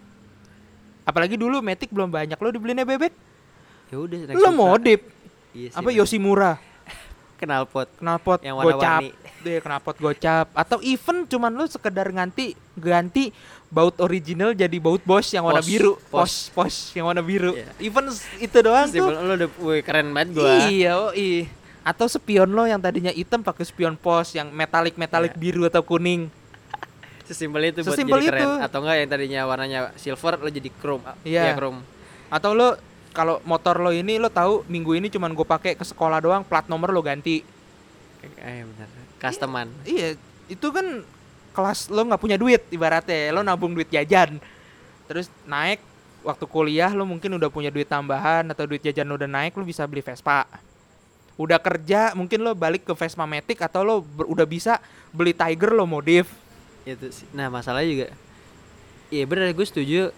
Apalagi 1.03 1.35
dulu 1.35 1.59
Matic 1.61 1.91
belum 1.91 2.09
banyak 2.09 2.35
lo 2.35 2.49
dibeliinnya 2.51 2.83
bebek. 2.83 3.13
Ya 3.91 3.97
udah 3.99 4.19
lo 4.33 4.51
modif. 4.51 5.03
Iya 5.51 5.69
sih, 5.69 5.77
apa 5.77 5.91
bener. 5.91 5.99
Yoshimura? 5.99 6.53
Knalpot 7.41 7.89
knalpot 7.99 8.39
Yang 8.41 8.57
gocap. 8.61 9.03
Warna-warni. 9.03 9.11
deh 9.41 9.59
knalpot 9.59 9.97
gocap. 9.99 10.47
Atau 10.53 10.79
even 10.81 11.25
cuman 11.25 11.51
lo 11.51 11.67
sekedar 11.67 12.07
ganti 12.11 12.55
ganti 12.81 13.31
baut 13.71 13.95
original 14.03 14.51
jadi 14.51 14.77
baut 14.83 15.05
Bosch 15.05 15.31
yang 15.31 15.47
warna 15.47 15.63
biru. 15.63 15.95
Pos. 16.11 16.51
pos 16.51 16.91
yang 16.97 17.07
warna 17.07 17.23
biru. 17.23 17.55
Iya. 17.55 17.71
even 17.79 18.11
itu 18.41 18.57
doang 18.59 18.89
Simbol 18.91 19.15
tuh. 19.15 19.23
lo 19.23 19.33
udah 19.37 19.51
keren 19.85 20.11
banget 20.11 20.29
gua. 20.35 20.67
Iya 20.67 20.93
oh, 20.99 21.13
iya 21.15 21.47
atau 21.81 22.05
spion 22.07 22.51
lo 22.53 22.69
yang 22.69 22.77
tadinya 22.77 23.09
hitam 23.09 23.41
pakai 23.41 23.65
spion 23.65 23.97
pos 23.97 24.37
yang 24.37 24.53
metalik 24.53 25.01
metalik 25.01 25.33
Iya. 25.33 25.41
biru 25.41 25.63
atau 25.65 25.81
kuning. 25.81 26.29
Sesimpel 27.29 27.73
itu 27.73 27.81
buat 27.81 27.97
Sesimpel 27.97 28.21
jadi 28.21 28.29
keren. 28.29 28.43
itu. 28.43 28.51
atau 28.69 28.79
enggak 28.85 28.97
yang 29.01 29.09
tadinya 29.09 29.41
warnanya 29.49 29.81
silver 29.97 30.35
lo 30.37 30.51
jadi 30.53 30.71
chrome. 30.77 31.05
Ah, 31.07 31.17
Iya. 31.25 31.43
iya 31.47 31.53
chrome. 31.57 31.81
Atau 32.29 32.53
lo 32.53 32.77
kalau 33.11 33.43
motor 33.43 33.81
lo 33.81 33.91
ini 33.91 34.21
lo 34.21 34.31
tahu 34.31 34.63
minggu 34.67 34.95
ini 34.95 35.11
cuman 35.11 35.35
gue 35.35 35.43
pakai 35.43 35.75
ke 35.75 35.83
sekolah 35.83 36.23
doang 36.23 36.43
plat 36.45 36.67
nomor 36.69 36.93
lo 36.93 37.01
ganti. 37.01 37.43
Eh 38.39 38.63
benar 38.67 38.89
customan. 39.17 39.67
Iya. 39.83 40.17
Itu 40.51 40.75
kan 40.75 41.03
kelas 41.51 41.91
lo 41.91 42.07
nggak 42.07 42.21
punya 42.21 42.37
duit 42.39 42.63
ibaratnya. 42.71 43.35
Lo 43.35 43.43
nabung 43.43 43.75
duit 43.75 43.91
jajan. 43.91 44.39
Terus 45.11 45.27
naik 45.45 45.83
waktu 46.21 46.45
kuliah 46.45 46.93
lo 46.93 47.09
mungkin 47.09 47.33
udah 47.41 47.49
punya 47.49 47.73
duit 47.73 47.89
tambahan 47.89 48.45
atau 48.53 48.69
duit 48.69 48.85
jajan 48.85 49.09
lo 49.09 49.17
udah 49.17 49.31
naik 49.31 49.57
lo 49.57 49.65
bisa 49.67 49.87
beli 49.89 50.05
Vespa. 50.05 50.47
Udah 51.41 51.57
kerja 51.57 52.13
mungkin 52.13 52.45
lo 52.45 52.53
balik 52.53 52.85
ke 52.85 52.93
Vespa 52.93 53.25
Matic 53.25 53.65
atau 53.65 53.81
lo 53.83 53.95
udah 54.29 54.45
bisa 54.45 54.79
beli 55.11 55.33
Tiger 55.33 55.73
lo 55.73 55.89
modif. 55.89 56.29
Itu 56.85 57.09
sih. 57.11 57.27
Nah 57.33 57.49
masalahnya 57.49 57.89
juga 57.89 58.07
iya 59.11 59.25
bener 59.27 59.51
gue 59.51 59.67
setuju. 59.67 60.15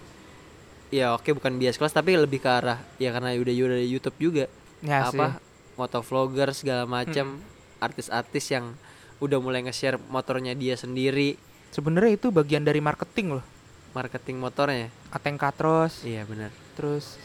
Ya 0.93 1.17
oke 1.17 1.33
bukan 1.33 1.57
bias 1.57 1.81
kelas 1.81 1.97
tapi 1.97 2.13
lebih 2.19 2.45
ke 2.45 2.51
arah 2.53 2.77
ya 3.01 3.09
karena 3.17 3.33
udah 3.39 3.55
udah 3.55 3.81
YouTube 3.81 4.19
juga. 4.21 4.45
Ya 4.85 5.09
apa 5.09 5.41
motovlogger 5.79 6.53
segala 6.53 6.85
macam 6.85 7.41
artis-artis 7.81 8.53
yang 8.53 8.77
udah 9.23 9.39
mulai 9.39 9.63
nge-share 9.63 10.03
motornya 10.05 10.53
dia 10.53 10.75
sendiri. 10.75 11.39
Sebenarnya 11.71 12.19
itu 12.19 12.29
bagian 12.29 12.61
dari 12.61 12.83
marketing 12.83 13.39
loh. 13.39 13.45
Marketing 13.93 14.37
motornya? 14.37 14.91
Ateng 15.09 15.39
Katros. 15.39 16.03
Iya 16.03 16.25
benar 16.25 16.51
terus 16.73 17.17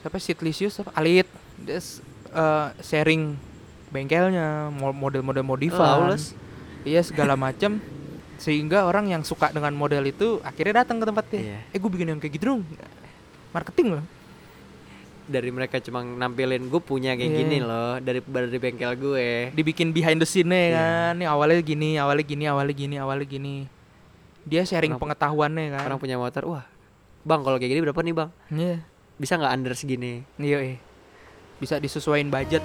siapa? 0.00 0.16
Sitlisius 0.16 0.78
Alit. 0.92 1.26
Dia 1.58 1.76
s- 1.76 1.98
eh, 2.28 2.68
sharing 2.80 3.34
bengkelnya 3.88 4.68
mo- 4.70 4.94
model-model 4.94 5.42
modifan. 5.42 5.82
Lawless. 6.06 6.32
Iya 6.84 7.02
segala 7.02 7.34
macam 7.46 7.82
sehingga 8.36 8.84
orang 8.84 9.08
yang 9.08 9.24
suka 9.24 9.48
dengan 9.48 9.72
model 9.72 10.04
itu 10.04 10.38
akhirnya 10.40 10.84
datang 10.84 11.00
ke 11.00 11.04
tempatnya. 11.04 11.40
Iya. 11.42 11.58
eh 11.72 11.78
gue 11.80 11.90
bikin 11.90 12.14
yang 12.14 12.20
kayak 12.20 12.36
gitu 12.36 12.44
dong. 12.52 12.62
Marketing 13.50 13.96
loh 13.96 14.04
dari 15.26 15.50
mereka 15.50 15.76
cuma 15.78 16.00
nampilin 16.00 16.64
gue 16.64 16.78
punya 16.78 17.12
kayak 17.12 17.26
Iya. 17.26 17.38
gini 17.40 17.58
loh 17.58 17.98
dari 17.98 18.22
dari 18.22 18.58
bengkel 18.58 18.92
gue. 18.94 19.28
Dibikin 19.52 19.90
behind 19.90 20.16
the 20.16 20.24
scene 20.24 20.48
Iya. 20.48 20.70
kan. 20.72 21.12
Nih 21.16 21.26
awalnya 21.26 21.60
gini 21.60 21.94
awalnya 21.96 22.22
gini 22.22 22.44
awalnya 22.44 22.72
gini 22.72 22.96
awalnya 22.96 23.26
gini. 23.26 23.54
Dia 24.42 24.62
sharing 24.62 24.94
Orang- 24.94 25.02
pengetahuannya 25.12 25.64
kan. 25.72 25.82
orang 25.84 25.98
punya 25.98 26.16
motor 26.16 26.46
wah 26.46 26.64
bang 27.22 27.42
kalau 27.42 27.58
kayak 27.58 27.70
gini 27.70 27.82
berapa 27.82 28.00
nih 28.00 28.14
bang? 28.14 28.30
Iya. 28.48 28.76
Bisa 29.16 29.34
nggak 29.34 29.52
under 29.52 29.74
segini? 29.74 30.22
Iya 30.36 30.58
iya. 30.64 30.76
bisa 31.56 31.80
disesuaikan 31.80 32.28
budget 32.28 32.60